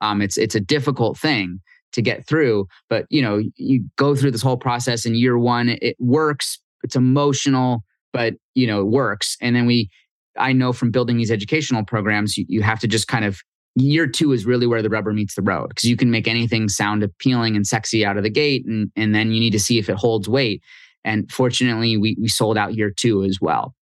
um, 0.00 0.22
it's 0.22 0.36
it's 0.38 0.54
a 0.54 0.60
difficult 0.60 1.18
thing 1.18 1.60
to 1.92 2.02
get 2.02 2.26
through 2.26 2.66
but 2.88 3.04
you 3.10 3.22
know 3.22 3.42
you 3.56 3.84
go 3.96 4.14
through 4.14 4.30
this 4.30 4.42
whole 4.42 4.58
process 4.58 5.04
in 5.04 5.14
year 5.14 5.38
one 5.38 5.68
it 5.68 5.96
works 5.98 6.58
it's 6.82 6.96
emotional 6.96 7.82
but 8.12 8.34
you 8.54 8.66
know 8.66 8.80
it 8.80 8.86
works 8.86 9.36
and 9.40 9.56
then 9.56 9.66
we 9.66 9.90
i 10.38 10.52
know 10.52 10.72
from 10.72 10.90
building 10.90 11.16
these 11.16 11.30
educational 11.30 11.84
programs 11.84 12.36
you, 12.36 12.44
you 12.48 12.62
have 12.62 12.78
to 12.78 12.86
just 12.86 13.08
kind 13.08 13.24
of 13.24 13.40
year 13.80 14.06
two 14.06 14.32
is 14.32 14.46
really 14.46 14.66
where 14.66 14.82
the 14.82 14.90
rubber 14.90 15.12
meets 15.12 15.34
the 15.34 15.42
road 15.42 15.68
because 15.68 15.84
you 15.84 15.96
can 15.96 16.10
make 16.10 16.28
anything 16.28 16.68
sound 16.68 17.02
appealing 17.02 17.56
and 17.56 17.66
sexy 17.66 18.04
out 18.04 18.16
of 18.16 18.22
the 18.22 18.30
gate 18.30 18.64
and, 18.66 18.90
and 18.96 19.14
then 19.14 19.32
you 19.32 19.40
need 19.40 19.52
to 19.52 19.60
see 19.60 19.78
if 19.78 19.88
it 19.88 19.96
holds 19.96 20.28
weight 20.28 20.62
And 21.04 21.30
fortunately, 21.30 21.96
we, 21.96 22.16
we 22.20 22.28
sold 22.28 22.58
out 22.58 22.74
year 22.74 22.92
two 22.94 23.24
as 23.24 23.38
well. 23.40 23.74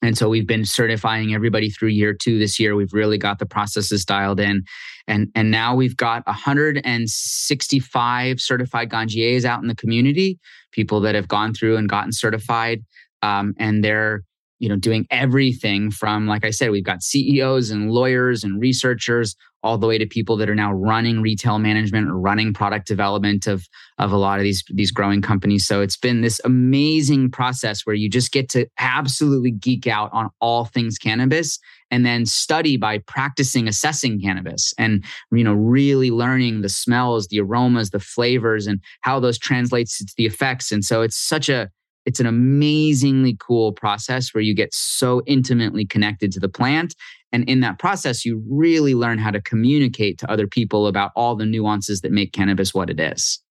And 0.00 0.16
so 0.16 0.28
we've 0.28 0.46
been 0.46 0.64
certifying 0.64 1.34
everybody 1.34 1.70
through 1.70 1.88
year 1.88 2.14
two 2.14 2.38
this 2.38 2.60
year. 2.60 2.76
We've 2.76 2.92
really 2.92 3.18
got 3.18 3.40
the 3.40 3.46
processes 3.46 4.04
dialed 4.04 4.38
in. 4.38 4.62
And, 5.08 5.28
and 5.34 5.50
now 5.50 5.74
we've 5.74 5.96
got 5.96 6.24
165 6.26 8.40
certified 8.40 8.90
Ganjiers 8.90 9.44
out 9.44 9.60
in 9.60 9.66
the 9.66 9.74
community, 9.74 10.38
people 10.70 11.00
that 11.00 11.16
have 11.16 11.26
gone 11.26 11.52
through 11.52 11.76
and 11.76 11.88
gotten 11.88 12.12
certified. 12.12 12.84
Um, 13.22 13.54
and 13.58 13.82
they're 13.82 14.22
you 14.58 14.68
know 14.68 14.76
doing 14.76 15.06
everything 15.10 15.90
from 15.90 16.26
like 16.26 16.44
i 16.44 16.50
said 16.50 16.70
we've 16.70 16.84
got 16.84 17.02
ceos 17.02 17.70
and 17.70 17.90
lawyers 17.90 18.44
and 18.44 18.60
researchers 18.60 19.36
all 19.62 19.76
the 19.76 19.86
way 19.86 19.98
to 19.98 20.06
people 20.06 20.36
that 20.36 20.48
are 20.48 20.54
now 20.54 20.72
running 20.72 21.20
retail 21.20 21.58
management 21.58 22.08
or 22.08 22.18
running 22.18 22.54
product 22.54 22.86
development 22.86 23.46
of 23.46 23.66
of 23.98 24.12
a 24.12 24.16
lot 24.16 24.38
of 24.38 24.44
these 24.44 24.62
these 24.70 24.92
growing 24.92 25.20
companies. 25.20 25.66
So 25.66 25.80
it's 25.80 25.96
been 25.96 26.20
this 26.20 26.40
amazing 26.44 27.30
process 27.30 27.84
where 27.84 27.96
you 27.96 28.08
just 28.08 28.30
get 28.30 28.48
to 28.50 28.66
absolutely 28.78 29.50
geek 29.50 29.86
out 29.86 30.10
on 30.12 30.30
all 30.40 30.64
things 30.64 30.96
cannabis 30.98 31.58
and 31.90 32.06
then 32.06 32.26
study 32.26 32.76
by 32.76 32.98
practicing 32.98 33.66
assessing 33.66 34.20
cannabis 34.20 34.72
and 34.78 35.04
you 35.32 35.42
know 35.42 35.54
really 35.54 36.10
learning 36.10 36.60
the 36.60 36.68
smells 36.68 37.26
the 37.28 37.40
aromas 37.40 37.90
the 37.90 37.98
flavors 37.98 38.66
and 38.66 38.80
how 39.00 39.18
those 39.18 39.38
translates 39.38 39.98
to 39.98 40.14
the 40.16 40.26
effects. 40.26 40.70
And 40.70 40.84
so 40.84 41.02
it's 41.02 41.16
such 41.16 41.48
a 41.48 41.68
it's 42.08 42.20
an 42.20 42.26
amazingly 42.26 43.36
cool 43.38 43.70
process 43.74 44.32
where 44.32 44.40
you 44.40 44.54
get 44.54 44.72
so 44.72 45.20
intimately 45.26 45.84
connected 45.84 46.32
to 46.32 46.40
the 46.40 46.48
plant. 46.48 46.94
And 47.32 47.46
in 47.46 47.60
that 47.60 47.78
process, 47.78 48.24
you 48.24 48.42
really 48.48 48.94
learn 48.94 49.18
how 49.18 49.30
to 49.30 49.42
communicate 49.42 50.16
to 50.20 50.30
other 50.30 50.46
people 50.46 50.86
about 50.86 51.10
all 51.14 51.36
the 51.36 51.44
nuances 51.44 52.00
that 52.00 52.10
make 52.10 52.32
cannabis 52.32 52.72
what 52.72 52.88
it 52.88 52.98
is. 52.98 53.42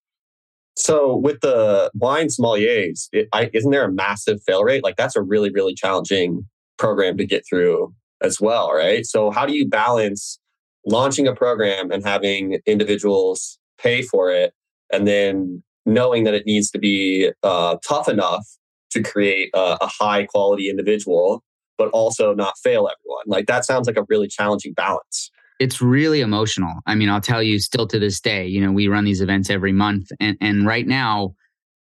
So, 0.75 1.15
with 1.15 1.41
the 1.41 1.91
wine 1.93 2.29
sommeliers, 2.29 3.09
it, 3.11 3.27
I, 3.31 3.51
isn't 3.53 3.69
there 3.69 3.85
a 3.85 3.91
massive 3.91 4.39
fail 4.47 4.63
rate? 4.63 4.83
Like, 4.83 4.95
that's 4.95 5.15
a 5.15 5.21
really, 5.21 5.51
really 5.51 5.75
challenging 5.75 6.43
program 6.79 7.15
to 7.17 7.27
get 7.27 7.43
through 7.47 7.93
as 8.23 8.41
well, 8.41 8.73
right? 8.73 9.05
So, 9.05 9.29
how 9.29 9.45
do 9.45 9.55
you 9.55 9.69
balance 9.69 10.39
launching 10.87 11.27
a 11.27 11.35
program 11.35 11.91
and 11.91 12.03
having 12.03 12.57
individuals 12.65 13.59
pay 13.77 14.01
for 14.01 14.31
it 14.31 14.51
and 14.91 15.07
then 15.07 15.61
knowing 15.87 16.25
that 16.25 16.33
it 16.33 16.45
needs 16.45 16.69
to 16.71 16.77
be 16.77 17.31
uh, 17.41 17.77
tough 17.87 18.07
enough 18.07 18.45
to 18.91 19.01
create 19.01 19.49
a, 19.55 19.77
a 19.81 19.87
high 19.87 20.25
quality 20.25 20.69
individual, 20.69 21.43
but 21.77 21.89
also 21.89 22.33
not 22.33 22.53
fail 22.63 22.89
everyone. 22.89 23.23
Like 23.25 23.47
that 23.47 23.65
sounds 23.65 23.87
like 23.87 23.97
a 23.97 24.05
really 24.09 24.27
challenging 24.27 24.73
balance. 24.73 25.31
It's 25.59 25.81
really 25.81 26.21
emotional. 26.21 26.81
I 26.85 26.93
mean, 26.93 27.09
I'll 27.09 27.21
tell 27.21 27.41
you 27.41 27.57
still 27.57 27.87
to 27.87 27.97
this 27.97 28.19
day, 28.19 28.45
you 28.45 28.61
know, 28.61 28.71
we 28.71 28.87
run 28.87 29.05
these 29.05 29.21
events 29.21 29.49
every 29.49 29.71
month 29.71 30.11
and, 30.19 30.37
and 30.39 30.67
right 30.67 30.85
now, 30.85 31.33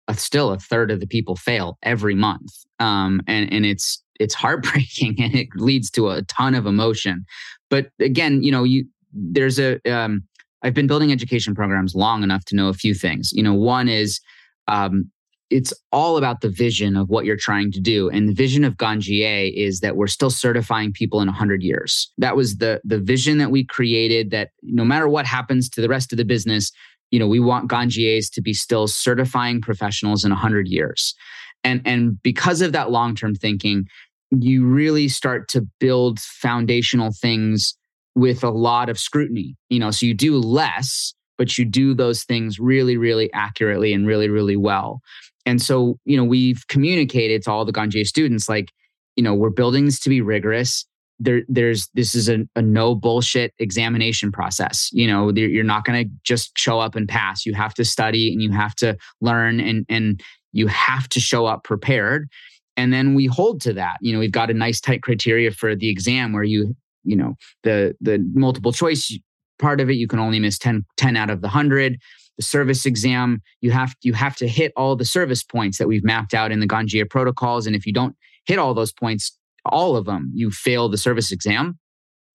uh, 0.06 0.12
still 0.12 0.52
a 0.52 0.58
third 0.58 0.90
of 0.90 1.00
the 1.00 1.06
people 1.06 1.34
fail 1.34 1.78
every 1.82 2.14
month. 2.14 2.52
Um, 2.78 3.22
and, 3.26 3.50
and 3.52 3.64
it's, 3.64 4.02
it's 4.20 4.34
heartbreaking 4.34 5.16
and 5.18 5.34
it 5.34 5.48
leads 5.56 5.90
to 5.92 6.10
a 6.10 6.22
ton 6.22 6.54
of 6.54 6.66
emotion. 6.66 7.24
But 7.70 7.88
again, 7.98 8.42
you 8.42 8.52
know, 8.52 8.64
you, 8.64 8.84
there's 9.12 9.58
a, 9.58 9.80
um, 9.90 10.24
I've 10.64 10.74
been 10.74 10.86
building 10.86 11.12
education 11.12 11.54
programs 11.54 11.94
long 11.94 12.22
enough 12.22 12.44
to 12.46 12.56
know 12.56 12.68
a 12.68 12.74
few 12.74 12.94
things. 12.94 13.30
You 13.32 13.42
know, 13.42 13.54
one 13.54 13.88
is 13.88 14.20
um, 14.66 15.10
it's 15.50 15.74
all 15.92 16.16
about 16.16 16.40
the 16.40 16.48
vision 16.48 16.96
of 16.96 17.10
what 17.10 17.26
you're 17.26 17.36
trying 17.36 17.70
to 17.72 17.80
do. 17.80 18.08
And 18.08 18.28
the 18.28 18.34
vision 18.34 18.64
of 18.64 18.76
Ganjier 18.76 19.52
is 19.54 19.80
that 19.80 19.94
we're 19.94 20.06
still 20.06 20.30
certifying 20.30 20.92
people 20.92 21.20
in 21.20 21.28
100 21.28 21.62
years. 21.62 22.10
That 22.18 22.34
was 22.34 22.56
the 22.56 22.80
the 22.82 22.98
vision 22.98 23.38
that 23.38 23.50
we 23.50 23.64
created 23.64 24.30
that 24.30 24.50
no 24.62 24.84
matter 24.84 25.06
what 25.06 25.26
happens 25.26 25.68
to 25.70 25.82
the 25.82 25.88
rest 25.88 26.12
of 26.12 26.16
the 26.16 26.24
business, 26.24 26.72
you 27.10 27.18
know, 27.18 27.28
we 27.28 27.40
want 27.40 27.70
Ganjiers 27.70 28.32
to 28.32 28.40
be 28.40 28.54
still 28.54 28.86
certifying 28.88 29.60
professionals 29.60 30.24
in 30.24 30.30
100 30.30 30.66
years. 30.66 31.14
And 31.62 31.82
and 31.84 32.20
because 32.22 32.62
of 32.62 32.72
that 32.72 32.90
long-term 32.90 33.34
thinking, 33.34 33.84
you 34.30 34.66
really 34.66 35.08
start 35.08 35.48
to 35.50 35.66
build 35.78 36.18
foundational 36.20 37.12
things 37.12 37.76
with 38.14 38.44
a 38.44 38.50
lot 38.50 38.88
of 38.88 38.98
scrutiny. 38.98 39.56
You 39.68 39.80
know, 39.80 39.90
so 39.90 40.06
you 40.06 40.14
do 40.14 40.36
less, 40.38 41.14
but 41.38 41.58
you 41.58 41.64
do 41.64 41.94
those 41.94 42.24
things 42.24 42.58
really, 42.58 42.96
really 42.96 43.32
accurately 43.32 43.92
and 43.92 44.06
really, 44.06 44.28
really 44.28 44.56
well. 44.56 45.00
And 45.46 45.60
so, 45.60 45.98
you 46.04 46.16
know, 46.16 46.24
we've 46.24 46.66
communicated 46.68 47.42
to 47.42 47.50
all 47.50 47.64
the 47.64 47.72
Ganjier 47.72 48.06
students 48.06 48.48
like, 48.48 48.70
you 49.16 49.22
know, 49.22 49.34
we're 49.34 49.50
building 49.50 49.84
this 49.84 50.00
to 50.00 50.08
be 50.08 50.20
rigorous. 50.20 50.86
There, 51.20 51.42
there's 51.46 51.88
this 51.94 52.14
is 52.14 52.28
a, 52.28 52.40
a 52.56 52.62
no 52.62 52.94
bullshit 52.94 53.52
examination 53.58 54.32
process. 54.32 54.88
You 54.92 55.06
know, 55.06 55.30
you're 55.30 55.62
not 55.62 55.84
going 55.84 56.04
to 56.04 56.14
just 56.24 56.58
show 56.58 56.80
up 56.80 56.96
and 56.96 57.08
pass. 57.08 57.46
You 57.46 57.54
have 57.54 57.74
to 57.74 57.84
study 57.84 58.32
and 58.32 58.42
you 58.42 58.50
have 58.52 58.74
to 58.76 58.96
learn 59.20 59.60
and 59.60 59.86
and 59.88 60.20
you 60.52 60.66
have 60.68 61.08
to 61.10 61.20
show 61.20 61.46
up 61.46 61.62
prepared. 61.64 62.28
And 62.76 62.92
then 62.92 63.14
we 63.14 63.26
hold 63.26 63.60
to 63.62 63.72
that. 63.74 63.98
You 64.00 64.12
know, 64.12 64.18
we've 64.18 64.32
got 64.32 64.50
a 64.50 64.54
nice 64.54 64.80
tight 64.80 65.02
criteria 65.02 65.52
for 65.52 65.76
the 65.76 65.88
exam 65.88 66.32
where 66.32 66.42
you 66.42 66.74
you 67.04 67.16
know 67.16 67.34
the 67.62 67.94
the 68.00 68.18
multiple 68.34 68.72
choice 68.72 69.18
part 69.58 69.80
of 69.80 69.88
it 69.88 69.94
you 69.94 70.08
can 70.08 70.18
only 70.18 70.40
miss 70.40 70.58
10, 70.58 70.84
10 70.96 71.16
out 71.16 71.30
of 71.30 71.40
the 71.40 71.46
100 71.46 71.98
the 72.36 72.42
service 72.42 72.84
exam 72.84 73.40
you 73.60 73.70
have 73.70 73.94
you 74.02 74.12
have 74.12 74.34
to 74.34 74.48
hit 74.48 74.72
all 74.76 74.96
the 74.96 75.04
service 75.04 75.44
points 75.44 75.78
that 75.78 75.86
we've 75.86 76.04
mapped 76.04 76.34
out 76.34 76.50
in 76.50 76.60
the 76.60 76.66
ganjier 76.66 77.08
protocols 77.08 77.66
and 77.66 77.76
if 77.76 77.86
you 77.86 77.92
don't 77.92 78.16
hit 78.46 78.58
all 78.58 78.74
those 78.74 78.92
points 78.92 79.38
all 79.66 79.96
of 79.96 80.04
them 80.04 80.30
you 80.34 80.50
fail 80.50 80.88
the 80.88 80.98
service 80.98 81.32
exam. 81.32 81.78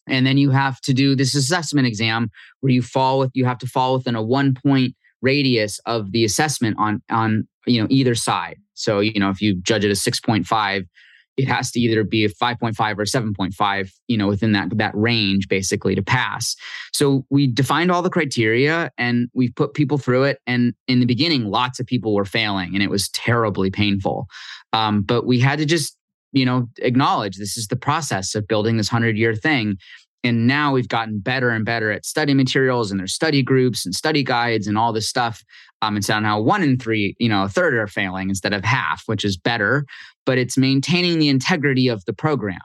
And 0.07 0.25
then 0.25 0.37
you 0.37 0.49
have 0.49 0.81
to 0.81 0.93
do 0.93 1.15
this 1.15 1.35
assessment 1.35 1.85
exam 1.85 2.31
where 2.61 2.71
you 2.71 2.81
fall 2.81 3.19
with 3.19 3.31
you 3.33 3.45
have 3.45 3.59
to 3.59 3.67
fall 3.67 3.93
within 3.93 4.15
a 4.15 4.23
one 4.23 4.55
point 4.55 4.95
radius 5.21 5.79
of 5.85 6.11
the 6.11 6.25
assessment 6.25 6.77
on 6.79 7.01
on 7.09 7.47
you 7.67 7.81
know 7.81 7.87
either 7.89 8.15
side. 8.15 8.57
So 8.73 8.99
you 9.01 9.19
know 9.19 9.29
if 9.29 9.41
you 9.41 9.55
judge 9.61 9.85
it 9.85 9.91
as 9.91 10.01
6.5 10.01 10.87
it 11.39 11.47
has 11.47 11.71
to 11.71 11.79
either 11.79 12.03
be 12.03 12.25
a 12.25 12.29
5.5 12.29 12.75
or 12.97 13.05
7.5 13.05 13.91
you 14.07 14.17
know 14.17 14.27
within 14.27 14.51
that 14.51 14.77
that 14.77 14.91
range 14.93 15.47
basically 15.47 15.95
to 15.95 16.01
pass. 16.01 16.55
So 16.91 17.25
we 17.29 17.47
defined 17.47 17.91
all 17.91 18.01
the 18.01 18.09
criteria 18.09 18.91
and 18.97 19.29
we 19.33 19.49
put 19.49 19.73
people 19.73 19.97
through 19.97 20.23
it. 20.23 20.39
And 20.45 20.73
in 20.87 20.99
the 20.99 21.05
beginning 21.05 21.45
lots 21.45 21.79
of 21.79 21.85
people 21.85 22.13
were 22.13 22.25
failing 22.25 22.73
and 22.73 22.83
it 22.83 22.89
was 22.89 23.09
terribly 23.09 23.71
painful. 23.71 24.27
Um, 24.73 25.01
but 25.01 25.25
we 25.25 25.39
had 25.39 25.59
to 25.59 25.65
just 25.65 25.95
you 26.33 26.45
know 26.45 26.67
acknowledge 26.79 27.37
this 27.37 27.57
is 27.57 27.67
the 27.67 27.77
process 27.77 28.35
of 28.35 28.47
building 28.47 28.75
this 28.77 28.91
100 28.91 29.17
year 29.17 29.33
thing. 29.33 29.77
And 30.21 30.47
now 30.47 30.73
we've 30.73 30.89
gotten 30.89 31.19
better 31.19 31.49
and 31.49 31.63
better 31.63 31.91
at 31.91 32.05
study 32.05 32.33
materials 32.33 32.91
and 32.91 32.99
there's 32.99 33.13
study 33.13 33.41
groups 33.41 33.85
and 33.85 33.95
study 33.95 34.21
guides 34.21 34.67
and 34.67 34.77
all 34.77 34.91
this 34.91 35.07
stuff 35.07 35.41
um, 35.81 35.95
it's 35.97 36.09
now 36.09 36.39
one 36.39 36.63
in 36.63 36.77
three 36.77 37.15
you 37.19 37.29
know 37.29 37.43
a 37.43 37.49
third 37.49 37.73
are 37.73 37.87
failing 37.87 38.29
instead 38.29 38.53
of 38.53 38.63
half 38.63 39.03
which 39.05 39.23
is 39.23 39.37
better 39.37 39.85
but 40.25 40.37
it's 40.37 40.57
maintaining 40.57 41.19
the 41.19 41.29
integrity 41.29 41.87
of 41.87 42.03
the 42.05 42.13
program 42.13 42.59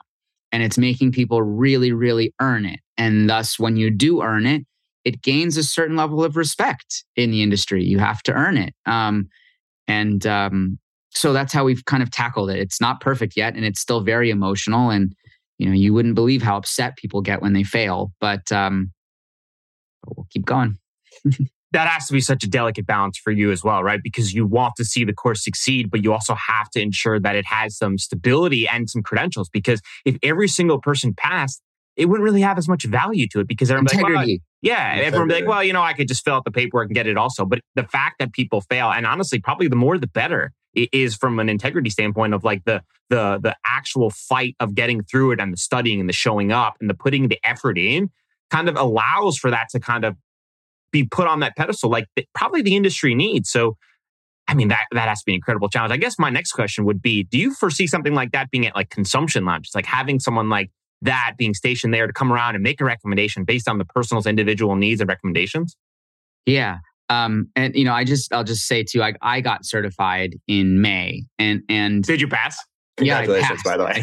and 0.51 0.63
it's 0.63 0.77
making 0.77 1.11
people 1.11 1.41
really 1.41 1.91
really 1.91 2.33
earn 2.41 2.65
it 2.65 2.79
and 2.97 3.29
thus 3.29 3.59
when 3.59 3.77
you 3.77 3.89
do 3.89 4.21
earn 4.21 4.45
it 4.45 4.63
it 5.05 5.21
gains 5.21 5.55
a 5.55 5.63
certain 5.63 5.95
level 5.95 6.23
of 6.23 6.35
respect 6.35 7.05
in 7.15 7.29
the 7.29 7.43
industry. 7.43 7.83
You 7.83 7.99
have 7.99 8.23
to 8.23 8.33
earn 8.33 8.57
it 8.57 8.73
um, 8.85 9.29
and 9.87 10.25
um, 10.25 10.79
so 11.11 11.31
that's 11.31 11.53
how 11.53 11.63
we've 11.63 11.85
kind 11.85 12.03
of 12.03 12.11
tackled 12.11 12.49
it. 12.49 12.57
It's 12.57 12.81
not 12.81 12.99
perfect 12.99 13.37
yet 13.37 13.55
and 13.55 13.63
it's 13.63 13.79
still 13.79 14.01
very 14.01 14.31
emotional 14.31 14.89
and 14.89 15.13
you 15.57 15.67
know 15.67 15.73
you 15.75 15.93
wouldn't 15.93 16.15
believe 16.15 16.41
how 16.41 16.57
upset 16.57 16.97
people 16.97 17.21
get 17.21 17.41
when 17.41 17.53
they 17.53 17.63
fail 17.63 18.11
but 18.19 18.51
um 18.51 18.91
we'll 20.05 20.27
keep 20.29 20.45
going 20.45 20.77
that 21.75 21.87
has 21.87 22.07
to 22.07 22.13
be 22.13 22.21
such 22.21 22.43
a 22.43 22.47
delicate 22.47 22.85
balance 22.85 23.17
for 23.17 23.31
you 23.31 23.51
as 23.51 23.63
well 23.63 23.83
right 23.83 24.01
because 24.03 24.33
you 24.33 24.45
want 24.45 24.73
to 24.75 24.85
see 24.85 25.03
the 25.03 25.13
course 25.13 25.43
succeed 25.43 25.91
but 25.91 26.03
you 26.03 26.13
also 26.13 26.35
have 26.35 26.69
to 26.69 26.81
ensure 26.81 27.19
that 27.19 27.35
it 27.35 27.45
has 27.45 27.77
some 27.77 27.97
stability 27.97 28.67
and 28.67 28.89
some 28.89 29.03
credentials 29.03 29.49
because 29.49 29.81
if 30.05 30.17
every 30.23 30.47
single 30.47 30.79
person 30.79 31.13
passed 31.13 31.61
it 31.95 32.05
wouldn't 32.05 32.23
really 32.23 32.41
have 32.41 32.57
as 32.57 32.67
much 32.67 32.83
value 32.83 33.27
to 33.29 33.39
it 33.39 33.47
because 33.47 33.71
everyone's 33.71 33.93
like, 33.93 34.03
well, 34.03 34.27
yeah, 34.61 34.91
Integrity. 34.91 35.05
everyone 35.05 35.27
be 35.29 35.33
like, 35.33 35.47
well, 35.47 35.63
you 35.63 35.71
know, 35.71 35.81
I 35.81 35.93
could 35.93 36.07
just 36.07 36.25
fill 36.25 36.33
out 36.35 36.43
the 36.43 36.51
paperwork 36.51 36.87
and 36.87 36.95
get 36.95 37.07
it 37.07 37.17
also. 37.17 37.45
But 37.45 37.61
the 37.75 37.83
fact 37.83 38.15
that 38.19 38.33
people 38.33 38.61
fail, 38.61 38.91
and 38.91 39.05
honestly, 39.05 39.39
probably 39.39 39.67
the 39.67 39.75
more 39.77 39.97
the 39.97 40.07
better, 40.07 40.51
is 40.75 41.15
from 41.15 41.39
an 41.39 41.47
integrity 41.47 41.89
standpoint 41.89 42.33
of 42.33 42.43
like 42.43 42.65
the 42.65 42.81
the 43.09 43.39
the 43.41 43.55
actual 43.65 44.09
fight 44.09 44.55
of 44.59 44.75
getting 44.75 45.03
through 45.03 45.31
it 45.31 45.39
and 45.39 45.53
the 45.53 45.57
studying 45.57 45.99
and 45.99 46.09
the 46.09 46.13
showing 46.13 46.51
up 46.51 46.75
and 46.81 46.89
the 46.89 46.93
putting 46.93 47.29
the 47.29 47.39
effort 47.43 47.77
in 47.77 48.09
kind 48.51 48.67
of 48.67 48.75
allows 48.75 49.37
for 49.37 49.49
that 49.49 49.69
to 49.69 49.79
kind 49.79 50.03
of 50.03 50.15
be 50.95 51.05
put 51.05 51.27
on 51.27 51.41
that 51.41 51.55
pedestal 51.57 51.89
like 51.89 52.07
probably 52.33 52.61
the 52.61 52.75
industry 52.75 53.13
needs. 53.15 53.49
So 53.49 53.75
i 54.47 54.53
mean 54.53 54.67
that 54.67 54.85
that 54.91 55.07
has 55.09 55.19
to 55.19 55.23
be 55.25 55.33
an 55.33 55.35
incredible 55.35 55.69
challenge. 55.69 55.91
I 55.91 55.97
guess 55.97 56.17
my 56.17 56.29
next 56.29 56.53
question 56.53 56.85
would 56.85 57.01
be 57.01 57.23
do 57.23 57.37
you 57.37 57.53
foresee 57.53 57.87
something 57.87 58.13
like 58.13 58.31
that 58.31 58.49
being 58.49 58.65
at 58.65 58.75
like 58.75 58.89
consumption 58.89 59.43
lounges? 59.43 59.73
Like 59.75 59.85
having 59.85 60.19
someone 60.19 60.49
like 60.49 60.71
that 61.01 61.33
being 61.37 61.53
stationed 61.53 61.93
there 61.93 62.07
to 62.07 62.13
come 62.13 62.31
around 62.31 62.55
and 62.55 62.63
make 62.63 62.79
a 62.79 62.85
recommendation 62.85 63.43
based 63.43 63.67
on 63.67 63.77
the 63.77 63.85
person's 63.85 64.25
individual 64.25 64.75
needs 64.75 65.01
and 65.01 65.09
recommendations? 65.09 65.75
Yeah. 66.45 66.77
Um, 67.09 67.49
and 67.55 67.75
you 67.75 67.83
know, 67.83 67.93
I 67.93 68.03
just 68.03 68.33
I'll 68.33 68.43
just 68.43 68.65
say 68.65 68.83
too, 68.83 69.03
I 69.03 69.13
I 69.21 69.41
got 69.41 69.65
certified 69.65 70.35
in 70.47 70.81
May, 70.81 71.25
and 71.37 71.61
and 71.69 72.03
did 72.03 72.21
you 72.21 72.27
pass? 72.27 72.57
Congratulations, 72.97 73.61
yeah, 73.65 73.71
by 73.71 73.77
the 73.77 73.85
way. 73.85 74.01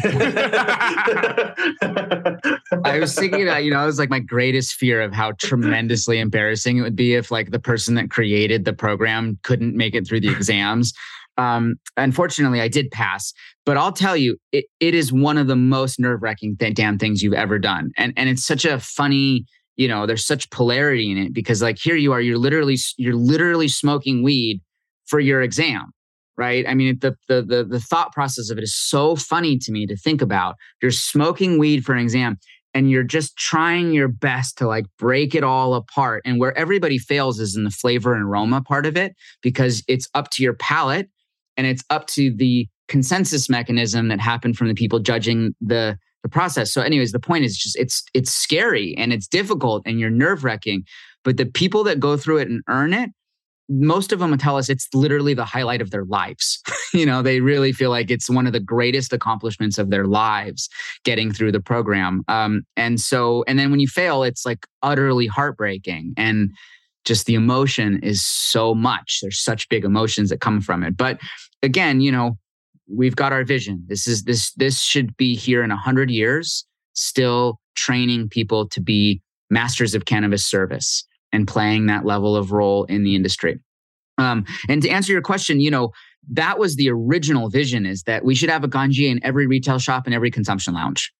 I 2.85 2.99
was 2.99 3.15
thinking 3.15 3.45
that, 3.45 3.63
you 3.63 3.71
know, 3.71 3.81
it 3.81 3.87
was 3.87 3.97
like 3.97 4.11
my 4.11 4.19
greatest 4.19 4.73
fear 4.73 5.01
of 5.01 5.11
how 5.11 5.31
tremendously 5.39 6.19
embarrassing 6.19 6.77
it 6.77 6.81
would 6.81 6.95
be 6.95 7.15
if 7.15 7.31
like 7.31 7.49
the 7.49 7.59
person 7.59 7.95
that 7.95 8.11
created 8.11 8.65
the 8.65 8.73
program 8.73 9.39
couldn't 9.41 9.75
make 9.75 9.95
it 9.95 10.07
through 10.07 10.19
the 10.19 10.29
exams. 10.29 10.93
Um, 11.37 11.75
unfortunately, 11.97 12.61
I 12.61 12.67
did 12.67 12.91
pass, 12.91 13.33
but 13.65 13.77
I'll 13.77 13.91
tell 13.91 14.15
you, 14.15 14.37
it, 14.51 14.65
it 14.79 14.93
is 14.93 15.11
one 15.11 15.39
of 15.39 15.47
the 15.47 15.55
most 15.55 15.99
nerve 15.99 16.21
wracking 16.21 16.55
th- 16.57 16.75
damn 16.75 16.99
things 16.99 17.23
you've 17.23 17.33
ever 17.33 17.57
done. 17.57 17.91
And, 17.97 18.13
and 18.15 18.29
it's 18.29 18.45
such 18.45 18.63
a 18.65 18.79
funny, 18.79 19.45
you 19.75 19.87
know, 19.87 20.05
there's 20.05 20.25
such 20.25 20.51
polarity 20.51 21.11
in 21.11 21.17
it 21.17 21.33
because 21.33 21.63
like 21.63 21.79
here 21.81 21.95
you 21.95 22.11
are, 22.13 22.21
you're 22.21 22.37
literally, 22.37 22.77
you're 22.97 23.15
literally 23.15 23.67
smoking 23.67 24.21
weed 24.21 24.61
for 25.07 25.19
your 25.19 25.41
exam. 25.41 25.91
Right. 26.35 26.65
I 26.67 26.73
mean, 26.73 26.97
the, 26.99 27.15
the, 27.27 27.43
the, 27.43 27.63
the 27.63 27.79
thought 27.79 28.11
process 28.11 28.49
of 28.49 28.57
it 28.57 28.63
is 28.63 28.75
so 28.75 29.15
funny 29.15 29.57
to 29.59 29.71
me 29.71 29.85
to 29.85 29.95
think 29.95 30.19
about. 30.19 30.55
You're 30.81 30.89
smoking 30.89 31.59
weed 31.59 31.85
for 31.85 31.93
an 31.93 31.99
exam 31.99 32.39
and 32.73 32.89
you're 32.89 33.03
just 33.03 33.37
trying 33.37 33.93
your 33.93 34.07
best 34.07 34.57
to 34.57 34.67
like 34.67 34.85
break 34.97 35.35
it 35.35 35.43
all 35.43 35.75
apart. 35.75 36.23
And 36.25 36.39
where 36.39 36.57
everybody 36.57 36.97
fails 36.97 37.39
is 37.39 37.55
in 37.55 37.65
the 37.65 37.69
flavor 37.69 38.15
and 38.15 38.23
aroma 38.23 38.61
part 38.61 38.85
of 38.85 38.97
it 38.97 39.13
because 39.41 39.83
it's 39.87 40.09
up 40.15 40.31
to 40.31 40.43
your 40.43 40.55
palate 40.55 41.07
and 41.55 41.67
it's 41.67 41.83
up 41.89 42.07
to 42.07 42.33
the 42.35 42.67
consensus 42.87 43.49
mechanism 43.49 44.07
that 44.07 44.19
happened 44.19 44.57
from 44.57 44.67
the 44.67 44.73
people 44.73 44.99
judging 44.99 45.53
the 45.61 45.97
the 46.23 46.29
process. 46.29 46.71
So, 46.71 46.81
anyways, 46.81 47.11
the 47.11 47.19
point 47.19 47.43
is 47.43 47.57
just 47.57 47.77
it's 47.77 48.03
it's 48.13 48.31
scary 48.31 48.95
and 48.97 49.13
it's 49.13 49.27
difficult 49.27 49.83
and 49.85 49.99
you're 49.99 50.09
nerve 50.09 50.43
wracking. 50.43 50.83
But 51.23 51.37
the 51.37 51.45
people 51.45 51.83
that 51.83 51.99
go 51.99 52.17
through 52.17 52.37
it 52.37 52.49
and 52.49 52.61
earn 52.67 52.93
it, 52.93 53.11
most 53.69 54.11
of 54.11 54.19
them 54.19 54.31
will 54.31 54.37
tell 54.37 54.57
us 54.57 54.69
it's 54.69 54.87
literally 54.93 55.33
the 55.33 55.45
highlight 55.45 55.81
of 55.81 55.91
their 55.91 56.05
lives. 56.05 56.61
you 56.93 57.05
know, 57.05 57.21
they 57.21 57.39
really 57.39 57.71
feel 57.71 57.89
like 57.89 58.11
it's 58.11 58.29
one 58.29 58.45
of 58.45 58.53
the 58.53 58.59
greatest 58.59 59.13
accomplishments 59.13 59.77
of 59.77 59.89
their 59.89 60.05
lives 60.05 60.69
getting 61.03 61.31
through 61.31 61.51
the 61.51 61.61
program. 61.61 62.23
Um, 62.27 62.63
and 62.75 62.99
so, 62.99 63.43
and 63.47 63.57
then 63.57 63.71
when 63.71 63.79
you 63.79 63.87
fail, 63.87 64.23
it's 64.23 64.45
like 64.45 64.67
utterly 64.81 65.27
heartbreaking. 65.27 66.13
And 66.17 66.51
just 67.05 67.25
the 67.25 67.35
emotion 67.35 67.99
is 68.03 68.25
so 68.25 68.73
much. 68.75 69.19
There's 69.21 69.39
such 69.39 69.69
big 69.69 69.85
emotions 69.85 70.29
that 70.29 70.41
come 70.41 70.61
from 70.61 70.83
it. 70.83 70.95
But 70.95 71.19
again, 71.61 72.01
you 72.01 72.11
know, 72.11 72.37
we've 72.87 73.15
got 73.15 73.33
our 73.33 73.43
vision. 73.43 73.83
This 73.87 74.07
is 74.07 74.23
this 74.23 74.53
this 74.53 74.81
should 74.81 75.15
be 75.17 75.35
here 75.35 75.63
in 75.63 75.71
a 75.71 75.77
hundred 75.77 76.09
years, 76.09 76.65
still 76.93 77.59
training 77.75 78.29
people 78.29 78.67
to 78.69 78.81
be 78.81 79.21
masters 79.49 79.93
of 79.93 80.05
cannabis 80.05 80.45
service 80.45 81.05
and 81.33 81.47
playing 81.47 81.87
that 81.87 82.05
level 82.05 82.37
of 82.37 82.53
role 82.53 82.85
in 82.85 83.03
the 83.03 83.15
industry. 83.15 83.59
Um, 84.17 84.45
and 84.69 84.81
to 84.83 84.89
answer 84.89 85.11
your 85.11 85.21
question, 85.21 85.59
you 85.59 85.71
know, 85.71 85.91
that 86.31 86.57
was 86.57 86.75
the 86.77 86.89
original 86.89 87.49
vision 87.49 87.85
is 87.85 88.03
that 88.03 88.23
we 88.23 88.35
should 88.35 88.49
have 88.49 88.63
a 88.63 88.69
ganjier 88.69 89.11
in 89.11 89.19
every 89.25 89.47
retail 89.47 89.79
shop 89.79 90.03
and 90.05 90.15
every 90.15 90.31
consumption 90.31 90.73
lounge 90.73 91.11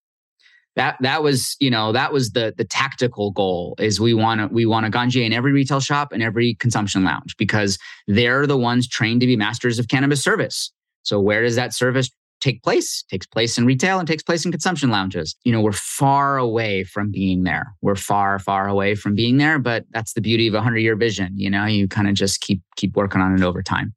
that 0.75 0.97
that 1.01 1.23
was 1.23 1.55
you 1.59 1.69
know 1.69 1.91
that 1.91 2.11
was 2.11 2.31
the 2.31 2.53
the 2.57 2.65
tactical 2.65 3.31
goal 3.31 3.75
is 3.79 3.99
we 3.99 4.13
want 4.13 4.41
to 4.41 4.47
we 4.47 4.65
want 4.65 4.85
a 4.85 4.89
ganjier 4.89 5.25
in 5.25 5.33
every 5.33 5.51
retail 5.51 5.79
shop 5.79 6.11
and 6.11 6.23
every 6.23 6.55
consumption 6.55 7.03
lounge 7.03 7.35
because 7.37 7.77
they're 8.07 8.47
the 8.47 8.57
ones 8.57 8.87
trained 8.87 9.21
to 9.21 9.27
be 9.27 9.35
masters 9.35 9.79
of 9.79 9.87
cannabis 9.87 10.23
service 10.23 10.71
so 11.03 11.19
where 11.19 11.43
does 11.43 11.55
that 11.55 11.73
service 11.73 12.09
take 12.43 12.61
place 12.61 13.03
takes 13.09 13.25
place 13.25 13.57
in 13.57 13.65
retail 13.65 13.99
and 13.99 14.07
takes 14.07 14.21
place 14.21 14.45
in 14.45 14.51
consumption 14.51 14.89
lounges. 14.89 15.35
You 15.43 15.53
know 15.53 15.61
we're 15.61 15.71
far 15.71 16.37
away 16.37 16.83
from 16.83 17.09
being 17.09 17.43
there. 17.43 17.73
We're 17.81 17.95
far 17.95 18.37
far 18.37 18.67
away 18.67 18.95
from 18.95 19.15
being 19.15 19.37
there 19.37 19.57
but 19.59 19.85
that's 19.91 20.13
the 20.13 20.21
beauty 20.21 20.47
of 20.47 20.53
a 20.53 20.57
100 20.57 20.79
year 20.79 20.95
vision 20.95 21.33
you 21.35 21.49
know? 21.49 21.65
You 21.65 21.87
kind 21.87 22.07
of 22.07 22.15
just 22.15 22.41
keep 22.41 22.61
keep 22.75 22.95
working 22.95 23.21
on 23.21 23.33
it 23.33 23.43
over 23.43 23.63
time. 23.63 23.93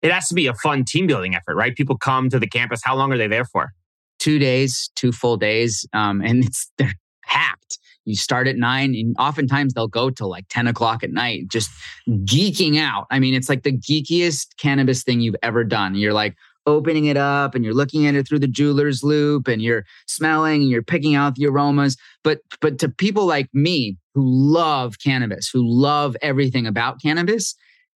It 0.00 0.10
has 0.10 0.26
to 0.28 0.34
be 0.34 0.46
a 0.46 0.54
fun 0.54 0.84
team 0.84 1.06
building 1.06 1.34
effort 1.34 1.54
right? 1.54 1.76
People 1.76 1.98
come 1.98 2.30
to 2.30 2.38
the 2.38 2.48
campus. 2.48 2.80
How 2.82 2.96
long 2.96 3.12
are 3.12 3.18
they 3.18 3.28
there 3.28 3.44
for? 3.44 3.72
Two 4.18 4.38
days, 4.38 4.90
two 4.94 5.12
full 5.12 5.36
days, 5.36 5.84
um, 5.92 6.22
and 6.22 6.44
it's 6.44 6.70
they're 6.78 6.94
packed. 7.24 7.78
You 8.04 8.16
start 8.16 8.48
at 8.48 8.56
nine, 8.56 8.94
and 8.94 9.16
oftentimes 9.18 9.74
they'll 9.74 9.88
go 9.88 10.10
till 10.10 10.30
like 10.30 10.46
ten 10.48 10.66
o'clock 10.66 11.02
at 11.02 11.10
night, 11.10 11.48
just 11.48 11.70
geeking 12.08 12.78
out. 12.78 13.06
I 13.10 13.18
mean, 13.18 13.34
it's 13.34 13.48
like 13.48 13.64
the 13.64 13.72
geekiest 13.72 14.56
cannabis 14.58 15.02
thing 15.02 15.20
you've 15.20 15.36
ever 15.42 15.64
done. 15.64 15.94
You're 15.94 16.12
like 16.12 16.36
opening 16.66 17.06
it 17.06 17.16
up, 17.16 17.54
and 17.54 17.64
you're 17.64 17.74
looking 17.74 18.06
at 18.06 18.14
it 18.14 18.28
through 18.28 18.38
the 18.38 18.48
jeweler's 18.48 19.02
loupe 19.02 19.48
and 19.48 19.62
you're 19.62 19.84
smelling, 20.06 20.62
and 20.62 20.70
you're 20.70 20.82
picking 20.82 21.14
out 21.14 21.34
the 21.34 21.46
aromas. 21.46 21.96
But 22.24 22.40
but 22.60 22.78
to 22.80 22.88
people 22.88 23.26
like 23.26 23.48
me 23.52 23.96
who 24.14 24.22
love 24.24 24.98
cannabis, 24.98 25.48
who 25.48 25.62
love 25.64 26.16
everything 26.22 26.66
about 26.66 27.00
cannabis, 27.02 27.54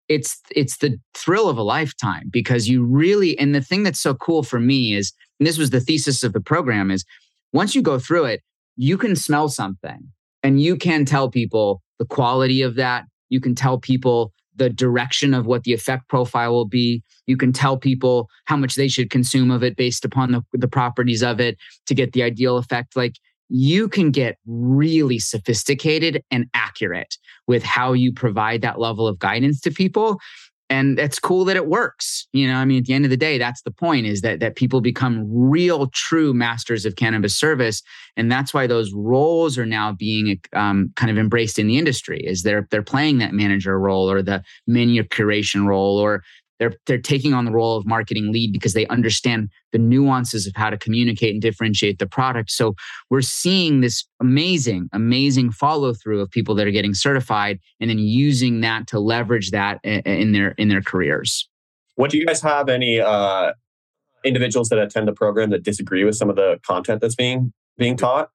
it's 0.09 0.41
it's 0.55 0.79
the 0.79 0.99
thrill 1.15 1.49
of 1.49 1.59
a 1.59 1.63
lifetime 1.63 2.29
because 2.31 2.69
you 2.69 2.85
really 2.85 3.39
and 3.39 3.55
the 3.55 3.61
thing 3.61 3.83
that's 3.83 4.01
so 4.01 4.15
cool 4.15 4.43
for 4.43 4.61
me 4.61 4.95
is 4.95 5.13
and 5.41 5.47
this 5.47 5.59
was 5.59 5.71
the 5.71 5.81
thesis 5.81 6.23
of 6.23 6.33
the 6.33 6.41
program 6.41 6.91
is 6.91 7.05
once 7.53 7.75
you 7.75 7.83
go 7.83 7.99
through 7.99 8.25
it 8.25 8.43
you 8.77 8.97
can 8.97 9.17
smell 9.17 9.49
something 9.49 10.09
and 10.43 10.61
you 10.61 10.77
can 10.77 11.05
tell 11.05 11.31
people 11.31 11.83
the 11.99 12.05
quality 12.05 12.63
of 12.63 12.77
that 12.77 13.05
you 13.29 13.41
can 13.41 13.55
tell 13.55 13.79
people 13.79 14.33
the 14.57 14.71
direction 14.71 15.35
of 15.35 15.47
what 15.47 15.65
the 15.65 15.73
effect 15.73 16.09
profile 16.09 16.53
will 16.53 16.67
be. 16.67 17.03
You 17.27 17.37
can 17.37 17.53
tell 17.53 17.77
people 17.77 18.29
how 18.47 18.57
much 18.57 18.75
they 18.75 18.89
should 18.89 19.11
consume 19.11 19.51
of 19.51 19.63
it 19.63 19.77
based 19.77 20.05
upon 20.05 20.33
the, 20.33 20.43
the 20.53 20.69
properties 20.69 21.23
of 21.23 21.41
it 21.41 21.57
to 21.87 21.95
get 21.95 22.13
the 22.13 22.23
ideal 22.23 22.57
effect. 22.57 22.97
Like 22.97 23.17
you 23.49 23.89
can 23.89 24.11
get 24.11 24.39
really 24.47 25.19
sophisticated 25.19 26.23
and 26.31 26.47
accurate 26.55 27.17
with 27.47 27.63
how 27.63 27.93
you 27.93 28.13
provide 28.13 28.63
that 28.63 28.81
level 28.81 29.07
of 29.07 29.19
guidance 29.19 29.61
to 29.61 29.71
people 29.71 30.19
and 30.69 30.99
it's 30.99 31.19
cool 31.19 31.45
that 31.45 31.57
it 31.57 31.67
works 31.67 32.27
you 32.33 32.47
know 32.47 32.57
i 32.57 32.65
mean 32.65 32.79
at 32.79 32.85
the 32.85 32.93
end 32.93 33.05
of 33.05 33.11
the 33.11 33.17
day 33.17 33.39
that's 33.39 33.63
the 33.63 33.71
point 33.71 34.07
is 34.07 34.21
that 34.21 34.41
that 34.41 34.57
people 34.57 34.81
become 34.81 35.25
real 35.29 35.89
true 35.89 36.35
masters 36.35 36.85
of 36.85 36.97
cannabis 36.97 37.37
service 37.37 37.83
and 38.17 38.31
that's 38.31 38.53
why 38.53 38.67
those 38.67 38.93
roles 38.93 39.59
are 39.59 39.67
now 39.67 39.93
being 39.93 40.41
um, 40.55 40.93
kind 40.97 41.11
of 41.11 41.19
embraced 41.19 41.59
in 41.59 41.67
the 41.67 41.79
industry 41.79 42.21
is 42.25 42.43
they're 42.43 42.67
they're 42.71 42.83
playing 42.83 43.19
that 43.19 43.33
manager 43.33 43.79
role 43.79 44.11
or 44.11 44.23
the 44.23 44.43
menu 44.67 45.03
curation 45.03 45.67
role 45.67 45.99
or 45.99 46.23
they're 46.59 46.75
they're 46.87 46.99
taking 46.99 47.35
on 47.35 47.45
the 47.45 47.51
role 47.51 47.77
of 47.77 47.87
marketing 47.87 48.33
lead 48.33 48.53
because 48.53 48.73
they 48.73 48.87
understand 48.89 49.51
the 49.73 49.79
nuances 49.79 50.47
of 50.47 50.53
how 50.57 50.71
to 50.71 50.77
communicate 50.77 51.33
and 51.33 51.43
differentiate 51.43 51.99
the 51.99 52.07
product. 52.07 52.51
So 52.51 52.75
we're 53.11 53.23
seeing 53.23 53.81
this 53.81 54.05
amazing, 54.21 54.89
amazing 54.93 55.53
follow 55.53 55.93
through 55.95 56.21
of 56.21 56.31
people 56.31 56.55
that 56.57 56.67
are 56.67 56.73
getting 56.73 56.95
certified 56.95 57.59
and 57.81 57.91
then 57.91 57.99
using 57.99 58.61
that 58.61 58.87
to 58.89 58.99
leverage 58.99 59.51
that 59.51 59.81
in 59.85 60.33
their 60.33 60.51
in 60.53 60.69
their 60.69 60.83
careers. 60.83 61.49
What 61.97 62.11
do 62.11 62.19
you 62.19 62.27
guys 62.27 62.43
have 62.43 62.69
any 62.69 63.01
uh, 63.01 63.53
individuals 64.25 64.69
that 64.69 64.79
attend 64.79 65.09
the 65.09 65.13
program 65.13 65.51
that 65.51 65.63
disagree 65.63 66.05
with 66.05 66.15
some 66.15 66.29
of 66.31 66.37
the 66.37 66.59
content 66.67 67.01
that's 67.01 67.15
being 67.15 67.53
being 67.79 67.97
taught? 67.97 68.31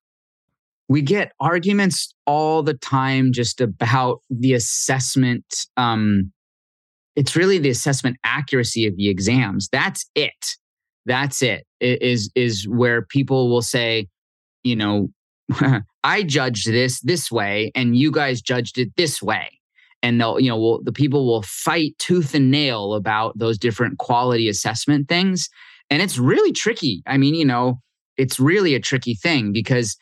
we 0.91 1.01
get 1.01 1.32
arguments 1.39 2.13
all 2.26 2.61
the 2.61 2.74
time 2.74 3.32
just 3.32 3.61
about 3.61 4.19
the 4.30 4.53
assessment 4.53 5.45
um, 5.78 6.34
it's 7.16 7.36
really 7.36 7.57
the 7.57 7.70
assessment 7.70 8.18
accuracy 8.24 8.86
of 8.86 8.95
the 8.95 9.09
exams. 9.09 9.68
That's 9.72 10.05
it. 10.16 10.45
That's 11.05 11.41
it. 11.41 11.66
it 11.80 12.01
is 12.01 12.32
is 12.36 12.68
where 12.68 13.01
people 13.01 13.49
will 13.49 13.62
say, 13.62 14.07
you 14.64 14.76
know, 14.76 15.09
I 16.03 16.24
judged 16.24 16.68
this 16.68 17.01
this 17.01 17.32
way, 17.32 17.72
and 17.76 17.95
you 17.95 18.12
guys 18.12 18.41
judged 18.41 18.78
it 18.78 18.89
this 18.97 19.22
way. 19.22 19.49
And 20.03 20.20
they'll, 20.20 20.39
you 20.39 20.49
know, 20.49 20.57
will, 20.57 20.82
the 20.84 20.91
people 20.91 21.28
will 21.28 21.43
fight 21.43 21.95
tooth 21.99 22.34
and 22.34 22.49
nail 22.49 22.95
about 22.95 23.38
those 23.38 23.59
different 23.59 23.99
quality 23.99 24.49
assessment 24.49 25.07
things. 25.07 25.47
And 25.91 26.01
it's 26.01 26.18
really 26.18 26.51
tricky. 26.51 27.03
I 27.05 27.18
mean, 27.18 27.36
you 27.36 27.45
know, 27.45 27.80
it's 28.18 28.39
really 28.39 28.74
a 28.74 28.80
tricky 28.80 29.14
thing 29.14 29.51
because 29.51 29.97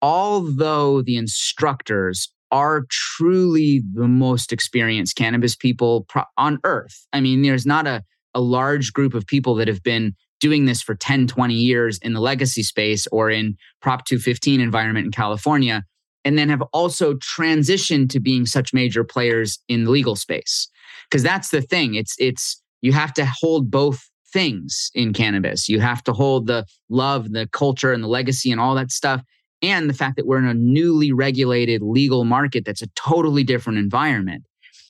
although 0.00 1.02
the 1.02 1.16
instructors 1.16 2.32
are 2.50 2.84
truly 2.90 3.82
the 3.94 4.08
most 4.08 4.52
experienced 4.52 5.16
cannabis 5.16 5.54
people 5.54 6.04
pro- 6.08 6.24
on 6.36 6.58
earth. 6.64 7.06
I 7.12 7.20
mean, 7.20 7.42
there's 7.42 7.66
not 7.66 7.86
a, 7.86 8.02
a 8.34 8.40
large 8.40 8.92
group 8.92 9.14
of 9.14 9.26
people 9.26 9.54
that 9.56 9.68
have 9.68 9.82
been 9.82 10.14
doing 10.40 10.64
this 10.64 10.82
for 10.82 10.94
10, 10.94 11.26
20 11.26 11.54
years 11.54 11.98
in 12.02 12.14
the 12.14 12.20
legacy 12.20 12.62
space 12.62 13.06
or 13.12 13.30
in 13.30 13.56
Prop 13.82 14.04
215 14.04 14.60
environment 14.60 15.04
in 15.04 15.12
California, 15.12 15.84
and 16.24 16.38
then 16.38 16.48
have 16.48 16.62
also 16.72 17.14
transitioned 17.14 18.10
to 18.10 18.20
being 18.20 18.46
such 18.46 18.72
major 18.72 19.04
players 19.04 19.58
in 19.68 19.84
the 19.84 19.90
legal 19.90 20.16
space. 20.16 20.68
Because 21.08 21.22
that's 21.22 21.50
the 21.50 21.62
thing. 21.62 21.94
It's 21.94 22.14
it's 22.18 22.62
you 22.82 22.92
have 22.92 23.12
to 23.14 23.26
hold 23.26 23.70
both 23.70 24.08
things 24.32 24.90
in 24.94 25.12
cannabis. 25.12 25.68
You 25.68 25.80
have 25.80 26.02
to 26.04 26.12
hold 26.12 26.46
the 26.46 26.64
love, 26.88 27.32
the 27.32 27.48
culture, 27.52 27.92
and 27.92 28.02
the 28.02 28.08
legacy 28.08 28.50
and 28.50 28.60
all 28.60 28.74
that 28.76 28.90
stuff 28.90 29.22
and 29.62 29.88
the 29.88 29.94
fact 29.94 30.16
that 30.16 30.26
we're 30.26 30.38
in 30.38 30.46
a 30.46 30.54
newly 30.54 31.12
regulated 31.12 31.82
legal 31.82 32.24
market 32.24 32.64
that's 32.64 32.82
a 32.82 32.88
totally 32.88 33.44
different 33.44 33.78
environment. 33.78 34.44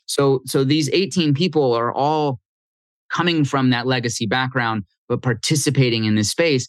So, 0.07 0.41
so 0.47 0.64
these 0.64 0.89
18 0.91 1.35
people 1.35 1.73
are 1.73 1.93
all 1.93 2.41
coming 3.11 3.45
from 3.45 3.71
that 3.71 3.87
legacy 3.87 4.27
background, 4.27 4.85
but 5.09 5.23
participating 5.23 6.05
in 6.05 6.14
this 6.14 6.31
space. 6.31 6.68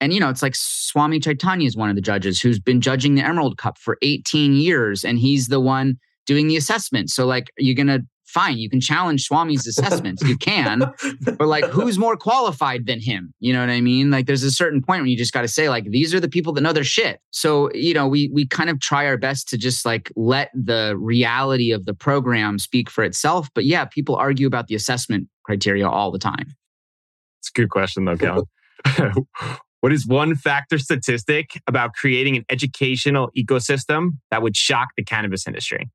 And, 0.00 0.12
you 0.12 0.20
know, 0.20 0.30
it's 0.30 0.42
like 0.42 0.54
Swami 0.56 1.20
Chaitanya 1.20 1.66
is 1.66 1.76
one 1.76 1.90
of 1.90 1.96
the 1.96 2.02
judges 2.02 2.40
who's 2.40 2.58
been 2.58 2.80
judging 2.80 3.16
the 3.16 3.22
Emerald 3.24 3.58
Cup 3.58 3.76
for 3.78 3.98
18 4.02 4.54
years, 4.54 5.04
and 5.04 5.18
he's 5.18 5.48
the 5.48 5.60
one 5.60 5.98
doing 6.26 6.48
the 6.48 6.56
assessment. 6.56 7.10
So, 7.10 7.26
like, 7.26 7.44
are 7.44 7.62
you're 7.62 7.74
going 7.74 7.86
to 7.88 8.00
fine, 8.30 8.58
you 8.58 8.70
can 8.70 8.80
challenge 8.80 9.26
Swami's 9.28 9.66
assessments. 9.66 10.22
you 10.22 10.36
can, 10.36 10.92
but 11.20 11.46
like, 11.46 11.64
who's 11.64 11.98
more 11.98 12.16
qualified 12.16 12.86
than 12.86 13.00
him? 13.00 13.34
You 13.40 13.52
know 13.52 13.60
what 13.60 13.70
I 13.70 13.80
mean? 13.80 14.10
Like, 14.10 14.26
there's 14.26 14.42
a 14.42 14.50
certain 14.50 14.82
point 14.82 15.02
when 15.02 15.10
you 15.10 15.16
just 15.16 15.32
got 15.32 15.42
to 15.42 15.48
say, 15.48 15.68
like, 15.68 15.84
these 15.90 16.14
are 16.14 16.20
the 16.20 16.28
people 16.28 16.52
that 16.54 16.60
know 16.60 16.72
their 16.72 16.84
shit. 16.84 17.20
So, 17.30 17.72
you 17.72 17.94
know, 17.94 18.06
we 18.06 18.30
we 18.32 18.46
kind 18.46 18.70
of 18.70 18.80
try 18.80 19.06
our 19.06 19.16
best 19.16 19.48
to 19.48 19.58
just 19.58 19.84
like 19.84 20.10
let 20.16 20.50
the 20.54 20.96
reality 20.98 21.72
of 21.72 21.84
the 21.84 21.94
program 21.94 22.58
speak 22.58 22.88
for 22.88 23.04
itself. 23.04 23.48
But 23.54 23.64
yeah, 23.64 23.84
people 23.84 24.16
argue 24.16 24.46
about 24.46 24.68
the 24.68 24.74
assessment 24.74 25.28
criteria 25.44 25.88
all 25.88 26.10
the 26.10 26.18
time. 26.18 26.54
It's 27.40 27.48
a 27.48 27.52
good 27.52 27.70
question, 27.70 28.04
though, 28.04 28.16
Kellan. 28.16 28.44
what 29.80 29.92
is 29.92 30.06
one 30.06 30.34
factor 30.34 30.78
statistic 30.78 31.60
about 31.66 31.94
creating 31.94 32.36
an 32.36 32.44
educational 32.50 33.30
ecosystem 33.36 34.18
that 34.30 34.42
would 34.42 34.56
shock 34.56 34.88
the 34.96 35.04
cannabis 35.04 35.46
industry? 35.46 35.90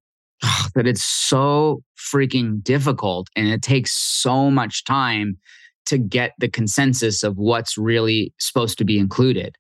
That 0.76 0.88
it's 0.88 1.04
so 1.04 1.82
freaking 1.98 2.64
difficult 2.64 3.28
and 3.36 3.48
it 3.48 3.62
takes 3.62 3.92
so 3.92 4.50
much 4.52 4.84
time 4.86 5.38
to 5.86 5.98
get 5.98 6.34
the 6.40 6.50
consensus 6.50 7.24
of 7.24 7.38
what's 7.38 7.78
really 7.78 8.34
supposed 8.40 8.78
to 8.78 8.86
be 8.86 8.98
included. 8.98 9.56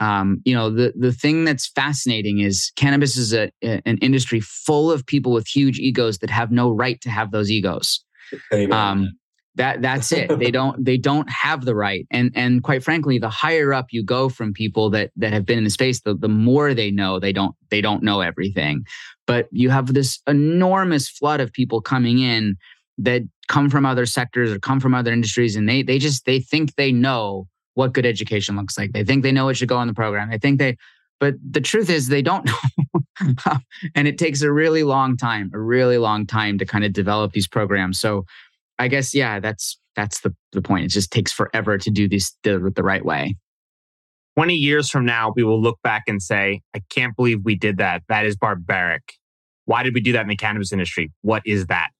Um, 0.00 0.42
you 0.44 0.54
know, 0.54 0.70
the 0.70 0.92
the 0.96 1.12
thing 1.12 1.44
that's 1.44 1.68
fascinating 1.68 2.40
is 2.40 2.72
cannabis 2.76 3.16
is 3.16 3.32
a, 3.32 3.50
a, 3.62 3.80
an 3.86 3.98
industry 3.98 4.40
full 4.40 4.90
of 4.90 5.06
people 5.06 5.32
with 5.32 5.46
huge 5.46 5.78
egos 5.78 6.18
that 6.18 6.30
have 6.30 6.50
no 6.50 6.70
right 6.70 7.00
to 7.02 7.10
have 7.10 7.30
those 7.30 7.50
egos. 7.50 8.04
Um, 8.90 9.10
that 9.56 9.82
that's 9.82 10.10
it. 10.12 10.38
they 10.38 10.50
don't 10.52 10.84
they 10.84 10.96
don't 10.96 11.28
have 11.30 11.64
the 11.64 11.74
right. 11.74 12.06
And 12.10 12.30
and 12.34 12.62
quite 12.62 12.82
frankly, 12.82 13.18
the 13.18 13.30
higher 13.30 13.72
up 13.72 13.86
you 13.90 14.04
go 14.04 14.28
from 14.28 14.52
people 14.52 14.90
that 14.90 15.10
that 15.16 15.32
have 15.32 15.46
been 15.46 15.58
in 15.58 15.64
the 15.64 15.70
space, 15.70 16.00
the, 16.00 16.14
the 16.14 16.28
more 16.28 16.74
they 16.74 16.90
know 16.90 17.18
they 17.18 17.32
don't 17.32 17.54
they 17.70 17.80
don't 17.80 18.02
know 18.02 18.20
everything. 18.20 18.84
But 19.26 19.48
you 19.50 19.70
have 19.70 19.92
this 19.94 20.20
enormous 20.26 21.08
flood 21.08 21.40
of 21.40 21.52
people 21.52 21.80
coming 21.80 22.18
in 22.20 22.56
that 22.98 23.22
come 23.48 23.70
from 23.70 23.84
other 23.86 24.06
sectors 24.06 24.52
or 24.52 24.58
come 24.58 24.80
from 24.80 24.94
other 24.94 25.12
industries 25.12 25.56
and 25.56 25.68
they 25.68 25.82
they 25.82 25.98
just 25.98 26.24
they 26.24 26.40
think 26.40 26.74
they 26.74 26.92
know 26.92 27.46
what 27.74 27.92
good 27.92 28.06
education 28.06 28.56
looks 28.56 28.78
like. 28.78 28.92
They 28.92 29.04
think 29.04 29.22
they 29.22 29.32
know 29.32 29.46
what 29.46 29.56
should 29.56 29.68
go 29.68 29.76
on 29.76 29.88
the 29.88 29.94
program. 29.94 30.30
They 30.30 30.38
think 30.38 30.58
they 30.58 30.76
but 31.20 31.34
the 31.48 31.60
truth 31.60 31.90
is 31.90 32.08
they 32.08 32.22
don't 32.22 32.44
know. 33.20 33.58
and 33.94 34.08
it 34.08 34.18
takes 34.18 34.42
a 34.42 34.52
really 34.52 34.82
long 34.82 35.16
time, 35.16 35.50
a 35.54 35.58
really 35.58 35.98
long 35.98 36.26
time 36.26 36.58
to 36.58 36.66
kind 36.66 36.84
of 36.84 36.92
develop 36.92 37.32
these 37.32 37.48
programs. 37.48 38.00
So 38.00 38.26
I 38.78 38.88
guess 38.88 39.14
yeah, 39.14 39.40
that's 39.40 39.78
that's 39.96 40.20
the 40.20 40.34
the 40.52 40.62
point. 40.62 40.84
It 40.84 40.88
just 40.88 41.10
takes 41.10 41.32
forever 41.32 41.78
to 41.78 41.90
do 41.90 42.08
this 42.08 42.36
the, 42.42 42.72
the 42.74 42.82
right 42.82 43.04
way. 43.04 43.36
20 44.36 44.54
years 44.54 44.90
from 44.90 45.04
now, 45.04 45.32
we 45.36 45.44
will 45.44 45.62
look 45.62 45.78
back 45.82 46.04
and 46.08 46.20
say, 46.20 46.60
I 46.74 46.80
can't 46.90 47.14
believe 47.14 47.44
we 47.44 47.54
did 47.54 47.78
that. 47.78 48.02
That 48.08 48.26
is 48.26 48.36
barbaric. 48.36 49.14
Why 49.66 49.84
did 49.84 49.94
we 49.94 50.00
do 50.00 50.12
that 50.12 50.22
in 50.22 50.28
the 50.28 50.36
cannabis 50.36 50.72
industry? 50.72 51.12
What 51.22 51.42
is 51.46 51.66
that? 51.66 51.90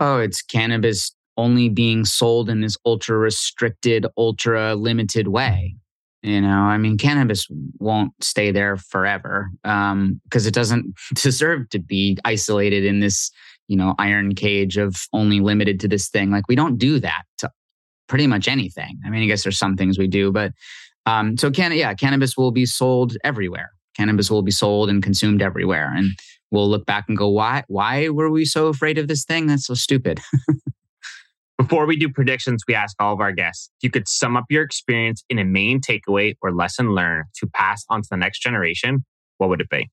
Oh, 0.00 0.18
it's 0.18 0.40
cannabis 0.40 1.14
only 1.36 1.68
being 1.68 2.04
sold 2.04 2.48
in 2.48 2.60
this 2.60 2.76
ultra 2.84 3.16
restricted, 3.16 4.06
ultra 4.16 4.74
limited 4.74 5.28
way. 5.28 5.76
You 6.22 6.40
know, 6.40 6.48
I 6.48 6.78
mean, 6.78 6.98
cannabis 6.98 7.46
won't 7.78 8.12
stay 8.20 8.52
there 8.52 8.76
forever 8.76 9.50
because 9.62 9.92
um, 9.92 10.20
it 10.34 10.54
doesn't 10.54 10.94
deserve 11.14 11.68
to 11.70 11.80
be 11.80 12.16
isolated 12.24 12.84
in 12.84 13.00
this 13.00 13.30
you 13.68 13.76
know, 13.76 13.94
iron 13.98 14.34
cage 14.34 14.76
of 14.76 14.96
only 15.12 15.40
limited 15.40 15.80
to 15.80 15.88
this 15.88 16.08
thing. 16.08 16.30
Like 16.30 16.48
we 16.48 16.56
don't 16.56 16.78
do 16.78 17.00
that 17.00 17.22
to 17.38 17.50
pretty 18.08 18.26
much 18.26 18.48
anything. 18.48 18.98
I 19.04 19.10
mean, 19.10 19.22
I 19.22 19.26
guess 19.26 19.42
there's 19.42 19.58
some 19.58 19.76
things 19.76 19.98
we 19.98 20.08
do, 20.08 20.32
but 20.32 20.52
um, 21.06 21.36
so 21.36 21.50
can 21.50 21.72
yeah, 21.72 21.94
cannabis 21.94 22.36
will 22.36 22.52
be 22.52 22.66
sold 22.66 23.16
everywhere. 23.24 23.70
Cannabis 23.96 24.30
will 24.30 24.42
be 24.42 24.50
sold 24.50 24.88
and 24.88 25.02
consumed 25.02 25.42
everywhere, 25.42 25.92
and 25.94 26.10
we'll 26.50 26.68
look 26.68 26.86
back 26.86 27.04
and 27.08 27.16
go, 27.16 27.28
why 27.28 27.64
why 27.68 28.08
were 28.08 28.30
we 28.30 28.44
so 28.44 28.68
afraid 28.68 28.98
of 28.98 29.08
this 29.08 29.24
thing? 29.24 29.46
That's 29.46 29.66
so 29.66 29.74
stupid. 29.74 30.20
Before 31.58 31.86
we 31.86 31.96
do 31.96 32.08
predictions, 32.08 32.62
we 32.66 32.74
ask 32.74 32.96
all 33.00 33.12
of 33.12 33.20
our 33.20 33.32
guests 33.32 33.70
if 33.78 33.84
you 33.84 33.90
could 33.90 34.08
sum 34.08 34.36
up 34.36 34.44
your 34.48 34.62
experience 34.62 35.22
in 35.28 35.38
a 35.38 35.44
main 35.44 35.80
takeaway 35.80 36.34
or 36.42 36.52
lesson 36.52 36.94
learned 36.94 37.26
to 37.36 37.46
pass 37.46 37.84
on 37.88 38.02
to 38.02 38.08
the 38.10 38.16
next 38.16 38.40
generation. 38.40 39.04
What 39.38 39.48
would 39.48 39.60
it 39.60 39.68
be? 39.68 39.88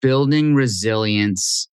Building 0.00 0.54
resilience 0.54 1.68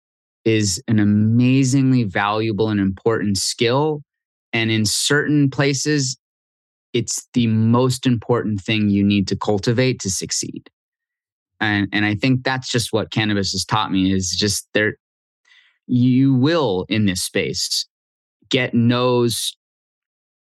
is 0.48 0.82
an 0.88 0.98
amazingly 0.98 2.04
valuable 2.04 2.70
and 2.70 2.80
important 2.80 3.36
skill. 3.36 4.00
And 4.54 4.70
in 4.70 4.86
certain 4.86 5.50
places, 5.50 6.16
it's 6.94 7.28
the 7.34 7.46
most 7.48 8.06
important 8.06 8.62
thing 8.62 8.88
you 8.88 9.04
need 9.04 9.28
to 9.28 9.36
cultivate 9.36 10.00
to 10.00 10.10
succeed. 10.10 10.70
And, 11.60 11.86
and 11.92 12.06
I 12.06 12.14
think 12.14 12.44
that's 12.44 12.72
just 12.72 12.94
what 12.94 13.10
cannabis 13.10 13.52
has 13.52 13.66
taught 13.66 13.92
me 13.92 14.10
is 14.10 14.30
just 14.30 14.66
there, 14.72 14.94
you 15.86 16.32
will 16.32 16.86
in 16.88 17.04
this 17.04 17.22
space 17.22 17.86
get 18.48 18.72
no's 18.72 19.54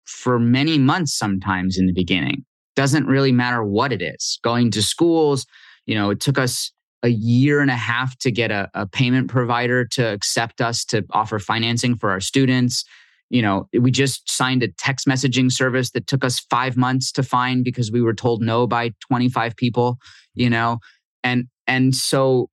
for 0.06 0.40
many 0.40 0.80
months 0.80 1.16
sometimes 1.16 1.78
in 1.78 1.86
the 1.86 1.94
beginning. 1.94 2.44
Doesn't 2.76 3.06
really 3.06 3.32
matter 3.32 3.64
what 3.64 3.94
it 3.94 4.02
is. 4.02 4.40
Going 4.44 4.72
to 4.72 4.82
schools, 4.82 5.46
you 5.86 5.94
know, 5.94 6.10
it 6.10 6.20
took 6.20 6.40
us 6.40 6.72
a 7.04 7.10
year 7.10 7.62
and 7.62 7.72
a 7.72 7.76
half 7.76 8.18
to 8.20 8.32
get 8.32 8.52
a, 8.52 8.70
a 8.74 8.86
payment 8.86 9.30
provider 9.30 9.86
to 9.86 10.06
accept 10.06 10.62
us 10.62 10.86
to 10.86 11.04
offer 11.12 11.40
financing 11.40 11.96
for 11.96 12.12
our 12.12 12.20
students. 12.20 12.84
You 13.30 13.42
know 13.42 13.70
we 13.74 13.92
just 13.92 14.30
signed 14.30 14.62
a 14.62 14.68
text 14.68 15.08
messaging 15.08 15.52
service 15.52 15.92
that 15.92 16.08
took 16.08 16.26
us 16.26 16.40
five 16.50 16.76
months 16.76 17.12
to 17.14 17.24
find 17.24 17.64
because 17.64 17.92
we 17.92 18.02
were 18.02 18.14
told 18.14 18.42
no 18.42 18.68
by 18.68 18.92
25 19.08 19.56
people 19.56 19.98
you 20.36 20.50
know? 20.50 20.80
And 21.24 21.48
and 21.68 21.96
so 21.96 22.50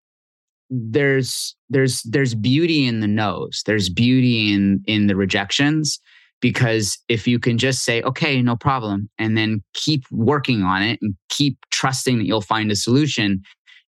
there's 0.71 1.57
there's 1.71 2.03
there's 2.03 2.35
beauty 2.35 2.87
in 2.87 3.01
the 3.01 3.09
no's. 3.09 3.63
There's 3.67 3.89
beauty 3.89 4.53
in 4.53 4.83
in 4.87 5.07
the 5.07 5.17
rejections 5.17 5.99
because 6.41 6.99
if 7.09 7.27
you 7.27 7.39
can 7.39 7.59
just 7.59 7.85
say 7.85 8.03
okay 8.03 8.41
no 8.43 8.55
problem 8.57 9.09
and 9.19 9.37
then 9.37 9.63
keep 9.75 10.05
working 10.11 10.63
on 10.63 10.83
it 10.83 10.99
and 11.03 11.15
keep 11.31 11.59
trusting 11.71 12.19
that 12.19 12.27
you'll 12.27 12.41
find 12.41 12.71
a 12.71 12.77
solution 12.77 13.43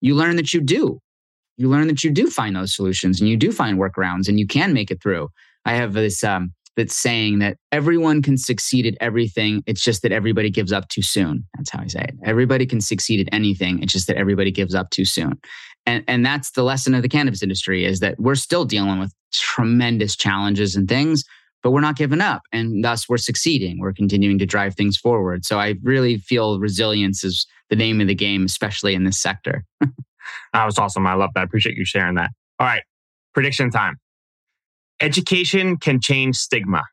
you 0.02 0.16
learn 0.16 0.36
that 0.36 0.54
you 0.54 0.62
do. 0.62 1.00
You 1.58 1.70
learn 1.70 1.88
that 1.88 2.04
you 2.04 2.12
do 2.12 2.30
find 2.30 2.56
those 2.56 2.76
solutions 2.76 3.22
and 3.22 3.30
you 3.30 3.38
do 3.38 3.52
find 3.52 3.80
workarounds 3.80 4.28
and 4.28 4.40
you 4.40 4.48
can 4.48 4.74
make 4.74 4.92
it 4.92 5.02
through. 5.02 5.30
I 5.66 5.74
have 5.74 5.94
this 5.94 6.24
um, 6.24 6.54
that's 6.76 6.96
saying 6.96 7.40
that 7.40 7.58
everyone 7.72 8.22
can 8.22 8.38
succeed 8.38 8.86
at 8.86 8.96
everything. 9.00 9.64
It's 9.66 9.82
just 9.82 10.02
that 10.02 10.12
everybody 10.12 10.50
gives 10.50 10.74
up 10.74 10.90
too 10.90 11.02
soon. 11.02 11.46
That's 11.56 11.70
how 11.70 11.82
I 11.82 11.88
say 11.88 12.02
it. 12.02 12.16
Everybody 12.24 12.66
can 12.66 12.82
succeed 12.82 13.26
at 13.26 13.34
anything. 13.34 13.82
It's 13.82 13.94
just 13.94 14.08
that 14.08 14.18
everybody 14.18 14.52
gives 14.52 14.76
up 14.76 14.90
too 14.90 15.06
soon. 15.06 15.40
And, 15.86 16.04
and 16.08 16.26
that's 16.26 16.52
the 16.52 16.64
lesson 16.64 16.94
of 16.94 17.02
the 17.02 17.10
cannabis 17.10 17.44
industry 17.44 17.86
is 17.86 18.00
that 18.00 18.20
we're 18.20 18.36
still 18.36 18.66
dealing 18.66 19.00
with 19.00 19.14
tremendous 19.32 20.16
challenges 20.16 20.76
and 20.76 20.90
things, 20.90 21.24
but 21.66 21.72
we're 21.72 21.82
not 21.82 21.98
giving 21.98 22.22
up. 22.22 22.44
And 22.52 22.84
thus 22.84 23.10
we're 23.10 23.18
succeeding. 23.18 23.80
We're 23.80 23.92
continuing 23.92 24.38
to 24.38 24.46
drive 24.46 24.76
things 24.76 24.98
forward. 24.98 25.46
So 25.46 25.60
I 25.60 25.74
really 25.82 26.20
feel 26.20 26.60
resilience 26.60 27.24
is 27.24 27.48
the 27.72 27.76
name 27.76 28.00
of 28.02 28.08
the 28.08 28.14
game, 28.14 28.46
especially 28.46 28.94
in 28.94 29.04
this 29.04 29.20
sector. 29.20 29.66
that 29.82 30.64
was 30.64 30.78
awesome. 30.78 31.08
I 31.08 31.16
love 31.16 31.32
that. 31.34 31.42
I 31.42 31.44
appreciate 31.44 31.76
you 31.76 31.84
sharing 31.84 32.14
that. 32.18 32.30
All 32.60 32.68
right, 32.68 32.84
prediction 33.34 33.72
time. 33.72 33.96
Education 35.02 35.78
can 35.78 36.00
change 36.00 36.36
stigma. 36.36 36.84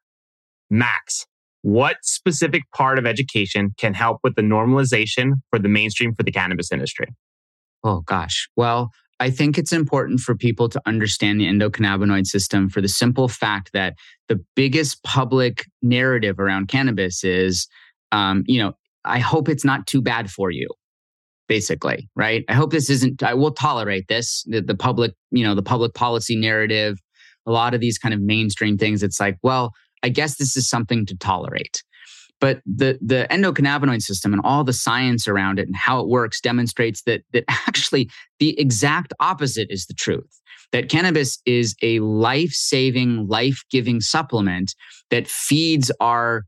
Max, 0.71 1.27
what 1.61 1.99
specific 2.03 2.63
part 2.75 2.99
of 2.99 3.05
education 3.05 3.75
can 3.77 3.93
help 3.93 4.21
with 4.25 4.37
the 4.37 4.43
normalization 4.43 5.35
for 5.51 5.59
the 5.59 5.69
mainstream 5.69 6.15
for 6.15 6.23
the 6.23 6.33
cannabis 6.33 6.73
industry? 6.73 7.09
Oh, 7.85 8.01
gosh. 8.01 8.49
Well, 8.57 8.91
I 9.23 9.31
think 9.31 9.57
it's 9.57 9.73
important 9.73 10.19
for 10.19 10.35
people 10.35 10.69
to 10.69 10.83
understand 10.85 11.39
the 11.41 11.47
endocannabinoid 11.47 12.27
system 12.27 12.69
for 12.69 12.81
the 12.81 12.89
simple 12.89 13.29
fact 13.29 13.71
that 13.73 13.95
the 14.29 14.41
biggest 14.57 15.01
public 15.05 15.65
narrative 15.81 16.41
around 16.41 16.67
cannabis 16.67 17.23
is, 17.23 17.69
um, 18.11 18.43
you 18.47 18.61
know, 18.61 18.73
I 19.05 19.21
hope 19.21 19.49
it's 19.49 19.65
not 19.65 19.87
too 19.87 20.03
bad 20.03 20.29
for 20.29 20.51
you, 20.51 20.69
basically, 21.47 22.11
right? 22.17 22.45
I 22.49 22.55
hope 22.55 22.73
this 22.73 22.91
isn't, 22.91 23.23
I 23.23 23.35
will 23.35 23.53
tolerate 23.53 24.09
this, 24.09 24.43
the, 24.49 24.61
the 24.61 24.75
public, 24.75 25.13
you 25.31 25.45
know, 25.45 25.55
the 25.55 25.63
public 25.63 25.95
policy 25.95 26.35
narrative, 26.35 26.99
a 27.47 27.53
lot 27.53 27.75
of 27.75 27.81
these 27.81 27.99
kind 27.99 28.13
of 28.13 28.21
mainstream 28.21 28.77
things. 28.77 29.05
It's 29.05 29.21
like, 29.21 29.37
well, 29.41 29.71
I 30.03 30.09
guess 30.09 30.35
this 30.35 30.57
is 30.57 30.69
something 30.69 31.07
to 31.07 31.17
tolerate. 31.17 31.85
But 32.43 32.61
the, 32.67 32.99
the 33.01 33.27
endocannabinoid 33.31 34.03
system 34.03 34.33
and 34.33 34.43
all 34.45 34.65
the 34.65 34.73
science 34.73 35.29
around 35.29 35.61
it 35.61 35.69
and 35.69 35.77
how 35.77 36.01
it 36.01 36.09
works 36.09 36.41
demonstrates 36.41 37.03
that, 37.05 37.23
that 37.33 37.45
actually 37.49 38.11
the 38.41 38.59
exact 38.61 39.15
opposite 39.21 39.69
is 39.71 39.87
the 39.87 39.95
truth 39.95 40.43
that 40.73 40.89
cannabis 40.89 41.39
is 41.47 41.77
a 41.83 42.01
life 42.01 42.51
saving, 42.51 43.29
life 43.29 43.63
giving 43.71 44.01
supplement 44.01 44.75
that 45.11 45.29
feeds 45.29 45.93
our 46.01 46.45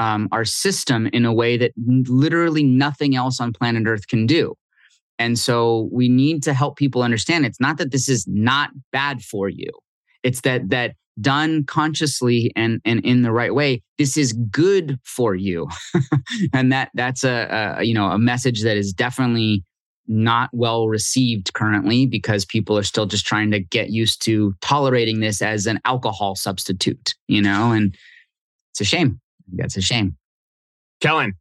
um, 0.00 0.28
our 0.30 0.44
system 0.44 1.08
in 1.08 1.24
a 1.24 1.32
way 1.32 1.56
that 1.56 1.72
literally 1.76 2.62
nothing 2.62 3.16
else 3.16 3.40
on 3.40 3.52
planet 3.52 3.82
Earth 3.86 4.06
can 4.06 4.26
do. 4.26 4.54
And 5.18 5.36
so 5.36 5.88
we 5.90 6.08
need 6.08 6.44
to 6.44 6.52
help 6.52 6.76
people 6.76 7.02
understand 7.02 7.44
it's 7.44 7.58
not 7.58 7.78
that 7.78 7.90
this 7.90 8.08
is 8.08 8.24
not 8.28 8.70
bad 8.92 9.22
for 9.22 9.48
you. 9.48 9.70
It's 10.22 10.42
that 10.42 10.70
that 10.70 10.94
done 11.20 11.64
consciously 11.64 12.52
and 12.56 12.80
and 12.84 13.00
in 13.00 13.22
the 13.22 13.32
right 13.32 13.54
way, 13.54 13.82
this 13.98 14.16
is 14.16 14.32
good 14.50 14.98
for 15.04 15.34
you. 15.34 15.68
and 16.52 16.72
that 16.72 16.90
that's 16.94 17.24
a, 17.24 17.76
a 17.78 17.84
you 17.84 17.94
know 17.94 18.10
a 18.10 18.18
message 18.18 18.62
that 18.62 18.76
is 18.76 18.92
definitely 18.92 19.64
not 20.08 20.48
well 20.52 20.88
received 20.88 21.52
currently 21.52 22.06
because 22.06 22.44
people 22.44 22.76
are 22.78 22.82
still 22.82 23.06
just 23.06 23.26
trying 23.26 23.50
to 23.50 23.60
get 23.60 23.90
used 23.90 24.22
to 24.24 24.54
tolerating 24.62 25.20
this 25.20 25.42
as 25.42 25.66
an 25.66 25.78
alcohol 25.84 26.34
substitute, 26.34 27.14
you 27.28 27.42
know, 27.42 27.72
and 27.72 27.94
it's 28.72 28.80
a 28.80 28.84
shame. 28.84 29.20
That's 29.54 29.76
a 29.76 29.82
shame. 29.82 30.16
Kellan. 31.00 31.34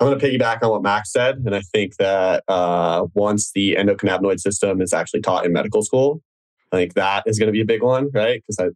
I'm 0.00 0.06
going 0.06 0.18
to 0.18 0.26
piggyback 0.26 0.62
on 0.62 0.70
what 0.70 0.82
Max 0.82 1.10
said. 1.10 1.38
And 1.44 1.56
I 1.56 1.60
think 1.60 1.96
that 1.96 2.44
uh, 2.46 3.06
once 3.14 3.50
the 3.52 3.74
endocannabinoid 3.74 4.38
system 4.38 4.80
is 4.80 4.92
actually 4.92 5.22
taught 5.22 5.44
in 5.44 5.52
medical 5.52 5.82
school, 5.82 6.22
I 6.70 6.76
think 6.76 6.94
that 6.94 7.24
is 7.26 7.38
going 7.38 7.48
to 7.48 7.52
be 7.52 7.62
a 7.62 7.66
big 7.66 7.82
one, 7.82 8.10
right? 8.12 8.42
Because 8.46 8.72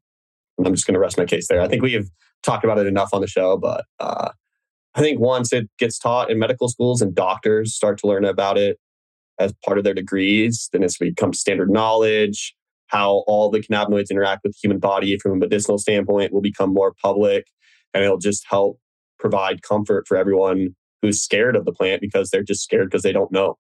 I'm 0.66 0.74
just 0.74 0.86
going 0.86 0.94
to 0.94 1.00
rest 1.00 1.18
my 1.18 1.24
case 1.24 1.48
there. 1.48 1.60
I 1.60 1.68
think 1.68 1.82
we've 1.82 2.08
talked 2.42 2.64
about 2.64 2.78
it 2.78 2.86
enough 2.86 3.10
on 3.12 3.20
the 3.20 3.26
show, 3.26 3.56
but 3.56 3.84
uh, 4.00 4.30
I 4.94 5.00
think 5.00 5.20
once 5.20 5.52
it 5.52 5.68
gets 5.78 5.98
taught 5.98 6.30
in 6.30 6.38
medical 6.38 6.68
schools 6.68 7.00
and 7.00 7.14
doctors 7.14 7.74
start 7.74 7.98
to 7.98 8.06
learn 8.06 8.24
about 8.24 8.58
it 8.58 8.78
as 9.38 9.52
part 9.64 9.78
of 9.78 9.84
their 9.84 9.94
degrees, 9.94 10.68
then 10.72 10.82
it's 10.82 10.98
become 10.98 11.32
standard 11.32 11.70
knowledge. 11.70 12.54
How 12.88 13.24
all 13.26 13.50
the 13.50 13.60
cannabinoids 13.60 14.10
interact 14.10 14.42
with 14.44 14.52
the 14.52 14.58
human 14.62 14.78
body 14.78 15.16
from 15.18 15.32
a 15.32 15.36
medicinal 15.36 15.78
standpoint 15.78 16.32
will 16.32 16.42
become 16.42 16.74
more 16.74 16.92
public, 17.02 17.46
and 17.94 18.04
it'll 18.04 18.18
just 18.18 18.44
help 18.48 18.78
provide 19.18 19.62
comfort 19.62 20.06
for 20.06 20.16
everyone 20.16 20.74
who's 21.00 21.22
scared 21.22 21.56
of 21.56 21.64
the 21.64 21.72
plant 21.72 22.00
because 22.00 22.30
they're 22.30 22.42
just 22.42 22.62
scared 22.62 22.90
because 22.90 23.02
they 23.02 23.12
don't 23.12 23.32
know. 23.32 23.56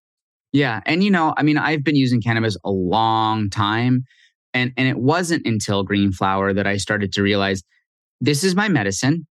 Yeah, 0.52 0.82
and 0.84 1.02
you 1.02 1.10
know, 1.10 1.32
I 1.38 1.42
mean, 1.42 1.56
I've 1.56 1.82
been 1.82 1.96
using 1.96 2.20
cannabis 2.20 2.58
a 2.62 2.70
long 2.70 3.48
time, 3.48 4.04
and 4.54 4.72
and 4.76 4.88
it 4.88 4.98
wasn't 4.98 5.46
until 5.46 5.82
Green 5.82 6.12
Flower 6.12 6.52
that 6.52 6.66
I 6.66 6.76
started 6.76 7.12
to 7.12 7.22
realize 7.22 7.62
this 8.20 8.44
is 8.44 8.54
my 8.54 8.68
medicine 8.68 9.26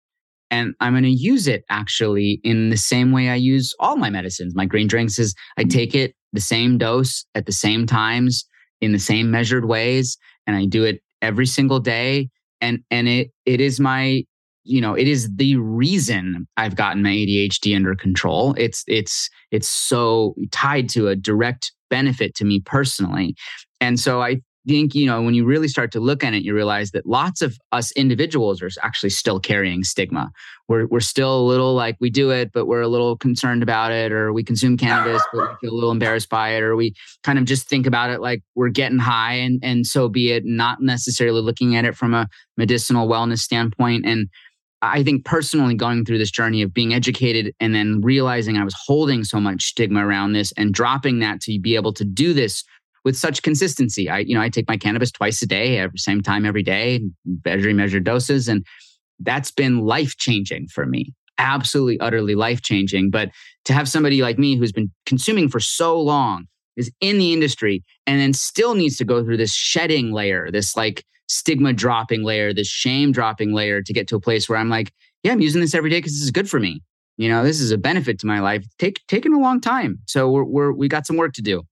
and 0.51 0.75
I'm 0.81 0.93
going 0.93 1.03
to 1.03 1.11
use 1.11 1.49
it 1.49 1.65
actually 1.71 2.41
in 2.45 2.71
the 2.71 2.77
same 2.77 3.13
way 3.13 3.29
I 3.29 3.35
use 3.35 3.75
all 3.81 3.97
my 3.97 4.11
medicines. 4.11 4.55
My 4.55 4.65
green 4.65 4.87
drinks 4.87 5.19
is 5.19 5.35
I 5.57 5.63
mm-hmm. 5.63 5.71
take 5.71 5.95
it 5.95 6.15
the 6.33 6.41
same 6.41 6.79
dose 6.79 7.25
at 7.35 7.47
the 7.47 7.53
same 7.53 7.87
times 7.87 8.45
in 8.81 8.93
the 8.93 8.99
same 8.99 9.31
measured 9.31 9.65
ways 9.65 10.17
and 10.47 10.57
I 10.57 10.67
do 10.67 10.85
it 10.85 11.01
every 11.23 11.47
single 11.47 11.81
day 11.81 12.29
and 12.61 12.81
and 12.91 13.09
it 13.09 13.31
it 13.45 13.61
is 13.61 13.81
my 13.81 14.23
you 14.65 14.81
know 14.81 14.95
it 14.95 15.09
is 15.09 15.35
the 15.37 15.57
reason 15.57 16.47
I've 16.57 16.77
gotten 16.77 17.03
my 17.03 17.11
ADHD 17.11 17.75
under 17.75 17.95
control. 17.95 18.55
It's 18.59 18.85
it's 18.87 19.31
it's 19.51 19.69
so 19.69 20.35
tied 20.51 20.89
to 20.91 21.09
a 21.09 21.17
direct 21.17 21.73
benefit 21.91 22.35
to 22.37 22.45
me 22.45 22.61
personally. 22.61 23.35
And 23.81 23.99
so 23.99 24.23
I 24.23 24.41
think, 24.67 24.95
you 24.95 25.07
know, 25.07 25.23
when 25.23 25.35
you 25.35 25.45
really 25.45 25.69
start 25.69 25.93
to 25.93 26.01
look 26.01 26.25
at 26.25 26.35
it, 26.35 26.43
you 26.43 26.55
realize 26.55 26.91
that 26.91 27.07
lots 27.07 27.43
of 27.43 27.59
us 27.73 27.93
individuals 27.93 28.61
are 28.63 28.71
actually 28.83 29.11
still 29.11 29.41
carrying 29.41 29.85
stigma. 29.85 30.31
We're, 30.69 30.87
we're 30.87 31.01
still 31.01 31.41
a 31.41 31.47
little 31.47 31.75
like 31.75 31.97
we 32.01 32.11
do 32.11 32.31
it, 32.31 32.51
but 32.53 32.67
we're 32.67 32.83
a 32.83 32.89
little 32.89 33.17
concerned 33.17 33.63
about 33.63 33.93
it, 33.93 34.13
or 34.13 34.33
we 34.33 34.43
consume 34.43 34.77
cannabis, 34.77 35.23
but 35.33 35.49
we 35.49 35.57
feel 35.61 35.73
a 35.73 35.77
little 35.77 35.93
embarrassed 35.93 36.29
by 36.29 36.51
it, 36.51 36.63
or 36.63 36.77
we 36.77 36.95
kind 37.23 37.39
of 37.39 37.45
just 37.45 37.69
think 37.69 37.87
about 37.87 38.11
it 38.11 38.21
like 38.21 38.43
we're 38.55 38.69
getting 38.69 38.99
high 38.99 39.35
and, 39.35 39.61
and 39.63 39.87
so 39.87 40.09
be 40.09 40.33
it, 40.33 40.45
not 40.45 40.81
necessarily 40.81 41.41
looking 41.41 41.77
at 41.77 41.85
it 41.85 41.97
from 41.97 42.15
a 42.15 42.29
medicinal 42.57 43.09
wellness 43.09 43.39
standpoint. 43.39 44.05
And 44.05 44.29
I 44.83 45.03
think 45.03 45.25
personally 45.25 45.75
going 45.75 46.05
through 46.05 46.19
this 46.19 46.31
journey 46.31 46.63
of 46.63 46.75
being 46.75 46.93
educated 46.93 47.55
and 47.61 47.75
then 47.75 48.01
realizing 48.03 48.57
I 48.57 48.65
was 48.65 48.77
holding 48.87 49.25
so 49.25 49.41
much 49.41 49.65
stigma 49.65 50.07
around 50.07 50.33
this 50.33 50.53
and 50.57 50.75
dropping 50.75 51.21
that 51.21 51.41
to 51.43 51.59
be 51.59 51.77
able 51.77 51.93
to 51.95 52.05
do 52.05 52.35
this 52.35 52.63
with 53.07 53.17
such 53.17 53.43
consistency. 53.43 54.11
I, 54.11 54.19
you 54.19 54.35
know, 54.35 54.41
I 54.41 54.49
take 54.49 54.67
my 54.67 54.77
cannabis 54.77 55.13
twice 55.13 55.41
a 55.41 55.47
day, 55.47 55.79
every 55.79 55.97
same 55.97 56.23
time 56.23 56.45
every 56.45 56.65
day, 56.65 57.01
very 57.25 57.73
measured 57.73 58.03
doses, 58.03 58.49
and 58.49 58.67
that's 59.21 59.53
been 59.53 59.79
life 59.87 60.17
changing 60.17 60.67
for 60.67 60.87
me. 60.87 61.15
Absolutely, 61.39 62.01
utterly 62.01 62.35
life 62.35 62.63
changing. 62.63 63.11
But 63.11 63.31
to 63.67 63.73
have 63.73 63.89
somebody 63.89 64.23
like 64.23 64.41
me 64.41 64.57
who's 64.57 64.73
been 64.73 64.91
consuming 65.07 65.49
for 65.49 65.61
so 65.61 65.99
long, 66.01 66.47
is 66.77 66.91
in 67.01 67.19
the 67.19 67.33
industry, 67.33 67.85
and 68.09 68.21
then 68.21 68.33
still 68.33 68.75
needs 68.75 68.97
to 68.97 69.05
go 69.05 69.23
through 69.23 69.37
this 69.37 69.55
shedding 69.55 70.11
layer, 70.11 70.51
this 70.51 70.77
like 70.77 71.05
stigma 71.29 71.73
dropping 71.73 72.25
layer, 72.25 72.53
this 72.53 72.69
shame 72.69 73.13
dropping 73.13 73.53
layer 73.53 73.83
to 73.83 73.93
get 73.93 74.09
to 74.09 74.17
a 74.17 74.21
place 74.21 74.49
where 74.49 74.59
I'm 74.59 74.69
like, 74.69 74.93
yeah, 75.23 75.31
I'm 75.31 75.41
using 75.41 75.61
this 75.61 75.77
every 75.77 75.91
day 75.91 75.99
because 75.99 76.15
this 76.15 76.23
is 76.23 76.33
good 76.33 76.51
for 76.51 76.59
me. 76.59 76.83
You 77.19 77.29
know, 77.29 77.45
this 77.45 77.61
is 77.61 77.71
a 77.71 77.79
benefit 77.79 78.19
to 78.19 78.27
my 78.27 78.41
life. 78.41 78.67
Take 78.81 79.01
taking 79.07 79.33
a 79.33 79.39
long 79.39 79.61
time, 79.61 80.01
so 80.07 80.29
we're, 80.29 80.45
we're 80.45 80.73
we 80.73 80.89
got 80.89 81.07
some 81.07 81.17
work 81.17 81.33
to 81.35 81.43
do. 81.43 81.63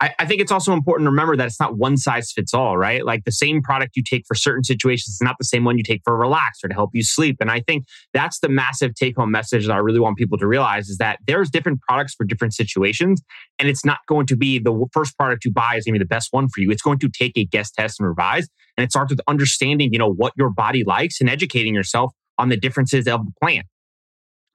I, 0.00 0.12
I, 0.18 0.26
think 0.26 0.40
it's 0.40 0.50
also 0.50 0.72
important 0.72 1.06
to 1.06 1.10
remember 1.10 1.36
that 1.36 1.46
it's 1.46 1.60
not 1.60 1.76
one 1.76 1.96
size 1.96 2.32
fits 2.32 2.52
all, 2.52 2.76
right? 2.76 3.04
Like 3.04 3.24
the 3.24 3.32
same 3.32 3.62
product 3.62 3.96
you 3.96 4.02
take 4.02 4.24
for 4.26 4.34
certain 4.34 4.64
situations 4.64 5.14
is 5.14 5.20
not 5.22 5.36
the 5.38 5.44
same 5.44 5.64
one 5.64 5.78
you 5.78 5.84
take 5.84 6.02
for 6.04 6.14
a 6.14 6.18
relax 6.18 6.64
or 6.64 6.68
to 6.68 6.74
help 6.74 6.90
you 6.94 7.04
sleep. 7.04 7.36
And 7.40 7.50
I 7.50 7.60
think 7.60 7.84
that's 8.12 8.40
the 8.40 8.48
massive 8.48 8.94
take 8.94 9.16
home 9.16 9.30
message 9.30 9.66
that 9.66 9.72
I 9.72 9.78
really 9.78 10.00
want 10.00 10.18
people 10.18 10.36
to 10.38 10.46
realize 10.46 10.88
is 10.88 10.98
that 10.98 11.20
there's 11.26 11.48
different 11.48 11.80
products 11.82 12.14
for 12.14 12.24
different 12.24 12.54
situations. 12.54 13.22
And 13.58 13.68
it's 13.68 13.84
not 13.84 13.98
going 14.08 14.26
to 14.26 14.36
be 14.36 14.58
the 14.58 14.86
first 14.92 15.16
product 15.16 15.44
you 15.44 15.52
buy 15.52 15.76
is 15.76 15.84
going 15.84 15.94
to 15.94 16.00
be 16.00 16.04
the 16.04 16.08
best 16.08 16.28
one 16.32 16.48
for 16.48 16.60
you. 16.60 16.70
It's 16.70 16.82
going 16.82 16.98
to 16.98 17.08
take 17.08 17.32
a 17.36 17.44
guest 17.44 17.74
test 17.78 18.00
and 18.00 18.08
revise. 18.08 18.48
And 18.76 18.84
it 18.84 18.90
starts 18.90 19.10
with 19.10 19.20
understanding, 19.28 19.92
you 19.92 19.98
know, 19.98 20.12
what 20.12 20.32
your 20.36 20.50
body 20.50 20.82
likes 20.82 21.20
and 21.20 21.30
educating 21.30 21.74
yourself 21.74 22.12
on 22.36 22.48
the 22.48 22.56
differences 22.56 23.06
of 23.06 23.24
the 23.24 23.32
plant. 23.40 23.66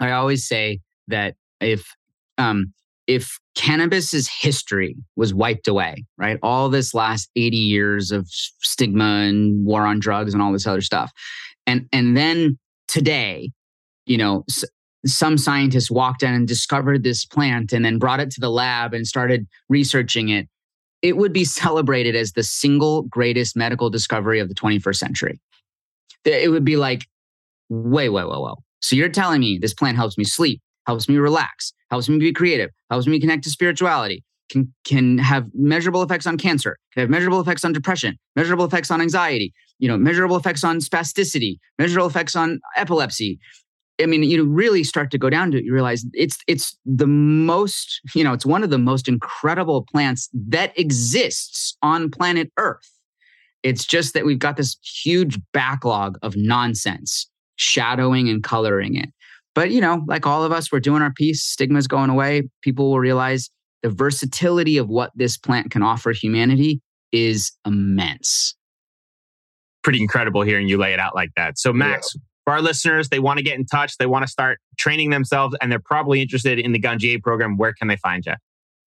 I 0.02 0.12
always 0.12 0.46
say 0.46 0.82
that 1.08 1.36
if 1.62 1.96
um, 2.38 2.74
if 3.10 3.40
cannabis's 3.56 4.30
history 4.30 4.96
was 5.16 5.34
wiped 5.34 5.68
away, 5.68 6.06
right? 6.20 6.38
All 6.44 6.70
this 6.70 6.94
last 6.94 7.28
80 7.36 7.58
years 7.58 8.12
of 8.12 8.28
stigma 8.30 9.26
and 9.28 9.66
war 9.66 9.82
on 9.82 10.00
drugs 10.00 10.32
and 10.32 10.44
all 10.44 10.54
this 10.54 10.68
other 10.68 10.80
stuff. 10.80 11.12
And 11.66 11.88
and 11.92 12.16
then 12.16 12.60
today, 12.88 13.50
you 14.06 14.16
know, 14.18 14.44
s- 14.48 14.64
some 15.08 15.40
scientists 15.40 15.90
walked 15.90 16.22
in 16.22 16.36
and 16.36 16.48
discovered 16.48 17.04
this 17.04 17.26
plant 17.26 17.74
and 17.74 17.84
then 17.84 17.98
brought 17.98 18.20
it 18.20 18.30
to 18.32 18.40
the 18.40 18.52
lab 18.52 18.94
and 18.94 19.08
started 19.08 19.48
researching 19.70 20.30
it. 20.30 20.48
It 21.02 21.18
would 21.18 21.34
be 21.34 21.46
celebrated 21.46 22.16
as 22.16 22.34
the 22.34 22.44
single 22.44 23.04
greatest 23.04 23.56
medical 23.58 23.90
discovery 23.90 24.40
of 24.40 24.50
the 24.50 24.56
21st 24.56 24.98
century. 24.98 25.40
It 26.26 26.52
would 26.52 26.66
be 26.66 26.76
like, 26.76 27.08
wait, 27.70 28.10
wait, 28.10 28.30
wait, 28.30 28.42
wait. 28.42 28.56
So 28.82 28.96
you're 28.96 29.10
telling 29.10 29.40
me 29.40 29.58
this 29.58 29.74
plant 29.74 29.98
helps 29.98 30.18
me 30.18 30.26
sleep, 30.26 30.62
helps 30.90 31.08
me 31.08 31.18
relax, 31.18 31.72
helps 31.92 32.10
me 32.10 32.18
be 32.18 32.34
creative, 32.34 32.72
helps 32.90 33.06
me 33.06 33.20
connect 33.20 33.44
to 33.44 33.52
spirituality, 33.52 34.24
can, 34.50 34.74
can 34.84 35.20
have 35.20 35.46
measurable 35.54 36.02
effects 36.02 36.26
on 36.26 36.36
cancer, 36.36 36.78
can 36.94 37.02
have 37.02 37.12
measurable 37.12 37.40
effects 37.40 37.64
on 37.64 37.74
depression, 37.74 38.18
measurable 38.36 38.66
effects 38.66 38.90
on 38.90 39.00
anxiety, 39.00 39.54
you 39.78 39.88
know, 39.88 40.00
measurable 40.00 40.36
effects 40.36 40.64
on 40.64 40.80
spasticity, 40.80 41.58
measurable 41.78 42.08
effects 42.08 42.36
on 42.36 42.60
epilepsy. 42.76 43.38
I 44.02 44.08
mean, 44.08 44.24
you 44.24 44.44
really 44.44 44.84
start 44.84 45.12
to 45.12 45.20
go 45.20 45.30
down 45.30 45.52
to 45.52 45.60
it, 45.60 45.64
you 45.64 45.74
realize 45.74 46.04
it's 46.14 46.38
it's 46.48 46.76
the 46.86 47.06
most, 47.06 48.02
you 48.16 48.24
know, 48.24 48.34
it's 48.34 48.46
one 48.46 48.64
of 48.64 48.72
the 48.72 48.80
most 48.80 49.08
incredible 49.08 49.86
plants 49.92 50.28
that 50.34 50.76
exists 50.76 51.78
on 51.84 52.10
planet 52.10 52.52
Earth. 52.58 52.90
It's 53.62 53.86
just 53.86 54.16
that 54.16 54.26
we've 54.26 54.40
got 54.40 54.58
this 54.58 54.76
huge 55.04 55.38
backlog 55.54 56.18
of 56.24 56.36
nonsense 56.36 57.30
shadowing 57.58 58.28
and 58.28 58.42
coloring 58.42 58.96
it. 58.96 59.10
But, 59.56 59.72
you 59.72 59.82
know, 59.82 60.04
like 60.08 60.26
all 60.26 60.44
of 60.44 60.52
us, 60.52 60.72
we're 60.72 60.80
doing 60.80 61.02
our 61.02 61.12
piece. 61.12 61.44
Stigma's 61.44 61.88
going 61.88 62.10
away. 62.10 62.44
People 62.62 62.92
will 62.92 63.00
realize 63.00 63.50
the 63.82 63.90
versatility 63.90 64.78
of 64.78 64.88
what 64.88 65.12
this 65.16 65.38
plant 65.38 65.72
can 65.72 65.82
offer 65.82 66.12
humanity 66.12 66.82
is 67.12 67.52
immense. 67.66 68.56
Pretty 69.84 70.02
incredible 70.02 70.42
hearing 70.42 70.68
you 70.68 70.78
lay 70.78 70.94
it 70.94 71.00
out 71.00 71.16
like 71.16 71.32
that. 71.36 71.58
So, 71.58 71.74
Max, 71.74 72.14
yeah. 72.14 72.20
for 72.44 72.54
our 72.54 72.62
listeners, 72.62 73.10
they 73.10 73.20
want 73.20 73.38
to 73.38 73.44
get 73.44 73.58
in 73.58 73.66
touch, 73.66 73.98
they 73.98 74.06
want 74.06 74.24
to 74.24 74.28
start 74.28 74.60
training 74.78 75.10
themselves, 75.10 75.56
and 75.62 75.72
they're 75.72 75.80
probably 75.80 76.22
interested 76.22 76.60
in 76.60 76.72
the 76.72 76.80
Ganjier 76.80 77.22
program. 77.22 77.58
Where 77.58 77.74
can 77.74 77.88
they 77.88 77.98
find 77.98 78.26
you? 78.26 78.34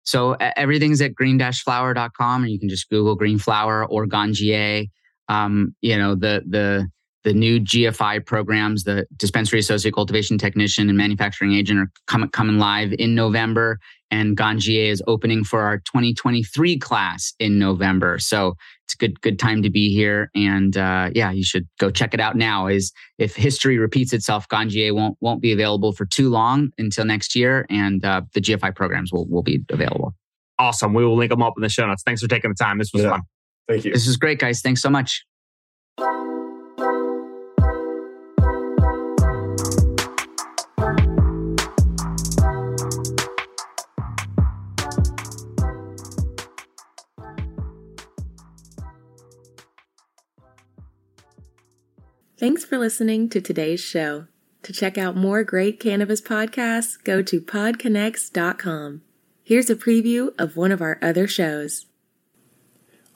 So, 0.05 0.35
everything's 0.35 1.01
at 1.01 1.15
green-flower.com, 1.15 2.45
or 2.45 2.47
you 2.47 2.61
can 2.61 2.69
just 2.69 2.89
Google 2.91 3.17
green 3.17 3.39
flower 3.39 3.87
or 3.87 4.07
Ganjier. 4.07 4.87
Um, 5.29 5.75
you 5.81 5.97
know, 5.97 6.15
the, 6.15 6.43
the, 6.47 6.87
the 7.25 7.33
new 7.33 7.59
GFI 7.59 8.25
programs, 8.27 8.85
the 8.85 9.07
dispensary 9.16 9.59
associate 9.59 9.95
cultivation 9.95 10.39
technician 10.39 10.89
and 10.89 10.97
manufacturing 10.97 11.55
agent 11.55 11.81
are 11.81 11.91
coming 12.07 12.29
coming 12.31 12.59
live 12.59 12.93
in 12.99 13.14
November. 13.14 13.79
And 14.11 14.37
Ganjier 14.37 14.91
is 14.91 15.03
opening 15.09 15.43
for 15.43 15.62
our 15.62 15.79
2023 15.79 16.79
class 16.79 17.33
in 17.41 17.59
November. 17.59 18.18
So 18.18 18.55
it's 18.85 18.95
a 18.95 18.97
good 18.99 19.20
good 19.22 19.39
time 19.39 19.62
to 19.62 19.70
be 19.70 19.93
here. 19.93 20.31
And 20.35 20.77
uh, 20.77 21.11
yeah, 21.14 21.31
you 21.33 21.43
should 21.43 21.66
go 21.81 21.91
check 21.91 22.14
it 22.14 22.20
out 22.20 22.37
now. 22.37 22.66
Is 22.66 22.93
if 23.18 23.35
history 23.35 23.79
repeats 23.79 24.12
itself, 24.12 24.47
Ganjier 24.49 24.95
won't 24.95 25.16
won't 25.20 25.41
be 25.41 25.53
available 25.53 25.93
for 25.93 26.05
too 26.05 26.29
long 26.29 26.70
until 26.79 27.05
next 27.07 27.35
year, 27.35 27.66
and 27.70 28.05
uh, 28.05 28.20
the 28.35 28.41
GFI 28.41 28.77
programs 28.77 29.12
will 29.12 29.27
will 29.27 29.43
be 29.43 29.64
available. 29.70 30.14
Awesome. 30.59 30.95
We 30.95 31.05
will 31.05 31.16
link 31.16 31.31
them 31.31 31.43
up 31.43 31.55
in 31.57 31.62
the 31.62 31.68
show 31.68 31.87
notes. 31.87 32.03
Thanks 32.05 32.22
for 32.22 32.29
taking 32.29 32.51
the 32.51 32.55
time. 32.55 32.79
This 32.79 32.93
was 32.93 33.03
yeah. 33.03 33.11
fun. 33.11 33.22
Thank 33.66 33.85
you. 33.87 33.93
This 33.93 34.07
is 34.07 34.16
great, 34.16 34.39
guys. 34.39 34.61
Thanks 34.61 34.83
so 34.83 34.91
much. 34.91 35.25
Thanks 52.45 52.62
for 52.62 52.76
listening 52.76 53.30
to 53.30 53.40
today's 53.40 53.80
show. 53.80 54.26
To 54.64 54.72
check 54.74 54.99
out 54.99 55.16
more 55.16 55.45
great 55.45 55.80
cannabis 55.80 56.20
podcasts, 56.20 57.03
go 57.03 57.22
to 57.22 57.40
podconx.com. 57.40 59.01
Here's 59.42 59.70
a 59.70 59.74
preview 59.74 60.28
of 60.38 60.55
one 60.55 60.70
of 60.70 60.82
our 60.82 60.99
other 61.01 61.26
shows. 61.26 61.86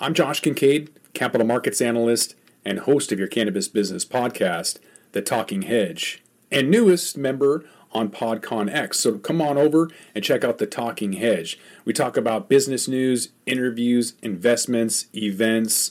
I'm 0.01 0.15
Josh 0.15 0.41
Kincaid, 0.41 0.89
capital 1.13 1.47
markets 1.47 1.83
analyst 1.83 2.37
and 2.65 2.79
host 2.79 3.13
of 3.13 3.19
your 3.19 3.29
cannabis 3.29 3.69
business 3.69 4.07
podcast, 4.07 4.79
The 5.13 5.21
Talking 5.21 5.61
Hedge, 5.61 6.23
and 6.51 6.71
newest 6.71 7.19
member 7.19 7.67
on 7.93 8.09
PodCon 8.09 8.73
X. 8.75 8.99
So 8.99 9.19
come 9.19 9.43
on 9.43 9.59
over 9.59 9.91
and 10.15 10.25
check 10.25 10.43
out 10.43 10.57
The 10.57 10.67
Talking 10.67 11.13
Hedge. 11.13 11.61
We 11.85 11.93
talk 11.93 12.17
about 12.17 12.49
business 12.49 12.89
news, 12.89 13.29
interviews, 13.45 14.15
investments, 14.23 15.05
events, 15.15 15.91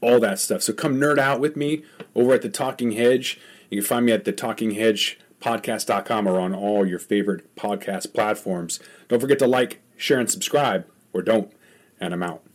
all 0.00 0.20
that 0.20 0.38
stuff. 0.38 0.62
So 0.62 0.72
come 0.72 0.96
nerd 0.96 1.18
out 1.18 1.40
with 1.40 1.56
me 1.56 1.82
over 2.14 2.34
at 2.34 2.42
The 2.42 2.48
Talking 2.48 2.92
Hedge. 2.92 3.40
You 3.70 3.80
can 3.80 3.86
find 3.86 4.06
me 4.06 4.12
at 4.12 4.24
the 4.24 4.32
Talking 4.32 4.72
Hedge 4.72 5.18
podcast.com 5.40 6.26
or 6.26 6.40
on 6.40 6.54
all 6.54 6.86
your 6.86 6.98
favorite 6.98 7.54
podcast 7.56 8.12
platforms. 8.12 8.80
Don't 9.08 9.20
forget 9.20 9.38
to 9.40 9.46
like, 9.46 9.80
share, 9.96 10.18
and 10.18 10.30
subscribe, 10.30 10.86
or 11.12 11.22
don't. 11.22 11.52
And 12.00 12.12
I'm 12.12 12.22
out. 12.22 12.47